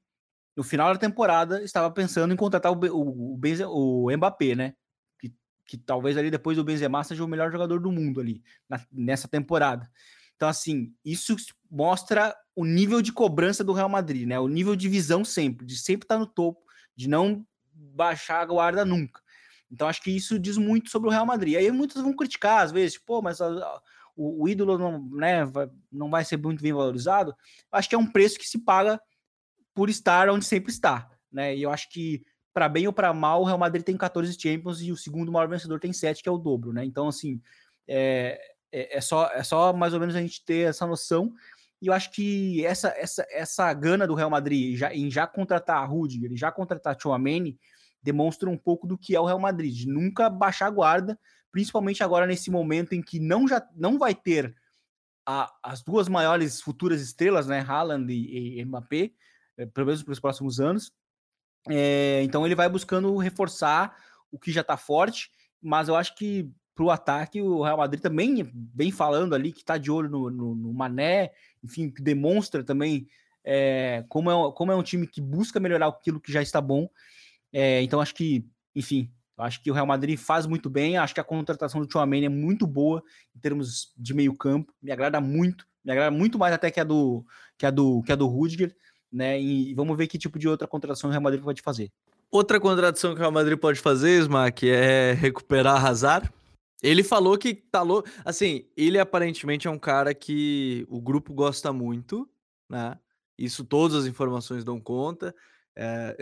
no 0.56 0.64
final 0.64 0.94
da 0.94 1.00
temporada, 1.00 1.64
estava 1.64 1.90
pensando 1.92 2.34
em 2.34 2.38
contratar 2.38 2.72
o, 2.72 2.76
o, 2.76 3.40
o, 3.40 4.06
o 4.06 4.18
Mbappé, 4.18 4.56
né? 4.56 4.74
Que, 5.20 5.34
que 5.66 5.78
talvez 5.78 6.18
ali 6.18 6.30
depois 6.30 6.58
do 6.58 6.64
Benzema 6.64 7.04
seja 7.04 7.24
o 7.24 7.28
melhor 7.28 7.52
jogador 7.52 7.80
do 7.80 7.92
mundo 7.92 8.20
ali, 8.20 8.44
na, 8.70 8.82
nessa 8.92 9.28
temporada. 9.28 9.90
Então, 10.36 10.50
assim, 10.50 10.94
isso 11.06 11.36
mostra 11.72 12.36
o 12.56 12.66
nível 12.66 13.02
de 13.02 13.14
cobrança 13.14 13.64
do 13.64 13.74
Real 13.74 13.88
Madrid, 13.88 14.28
né? 14.28 14.40
O 14.40 14.48
nível 14.48 14.76
de 14.76 14.90
visão 14.90 15.24
sempre, 15.24 15.66
de 15.66 15.78
sempre 15.78 16.06
estar 16.06 16.18
no 16.18 16.28
topo, 16.28 16.62
de 16.96 17.08
não 17.08 17.46
baixar 17.74 18.42
a 18.42 18.46
guarda 18.46 18.84
nunca. 18.84 19.23
Então, 19.74 19.88
acho 19.88 20.04
que 20.04 20.12
isso 20.12 20.38
diz 20.38 20.56
muito 20.56 20.92
sobre 20.92 21.10
o 21.10 21.12
Real 21.12 21.26
Madrid. 21.26 21.56
Aí 21.56 21.72
muitos 21.72 22.00
vão 22.00 22.16
criticar, 22.16 22.64
às 22.64 22.72
vezes, 22.72 23.00
pô, 23.00 23.24
mas 23.24 23.42
a, 23.42 23.48
a, 23.48 23.82
o, 24.16 24.44
o, 24.44 24.48
ídolo 24.48 24.78
não, 24.78 25.10
né, 25.10 25.44
vai, 25.46 25.68
não 25.92 26.12
vai 26.12 26.24
ser 26.24 26.38
muito 26.38 26.62
bem 26.62 26.72
valorizado. 26.72 27.36
Acho 27.72 27.90
que 27.90 27.96
é 27.96 27.98
um 27.98 28.06
preço 28.06 28.38
que 28.38 28.48
se 28.48 28.60
paga 28.60 29.02
por 29.74 29.90
estar 29.90 30.30
onde 30.30 30.46
sempre 30.46 30.72
está, 30.72 31.10
né? 31.32 31.56
E 31.56 31.64
eu 31.64 31.72
acho 31.72 31.90
que, 31.90 32.24
para 32.54 32.70
bem 32.70 32.86
ou 32.86 32.94
para 32.94 33.12
mal, 33.16 33.42
o 33.42 33.46
Real 33.46 33.58
Madrid 33.58 33.84
tem 33.84 33.98
14 33.98 34.40
Champions 34.40 34.80
e 34.80 34.92
o 34.92 34.98
segundo 34.98 35.32
maior 35.32 35.50
vencedor 35.50 35.80
tem 35.80 35.92
7, 35.92 36.22
que 36.22 36.30
é 36.30 36.32
o 36.32 36.38
dobro, 36.38 36.72
né? 36.72 36.86
Então, 36.86 37.08
assim, 37.08 37.42
é, 37.88 38.40
é, 38.72 38.98
é, 38.98 39.02
só, 39.02 39.26
é 39.34 39.42
só 39.44 39.74
mais 39.74 39.96
ou 39.96 40.00
menos 40.00 40.16
a 40.16 40.22
gente 40.22 40.46
ter 40.46 40.70
essa 40.70 40.86
noção. 40.86 41.34
E 41.82 41.88
eu 41.88 41.94
acho 41.94 42.12
que 42.12 42.64
essa, 42.64 42.90
essa, 42.90 43.26
essa 43.32 43.74
gana 43.74 44.06
do 44.06 44.14
Real 44.14 44.30
Madrid 44.30 44.78
já, 44.78 44.94
em 44.94 45.10
já 45.10 45.26
contratar 45.26 45.82
a 45.82 45.86
Rudiger 45.86 46.30
já 46.36 46.52
contratar 46.52 46.96
Chouameni 47.02 47.60
demonstra 48.04 48.50
um 48.50 48.58
pouco 48.58 48.86
do 48.86 48.98
que 48.98 49.16
é 49.16 49.20
o 49.20 49.26
Real 49.26 49.40
Madrid, 49.40 49.88
nunca 49.88 50.30
baixar 50.30 50.68
a 50.68 50.72
guarda, 50.72 51.20
principalmente 51.52 52.04
agora 52.04 52.28
nesse 52.28 52.52
momento 52.52 52.94
em 52.94 53.02
que 53.02 53.20
não, 53.20 53.48
já, 53.48 53.66
não 53.76 53.98
vai 53.98 54.14
ter 54.14 54.56
a, 55.26 55.52
as 55.64 55.82
duas 55.82 56.08
maiores 56.08 56.62
futuras 56.62 57.02
estrelas, 57.02 57.48
né, 57.48 57.64
Haaland 57.66 58.12
e, 58.12 58.60
e 58.60 58.66
Mbappé, 58.66 59.12
é, 59.58 59.66
pelo 59.66 59.88
menos 59.88 60.04
para 60.04 60.12
os 60.12 60.20
próximos 60.20 60.60
anos. 60.60 60.92
É, 61.70 62.22
então 62.24 62.46
ele 62.46 62.56
vai 62.56 62.68
buscando 62.68 63.16
reforçar 63.18 63.96
o 64.32 64.38
que 64.38 64.52
já 64.52 64.62
está 64.62 64.76
forte, 64.76 65.32
mas 65.62 65.88
eu 65.88 65.96
acho 65.96 66.16
que 66.16 66.52
para 66.76 66.84
o 66.84 66.92
ataque, 66.92 67.42
o 67.42 67.62
Real 67.62 67.78
Madrid 67.78 68.02
também 68.02 68.52
vem 68.74 68.92
falando 68.92 69.36
ali 69.36 69.52
que 69.52 69.60
está 69.60 69.78
de 69.78 69.92
olho 69.92 70.10
no, 70.10 70.30
no, 70.30 70.56
no, 70.56 70.74
Mané, 70.74 71.32
enfim, 71.64 71.90
que 71.90 72.02
demonstra 72.02 72.64
também 72.64 73.08
é, 73.44 74.04
como, 74.10 74.32
é, 74.32 74.54
como 74.54 74.72
é 74.72 74.76
um 74.76 74.84
time 74.84 75.06
que 75.06 75.22
busca 75.22 75.60
melhorar 75.60 75.88
aquilo 75.88 76.20
que 76.20 76.32
já 76.32 76.42
está 76.42 76.60
bom. 76.60 76.90
É, 77.54 77.82
então, 77.84 78.02
acho 78.02 78.14
que, 78.16 78.46
enfim, 78.76 79.10
acho 79.38 79.62
que 79.62 79.70
o 79.70 79.74
Real 79.74 79.86
Madrid 79.86 80.18
faz 80.18 80.46
muito 80.46 80.70
bem. 80.70 80.98
Acho 80.98 81.14
que 81.14 81.20
a 81.20 81.24
contratação 81.24 81.82
do 81.82 81.92
Chouameni 81.92 82.26
é 82.26 82.30
muito 82.30 82.66
boa 82.68 83.02
em 83.36 83.40
termos 83.40 83.94
de 83.96 84.14
meio 84.14 84.36
campo. 84.36 84.74
Me 84.82 84.92
agrada 84.92 85.22
muito, 85.22 85.66
me 85.86 85.92
agrada 85.92 86.12
muito 86.12 86.38
mais 86.38 86.54
até 86.54 86.72
que 86.72 86.80
a 86.80 86.84
do 86.84 87.24
que 87.58 87.66
a 87.66 87.72
do 87.72 88.02
que 88.04 88.12
a 88.12 88.16
do 88.16 88.28
Rudiger, 88.28 88.76
né? 89.12 89.40
E 89.40 89.74
vamos 89.76 89.96
ver 89.96 90.08
que 90.08 90.18
tipo 90.18 90.40
de 90.40 90.48
outra 90.48 90.68
contratação 90.68 91.10
o 91.10 91.12
Real 91.12 91.22
Madrid 91.22 91.44
pode 91.44 91.62
fazer. 91.62 91.92
Outra 92.32 92.60
contratação 92.60 93.12
que 93.12 93.18
o 93.18 93.20
Real 93.20 93.32
Madrid 93.32 93.60
pode 93.60 93.80
fazer, 93.80 94.20
Smack, 94.22 94.68
é 94.68 95.14
recuperar 95.14 95.86
Hazard 95.86 96.30
ele 96.84 97.02
falou 97.02 97.38
que 97.38 97.56
tá 97.56 97.82
louco. 97.82 98.10
Assim, 98.26 98.66
ele 98.76 99.00
aparentemente 99.00 99.70
é 99.70 99.72
um 99.72 99.80
cara 99.80 100.14
que 100.14 100.86
o 100.90 101.00
grupo 101.00 101.34
gosta 101.34 101.72
muito, 101.72 102.30
né? 102.70 103.00
Isso 103.38 103.64
todas 103.64 103.96
as 103.96 104.06
informações 104.06 104.66
dão 104.66 104.82
conta. 104.82 105.34
É, 105.76 106.16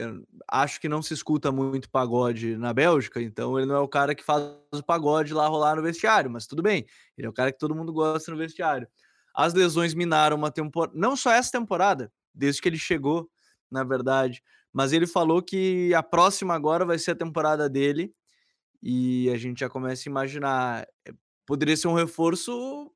acho 0.50 0.80
que 0.80 0.88
não 0.88 1.02
se 1.02 1.14
escuta 1.14 1.52
muito 1.52 1.90
pagode 1.90 2.56
na 2.56 2.74
Bélgica, 2.74 3.22
então 3.22 3.58
ele 3.58 3.68
não 3.68 3.76
é 3.76 3.80
o 3.80 3.88
cara 3.88 4.16
que 4.16 4.24
faz 4.24 4.44
o 4.74 4.84
pagode 4.84 5.34
lá 5.34 5.48
rolar 5.48 5.76
no 5.76 5.82
vestiário, 5.82 6.32
mas 6.32 6.48
tudo 6.48 6.64
bem. 6.64 6.86
Ele 7.18 7.28
é 7.28 7.30
o 7.30 7.34
cara 7.34 7.52
que 7.52 7.60
todo 7.60 7.76
mundo 7.76 7.92
gosta 7.92 8.32
no 8.32 8.38
vestiário. 8.38 8.88
As 9.36 9.54
lesões 9.54 9.94
minaram 9.94 10.38
uma 10.38 10.52
temporada, 10.52 10.98
não 10.98 11.16
só 11.16 11.32
essa 11.32 11.52
temporada, 11.52 12.12
desde 12.34 12.62
que 12.62 12.70
ele 12.70 12.78
chegou, 12.78 13.30
na 13.70 13.84
verdade, 13.84 14.42
mas 14.74 14.94
ele 14.94 15.08
falou 15.08 15.42
que 15.42 15.94
a 15.94 16.04
próxima 16.04 16.54
agora 16.54 16.86
vai 16.86 16.98
ser 16.98 17.12
a 17.12 17.16
temporada 17.16 17.70
dele 17.70 18.14
e 18.82 19.30
a 19.30 19.38
gente 19.38 19.60
já 19.60 19.70
começa 19.70 20.08
a 20.08 20.10
imaginar, 20.10 20.88
eh, 21.06 21.14
poderia 21.46 21.76
ser 21.78 21.88
um 21.88 21.94
reforço 21.94 22.92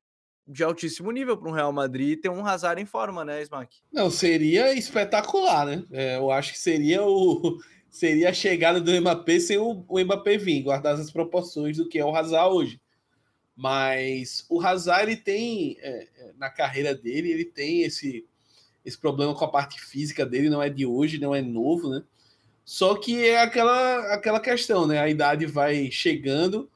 de 0.46 0.62
altíssimo 0.62 1.10
nível 1.10 1.36
para 1.36 1.48
um 1.48 1.52
Real 1.52 1.72
Madrid 1.72 2.20
ter 2.20 2.28
um 2.28 2.46
Hazard 2.46 2.80
em 2.80 2.86
forma, 2.86 3.24
né, 3.24 3.42
Smack? 3.42 3.78
Não, 3.92 4.10
seria 4.10 4.72
espetacular, 4.72 5.66
né? 5.66 5.84
É, 5.90 6.16
eu 6.16 6.30
acho 6.30 6.52
que 6.52 6.58
seria 6.58 7.02
o 7.02 7.58
seria 7.90 8.28
a 8.28 8.32
chegada 8.32 8.80
do 8.80 8.92
Mbappé 9.00 9.40
sem 9.40 9.58
o, 9.58 9.84
o 9.88 9.98
Mbappé 9.98 10.36
vir, 10.36 10.62
guardar 10.62 10.94
as 10.94 11.10
proporções 11.10 11.76
do 11.78 11.88
que 11.88 11.98
é 11.98 12.04
o 12.04 12.14
Hazard 12.14 12.54
hoje. 12.54 12.80
Mas 13.56 14.44
o 14.50 14.60
Hazard 14.60 15.10
ele 15.10 15.16
tem 15.16 15.78
é, 15.80 16.06
na 16.36 16.50
carreira 16.50 16.94
dele, 16.94 17.32
ele 17.32 17.44
tem 17.44 17.82
esse 17.82 18.24
esse 18.84 18.96
problema 18.96 19.34
com 19.34 19.44
a 19.44 19.50
parte 19.50 19.80
física 19.80 20.24
dele, 20.24 20.48
não 20.48 20.62
é 20.62 20.70
de 20.70 20.86
hoje, 20.86 21.18
não 21.18 21.34
é 21.34 21.42
novo, 21.42 21.90
né? 21.90 22.04
Só 22.64 22.94
que 22.94 23.24
é 23.24 23.40
aquela, 23.40 24.14
aquela 24.14 24.38
questão, 24.38 24.86
né? 24.86 25.00
A 25.00 25.08
idade 25.08 25.44
vai 25.44 25.90
chegando 25.90 26.70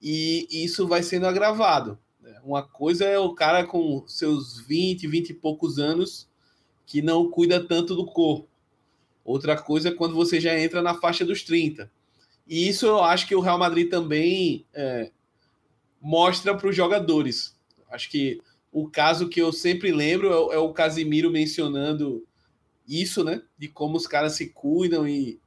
e 0.00 0.46
isso 0.50 0.88
vai 0.88 1.02
sendo 1.02 1.26
agravado. 1.26 1.98
Uma 2.44 2.62
coisa 2.62 3.04
é 3.04 3.18
o 3.18 3.34
cara 3.34 3.64
com 3.64 4.04
seus 4.06 4.60
20, 4.60 5.06
20 5.06 5.30
e 5.30 5.34
poucos 5.34 5.78
anos 5.78 6.28
que 6.86 7.00
não 7.00 7.30
cuida 7.30 7.64
tanto 7.64 7.94
do 7.94 8.06
corpo. 8.06 8.48
Outra 9.24 9.60
coisa 9.60 9.90
é 9.90 9.94
quando 9.94 10.14
você 10.14 10.40
já 10.40 10.58
entra 10.58 10.82
na 10.82 10.94
faixa 10.94 11.24
dos 11.24 11.42
30. 11.42 11.90
E 12.48 12.68
isso 12.68 12.86
eu 12.86 13.02
acho 13.02 13.28
que 13.28 13.34
o 13.34 13.40
Real 13.40 13.58
Madrid 13.58 13.88
também 13.88 14.66
é, 14.74 15.10
mostra 16.00 16.56
para 16.56 16.68
os 16.68 16.74
jogadores. 16.74 17.56
Acho 17.90 18.10
que 18.10 18.40
o 18.72 18.88
caso 18.88 19.28
que 19.28 19.40
eu 19.40 19.52
sempre 19.52 19.92
lembro 19.92 20.28
é, 20.50 20.56
é 20.56 20.58
o 20.58 20.72
Casimiro 20.72 21.30
mencionando 21.30 22.26
isso, 22.88 23.22
né? 23.22 23.42
De 23.56 23.68
como 23.68 23.96
os 23.96 24.06
caras 24.06 24.32
se 24.32 24.48
cuidam 24.48 25.06
e, 25.06 25.38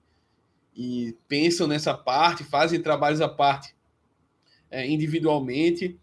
e 0.75 1.17
pensam 1.27 1.67
nessa 1.67 1.93
parte, 1.93 2.43
fazem 2.43 2.81
trabalhos 2.81 3.19
à 3.19 3.27
parte 3.27 3.75
é, 4.71 4.87
individualmente. 4.87 5.99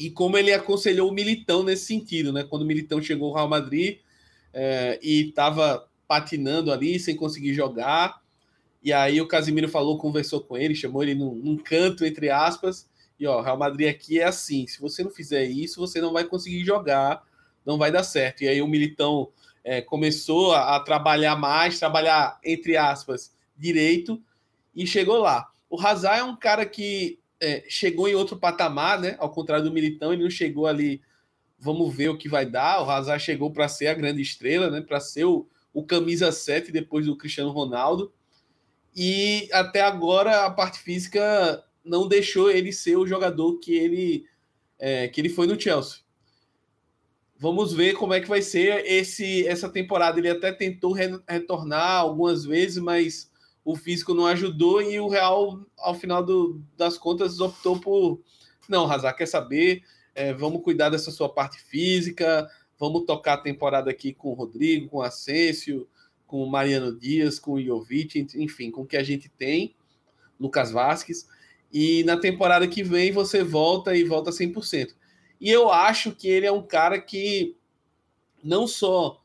E 0.00 0.10
como 0.10 0.38
ele 0.38 0.50
aconselhou 0.50 1.10
o 1.10 1.12
Militão 1.12 1.62
nesse 1.62 1.84
sentido, 1.84 2.32
né? 2.32 2.42
Quando 2.42 2.62
o 2.62 2.66
Militão 2.66 3.02
chegou 3.02 3.28
ao 3.28 3.34
Real 3.34 3.48
Madrid 3.48 3.98
é, 4.50 4.98
e 5.02 5.28
estava 5.28 5.86
patinando 6.08 6.72
ali, 6.72 6.98
sem 6.98 7.14
conseguir 7.14 7.52
jogar. 7.52 8.22
E 8.82 8.94
aí 8.94 9.20
o 9.20 9.28
Casimiro 9.28 9.68
falou, 9.68 9.98
conversou 9.98 10.40
com 10.40 10.56
ele, 10.56 10.74
chamou 10.74 11.02
ele 11.02 11.14
num, 11.14 11.34
num 11.34 11.56
canto, 11.58 12.06
entre 12.06 12.30
aspas, 12.30 12.88
e 13.18 13.26
ó, 13.26 13.42
Real 13.42 13.58
Madrid 13.58 13.90
aqui 13.90 14.18
é 14.18 14.24
assim, 14.24 14.66
se 14.66 14.80
você 14.80 15.04
não 15.04 15.10
fizer 15.10 15.44
isso, 15.44 15.78
você 15.78 16.00
não 16.00 16.14
vai 16.14 16.24
conseguir 16.24 16.64
jogar, 16.64 17.22
não 17.66 17.76
vai 17.76 17.92
dar 17.92 18.02
certo. 18.02 18.42
E 18.42 18.48
aí 18.48 18.62
o 18.62 18.66
Militão 18.66 19.28
é, 19.62 19.82
começou 19.82 20.54
a, 20.54 20.76
a, 20.76 20.80
trabalhar 20.80 21.36
mais, 21.36 21.78
trabalhar, 21.78 22.40
entre 22.42 22.78
aspas, 22.78 23.34
direito, 23.54 24.18
e 24.74 24.86
chegou 24.86 25.18
lá. 25.18 25.50
O 25.68 25.78
Hazard 25.78 26.20
é 26.20 26.24
um 26.24 26.34
cara 26.34 26.64
que 26.64 27.19
é, 27.40 27.64
chegou 27.68 28.08
em 28.08 28.14
outro 28.14 28.36
patamar, 28.36 29.00
né? 29.00 29.16
Ao 29.18 29.30
contrário 29.30 29.64
do 29.64 29.72
Militão, 29.72 30.12
ele 30.12 30.22
não 30.22 30.30
chegou 30.30 30.66
ali, 30.66 31.00
vamos 31.58 31.94
ver 31.94 32.10
o 32.10 32.18
que 32.18 32.28
vai 32.28 32.44
dar. 32.44 32.82
O 32.82 32.90
Hazard 32.90 33.22
chegou 33.22 33.50
para 33.50 33.68
ser 33.68 33.86
a 33.86 33.94
grande 33.94 34.20
estrela, 34.20 34.70
né? 34.70 34.80
Para 34.80 35.00
ser 35.00 35.24
o, 35.24 35.48
o 35.72 35.84
camisa 35.84 36.30
7 36.30 36.70
depois 36.70 37.06
do 37.06 37.16
Cristiano 37.16 37.50
Ronaldo. 37.50 38.12
E 38.94 39.48
até 39.52 39.80
agora 39.80 40.44
a 40.44 40.50
parte 40.50 40.80
física 40.80 41.64
não 41.84 42.06
deixou 42.06 42.50
ele 42.50 42.72
ser 42.72 42.96
o 42.96 43.06
jogador 43.06 43.58
que 43.58 43.74
ele, 43.74 44.26
é, 44.78 45.08
que 45.08 45.20
ele 45.20 45.28
foi 45.28 45.46
no 45.46 45.58
Chelsea. 45.58 46.00
Vamos 47.38 47.72
ver 47.72 47.94
como 47.94 48.12
é 48.12 48.20
que 48.20 48.28
vai 48.28 48.42
ser 48.42 48.84
esse 48.84 49.46
essa 49.46 49.68
temporada. 49.68 50.18
Ele 50.18 50.28
até 50.28 50.52
tentou 50.52 50.92
re 50.92 51.18
retornar 51.26 52.00
algumas 52.00 52.44
vezes, 52.44 52.76
mas 52.76 53.29
o 53.64 53.76
físico 53.76 54.14
não 54.14 54.26
ajudou 54.26 54.80
e 54.82 54.98
o 54.98 55.08
Real, 55.08 55.60
ao 55.78 55.94
final 55.94 56.24
do, 56.24 56.60
das 56.76 56.96
contas, 56.96 57.40
optou 57.40 57.78
por 57.78 58.20
não, 58.70 58.90
Hazard 58.90 59.18
quer 59.18 59.26
saber, 59.26 59.82
é, 60.14 60.32
vamos 60.32 60.62
cuidar 60.62 60.90
dessa 60.90 61.10
sua 61.10 61.28
parte 61.28 61.60
física, 61.60 62.48
vamos 62.78 63.04
tocar 63.04 63.34
a 63.34 63.38
temporada 63.38 63.90
aqui 63.90 64.12
com 64.12 64.30
o 64.30 64.34
Rodrigo, 64.34 64.88
com 64.88 64.98
o 64.98 65.02
Asensio, 65.02 65.88
com 66.24 66.42
o 66.44 66.48
Mariano 66.48 66.96
Dias, 66.96 67.40
com 67.40 67.54
o 67.54 67.62
Jovic, 67.62 68.28
enfim, 68.36 68.70
com 68.70 68.82
o 68.82 68.86
que 68.86 68.96
a 68.96 69.02
gente 69.02 69.28
tem, 69.28 69.74
Lucas 70.38 70.70
Vasquez, 70.70 71.28
e 71.72 72.04
na 72.04 72.16
temporada 72.16 72.68
que 72.68 72.84
vem 72.84 73.10
você 73.10 73.42
volta 73.42 73.96
e 73.96 74.04
volta 74.04 74.30
100%. 74.30 74.94
E 75.40 75.50
eu 75.50 75.70
acho 75.70 76.12
que 76.12 76.28
ele 76.28 76.46
é 76.46 76.52
um 76.52 76.62
cara 76.62 77.00
que 77.00 77.56
não 78.42 78.68
só 78.68 79.20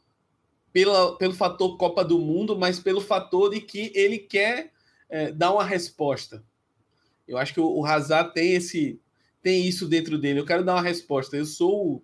pela, 0.76 1.17
pelo 1.17 1.34
fator 1.34 1.78
Copa 1.78 2.03
do 2.03 2.19
Mundo, 2.19 2.59
mas 2.59 2.82
pelo 2.82 2.99
fator 2.99 3.49
de 3.49 3.61
que 3.61 3.93
ele 3.95 4.17
quer 4.17 4.73
é, 5.07 5.32
dar 5.32 5.53
uma 5.53 5.63
resposta. 5.63 6.43
Eu 7.26 7.38
acho 7.38 7.53
que 7.53 7.61
o, 7.61 7.78
o 7.80 7.86
Hazard 7.86 8.34
tem 8.34 8.55
esse 8.55 8.99
tem 9.41 9.65
isso 9.65 9.88
dentro 9.88 10.17
dele. 10.17 10.41
Eu 10.41 10.45
quero 10.45 10.65
dar 10.65 10.73
uma 10.73 10.82
resposta. 10.82 11.38
Eu 11.38 11.45
sou 11.45 12.03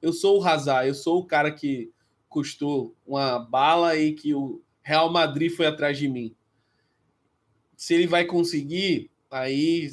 eu 0.00 0.12
sou 0.12 0.38
o 0.38 0.44
Hazard, 0.44 0.86
eu 0.86 0.94
sou 0.94 1.18
o 1.18 1.26
cara 1.26 1.50
que 1.50 1.90
custou 2.28 2.94
uma 3.04 3.40
bala 3.40 3.96
e 3.96 4.12
que 4.12 4.32
o 4.32 4.62
Real 4.82 5.10
Madrid 5.10 5.50
foi 5.50 5.66
atrás 5.66 5.98
de 5.98 6.06
mim. 6.06 6.32
Se 7.76 7.92
ele 7.92 8.06
vai 8.06 8.24
conseguir, 8.24 9.10
aí 9.32 9.90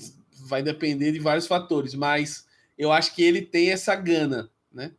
vai 0.48 0.62
depender 0.62 1.12
de 1.12 1.20
vários 1.20 1.48
fatores, 1.48 1.96
mas 1.96 2.46
eu 2.78 2.92
acho 2.92 3.16
que 3.16 3.24
ele 3.24 3.42
tem 3.42 3.72
essa 3.72 3.96
gana, 3.96 4.52
né? 4.72 4.94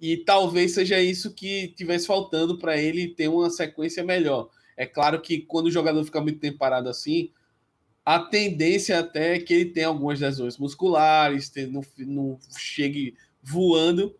E 0.00 0.16
talvez 0.16 0.72
seja 0.72 1.00
isso 1.00 1.34
que 1.34 1.68
tivesse 1.68 2.06
faltando 2.06 2.58
para 2.58 2.80
ele 2.80 3.08
ter 3.08 3.28
uma 3.28 3.50
sequência 3.50 4.02
melhor. 4.02 4.48
É 4.76 4.86
claro 4.86 5.20
que 5.20 5.40
quando 5.40 5.66
o 5.66 5.70
jogador 5.70 6.02
fica 6.04 6.20
muito 6.20 6.38
tempo 6.40 6.58
parado 6.58 6.88
assim, 6.88 7.30
a 8.04 8.18
tendência 8.18 8.98
até 8.98 9.36
é 9.36 9.38
que 9.38 9.52
ele 9.52 9.66
tenha 9.66 9.88
algumas 9.88 10.18
lesões 10.18 10.56
musculares, 10.56 11.52
não, 11.70 11.82
não 11.98 12.38
chegue 12.58 13.14
voando, 13.42 14.16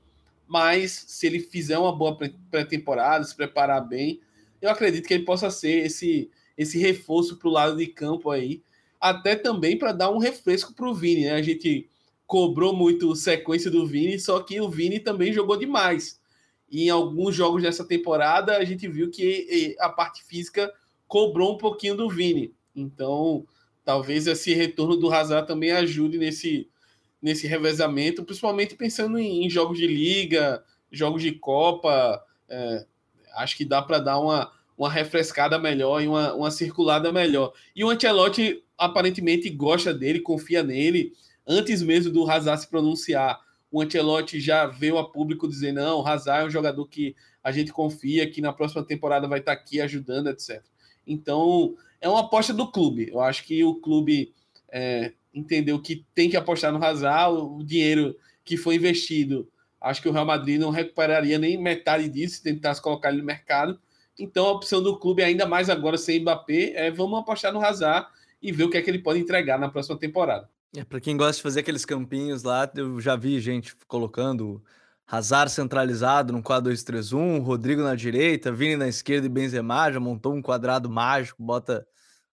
mas 0.47 1.05
se 1.09 1.27
ele 1.27 1.41
fizer 1.41 1.79
uma 1.79 1.97
boa 1.97 2.17
pré-temporada, 2.51 3.25
se 3.25 3.35
preparar 3.35 3.87
bem, 3.87 4.21
eu 4.61 4.71
acredito 4.71 5.09
que 5.09 5.15
ele 5.15 5.25
possa 5.25 5.51
ser 5.51 5.87
esse, 5.87 6.31
esse 6.57 6.79
reforço 6.79 7.37
para 7.37 7.49
o 7.49 7.53
lado 7.53 7.77
de 7.77 7.87
campo 7.87 8.31
aí, 8.31 8.63
até 9.01 9.35
também 9.35 9.79
para 9.79 9.93
dar 9.93 10.11
um 10.11 10.19
refresco 10.19 10.75
para 10.75 10.89
o 10.89 10.95
Vini. 10.95 11.25
Né? 11.25 11.33
A 11.33 11.43
gente 11.43 11.90
cobrou 12.31 12.73
muito 12.73 13.17
sequência 13.17 13.69
do 13.69 13.85
Vini, 13.85 14.17
só 14.17 14.39
que 14.39 14.61
o 14.61 14.71
Vini 14.71 15.01
também 15.01 15.33
jogou 15.33 15.57
demais. 15.57 16.21
E 16.71 16.85
em 16.85 16.89
alguns 16.89 17.35
jogos 17.35 17.61
dessa 17.61 17.85
temporada, 17.85 18.57
a 18.57 18.65
gente 18.65 18.87
viu 18.87 19.11
que 19.11 19.75
a 19.81 19.89
parte 19.89 20.23
física 20.23 20.73
cobrou 21.09 21.55
um 21.55 21.59
pouquinho 21.59 21.97
do 21.97 22.09
Vini. 22.09 22.55
Então, 22.73 23.45
talvez 23.85 24.29
esse 24.29 24.55
retorno 24.55 24.97
do 24.97 25.13
Hazard 25.13 25.45
também 25.45 25.73
ajude 25.73 26.19
nesse, 26.19 26.69
nesse 27.21 27.49
revezamento, 27.49 28.23
principalmente 28.23 28.77
pensando 28.77 29.19
em, 29.19 29.45
em 29.45 29.51
jogos 29.51 29.77
de 29.77 29.89
liga, 29.89 30.63
jogos 30.89 31.23
de 31.23 31.33
Copa. 31.33 32.25
É, 32.49 32.87
acho 33.39 33.57
que 33.57 33.65
dá 33.65 33.83
para 33.83 33.99
dar 33.99 34.21
uma, 34.21 34.53
uma 34.79 34.89
refrescada 34.89 35.59
melhor 35.59 36.01
e 36.01 36.07
uma, 36.07 36.33
uma 36.33 36.51
circulada 36.53 37.11
melhor. 37.11 37.53
E 37.75 37.83
o 37.83 37.91
Ancelotti 37.91 38.63
aparentemente 38.79 39.51
gosta 39.51 39.93
dele, 39.93 40.21
confia 40.21 40.63
nele 40.63 41.13
antes 41.51 41.83
mesmo 41.83 42.13
do 42.13 42.31
Hazard 42.31 42.63
se 42.63 42.69
pronunciar, 42.69 43.41
o 43.71 43.83
Ancelotti 43.83 44.39
já 44.41 44.67
veio 44.67 44.97
a 44.99 45.11
público 45.11 45.49
dizer: 45.49 45.73
não, 45.73 46.01
o 46.01 46.07
Hazard 46.07 46.45
é 46.45 46.47
um 46.47 46.51
jogador 46.51 46.87
que 46.87 47.17
a 47.43 47.51
gente 47.51 47.73
confia 47.73 48.31
que 48.31 48.41
na 48.41 48.53
próxima 48.53 48.85
temporada 48.85 49.27
vai 49.27 49.41
estar 49.41 49.53
aqui 49.53 49.81
ajudando, 49.81 50.29
etc. 50.29 50.63
Então, 51.07 51.75
é 52.01 52.09
uma 52.09 52.21
aposta 52.21 52.55
do 52.55 52.71
clube. 52.71 53.09
Eu 53.11 53.21
acho 53.21 53.45
que 53.45 53.65
o 53.65 53.75
clube 53.75 54.33
é, 54.71 55.13
entendeu 55.35 55.81
que 55.81 56.05
tem 56.15 56.31
que 56.31 56.37
apostar 56.37 56.73
no 56.73 56.83
Hazard, 56.83 57.41
o 57.41 57.65
dinheiro 57.65 58.17
que 58.45 58.57
foi 58.57 58.77
investido. 58.77 59.49
Acho 59.81 60.03
que 60.03 60.09
o 60.09 60.13
Real 60.13 60.27
Madrid 60.27 60.61
não 60.61 60.71
recuperaria 60.71 61.39
nem 61.39 61.57
metade 61.57 62.09
disso 62.09 62.37
se 62.37 62.43
tentasse 62.43 62.83
colocar 62.83 63.09
ele 63.09 63.19
no 63.19 63.25
mercado. 63.25 63.81
Então, 64.19 64.47
a 64.47 64.53
opção 64.53 64.83
do 64.83 64.99
clube, 64.99 65.23
ainda 65.23 65.47
mais 65.47 65.71
agora 65.71 65.97
sem 65.97 66.21
Mbappé, 66.21 66.73
é 66.75 66.91
vamos 66.91 67.19
apostar 67.19 67.53
no 67.53 67.65
Hazard 67.65 68.07
e 68.43 68.53
ver 68.53 68.65
o 68.65 68.71
que 68.71 68.77
é 68.77 68.83
que 68.83 68.91
ele 68.91 68.99
pode 68.99 69.19
entregar 69.19 69.59
na 69.59 69.71
próxima 69.71 69.99
temporada. 69.99 70.49
É, 70.77 70.85
para 70.85 71.01
quem 71.01 71.17
gosta 71.17 71.37
de 71.37 71.43
fazer 71.43 71.61
aqueles 71.61 71.85
campinhos 71.85 72.45
lá, 72.45 72.71
eu 72.77 73.01
já 73.01 73.17
vi 73.17 73.41
gente 73.41 73.75
colocando 73.89 74.63
Hazard 75.05 75.51
centralizado 75.51 76.33
no 76.33 76.41
4-2-3-1, 76.43 77.41
Rodrigo 77.43 77.83
na 77.83 77.97
direita, 77.97 78.53
Vini 78.53 78.77
na 78.77 78.87
esquerda 78.87 79.27
e 79.27 79.29
Benzema, 79.29 79.91
já 79.91 79.99
montou 79.99 80.33
um 80.33 80.41
quadrado 80.41 80.89
mágico, 80.89 81.43
bota, 81.43 81.85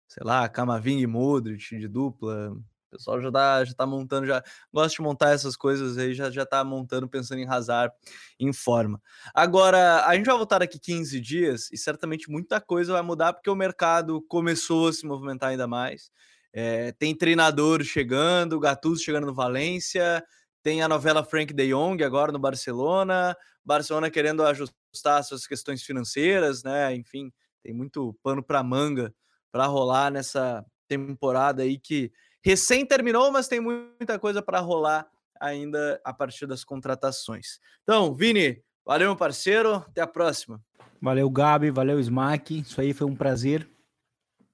sei 0.07 0.23
lá, 0.23 0.47
Camavinga 0.47 1.01
e 1.01 1.07
Modric 1.07 1.79
de 1.79 1.87
dupla. 1.87 2.51
O 2.51 2.89
pessoal 2.91 3.19
já 3.19 3.31
tá, 3.31 3.65
já 3.65 3.73
tá 3.73 3.87
montando, 3.87 4.27
já 4.27 4.43
gosta 4.71 4.95
de 4.95 5.01
montar 5.01 5.31
essas 5.31 5.57
coisas 5.57 5.97
aí, 5.97 6.13
já, 6.13 6.29
já 6.29 6.45
tá 6.45 6.63
montando, 6.63 7.09
pensando 7.09 7.39
em 7.39 7.47
Hazard 7.47 7.91
em 8.39 8.53
forma. 8.53 9.01
Agora, 9.33 10.05
a 10.05 10.15
gente 10.15 10.27
vai 10.27 10.37
voltar 10.37 10.59
daqui 10.59 10.79
15 10.79 11.19
dias 11.19 11.69
e 11.71 11.77
certamente 11.77 12.29
muita 12.29 12.61
coisa 12.61 12.93
vai 12.93 13.01
mudar 13.01 13.33
porque 13.33 13.49
o 13.49 13.55
mercado 13.55 14.21
começou 14.29 14.89
a 14.89 14.93
se 14.93 15.07
movimentar 15.07 15.49
ainda 15.49 15.67
mais. 15.67 16.11
É, 16.59 16.91
tem 16.93 17.15
treinador 17.15 17.83
chegando, 17.83 18.59
Gattuso 18.59 19.03
chegando 19.03 19.27
no 19.27 19.33
Valência, 19.33 20.25
tem 20.63 20.81
a 20.81 20.87
novela 20.87 21.23
Frank 21.23 21.53
de 21.53 21.67
Jong 21.67 22.03
agora 22.03 22.31
no 22.31 22.39
Barcelona, 22.39 23.37
Barcelona 23.63 24.09
querendo 24.09 24.43
ajustar 24.43 25.23
suas 25.23 25.45
questões 25.45 25.83
financeiras, 25.83 26.63
né? 26.63 26.95
Enfim, 26.95 27.31
tem 27.61 27.75
muito 27.75 28.17
pano 28.23 28.41
para 28.41 28.63
manga 28.63 29.13
para 29.51 29.67
rolar 29.67 30.09
nessa 30.09 30.65
temporada 30.87 31.61
aí 31.61 31.77
que 31.77 32.11
recém 32.43 32.83
terminou, 32.83 33.31
mas 33.31 33.47
tem 33.47 33.59
muita 33.59 34.17
coisa 34.17 34.41
para 34.41 34.59
rolar 34.59 35.07
ainda 35.39 36.01
a 36.03 36.11
partir 36.11 36.47
das 36.47 36.63
contratações. 36.63 37.59
Então, 37.83 38.15
Vini, 38.15 38.59
valeu, 38.83 39.09
meu 39.09 39.15
parceiro, 39.15 39.75
até 39.75 40.01
a 40.01 40.07
próxima. 40.07 40.59
Valeu, 40.99 41.29
Gabi, 41.29 41.69
valeu, 41.69 41.99
Smack. 41.99 42.61
Isso 42.61 42.81
aí 42.81 42.93
foi 42.93 43.05
um 43.05 43.15
prazer. 43.15 43.69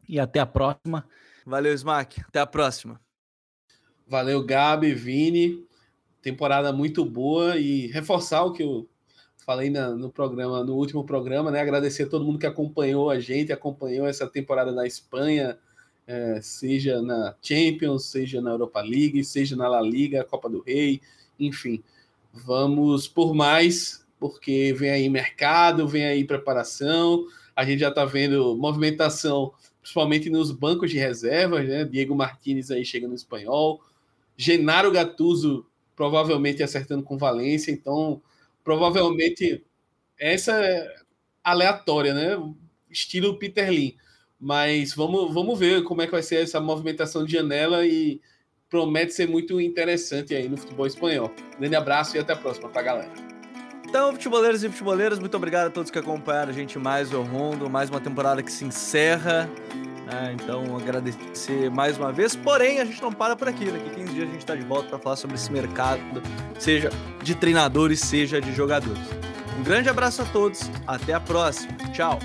E 0.06 0.20
até 0.20 0.42
a 0.42 0.46
próxima. 0.46 1.08
Valeu, 1.46 1.74
Smack. 1.74 2.22
Até 2.22 2.40
a 2.40 2.48
próxima. 2.48 3.00
Valeu, 4.08 4.44
Gabi, 4.44 4.94
Vini. 4.94 5.66
Temporada 6.22 6.72
muito 6.72 7.04
boa 7.04 7.58
e 7.58 7.88
reforçar 7.88 8.44
o 8.44 8.54
que 8.54 8.64
eu 8.64 8.88
falei 9.46 9.70
na, 9.70 9.90
no 9.90 10.10
programa, 10.10 10.64
no 10.64 10.76
último 10.76 11.04
programa, 11.04 11.52
né? 11.52 11.60
Agradecer 11.60 12.04
a 12.04 12.10
todo 12.10 12.24
mundo 12.24 12.40
que 12.40 12.46
acompanhou 12.46 13.10
a 13.10 13.20
gente, 13.20 13.52
acompanhou 13.52 14.08
essa 14.08 14.28
temporada 14.28 14.72
na 14.72 14.88
Espanha, 14.88 15.58
é, 16.08 16.40
seja 16.42 17.02
na 17.02 17.36
Champions, 17.42 18.06
seja 18.06 18.42
na 18.42 18.52
Europa 18.52 18.82
League, 18.82 19.24
seja 19.24 19.56
na 19.56 19.68
La 19.68 19.82
Liga, 19.82 20.24
Copa 20.24 20.50
do 20.50 20.62
Rei, 20.62 21.02
enfim. 21.40 21.84
Vamos 22.34 23.08
por 23.08 23.34
mais, 23.34 24.06
porque 24.20 24.74
vem 24.74 24.90
aí 24.90 25.10
mercado, 25.10 25.88
vem 25.88 26.06
aí 26.06 26.24
preparação. 26.24 27.26
A 27.56 27.66
gente 27.66 27.80
já 27.80 27.90
está 27.90 28.06
vendo 28.06 28.56
movimentação 28.58 29.54
principalmente 29.84 30.30
nos 30.30 30.50
bancos 30.50 30.90
de 30.90 30.98
reservas, 30.98 31.68
né? 31.68 31.84
Diego 31.84 32.16
Martinez 32.16 32.72
aí 32.72 32.86
chega 32.86 33.06
no 33.06 33.14
espanhol, 33.14 33.84
Genaro 34.38 34.90
Gattuso 34.92 35.66
provavelmente 35.94 36.64
acertando 36.64 37.04
com 37.04 37.18
Valência, 37.18 37.70
então 37.70 38.22
provavelmente 38.64 39.62
essa 40.18 40.54
é 40.54 40.96
aleatória, 41.44 42.14
né? 42.14 42.42
Estilo 42.90 43.38
Peter 43.38 43.70
Lin. 43.70 43.96
Mas 44.40 44.94
vamos, 44.94 45.34
vamos 45.34 45.60
ver 45.60 45.84
como 45.84 46.02
é 46.02 46.06
que 46.06 46.12
vai 46.14 46.24
ser 46.24 46.44
essa 46.44 46.62
movimentação 46.62 47.26
de 47.26 47.34
janela 47.34 47.86
e 47.86 48.22
promete 48.70 49.14
ser 49.14 49.28
muito 49.28 49.60
interessante 49.60 50.34
aí 50.34 50.48
no 50.48 50.58
futebol 50.58 50.88
espanhol. 50.88 51.30
grande 51.60 51.76
abraço 51.76 52.16
e 52.16 52.20
até 52.20 52.34
a 52.34 52.38
próxima 52.38 52.70
pra 52.70 52.82
galera. 52.82 53.43
Então, 53.94 54.12
futeboleiros 54.12 54.64
e 54.64 54.70
futeboleiras, 54.70 55.20
muito 55.20 55.38
obrigado 55.38 55.68
a 55.68 55.70
todos 55.70 55.92
que 55.92 56.00
acompanharam 56.00 56.50
a 56.50 56.52
gente 56.52 56.80
mais 56.80 57.14
o 57.14 57.22
Rondo, 57.22 57.70
mais 57.70 57.92
uma 57.92 58.00
temporada 58.00 58.42
que 58.42 58.52
se 58.52 58.66
encerra. 58.66 59.48
Né? 60.08 60.34
Então, 60.34 60.76
agradecer 60.76 61.70
mais 61.70 61.96
uma 61.96 62.12
vez. 62.12 62.36
Porém, 62.36 62.80
a 62.80 62.86
gente 62.86 63.00
não 63.04 63.14
para 63.14 63.36
por 63.36 63.48
aqui. 63.48 63.66
Daqui 63.66 63.92
15 63.92 64.12
dias 64.12 64.28
a 64.28 64.32
gente 64.32 64.40
está 64.40 64.56
de 64.56 64.64
volta 64.64 64.90
para 64.90 64.98
falar 64.98 65.16
sobre 65.16 65.36
esse 65.36 65.52
mercado, 65.52 66.24
seja 66.58 66.90
de 67.22 67.36
treinadores, 67.36 68.00
seja 68.00 68.42
de 68.42 68.52
jogadores. 68.52 69.04
Um 69.60 69.64
grande 69.64 69.90
abraço 69.90 70.24
a 70.24 70.26
todos, 70.26 70.72
até 70.88 71.14
a 71.14 71.20
próxima. 71.20 71.74
Tchau. 71.94 72.18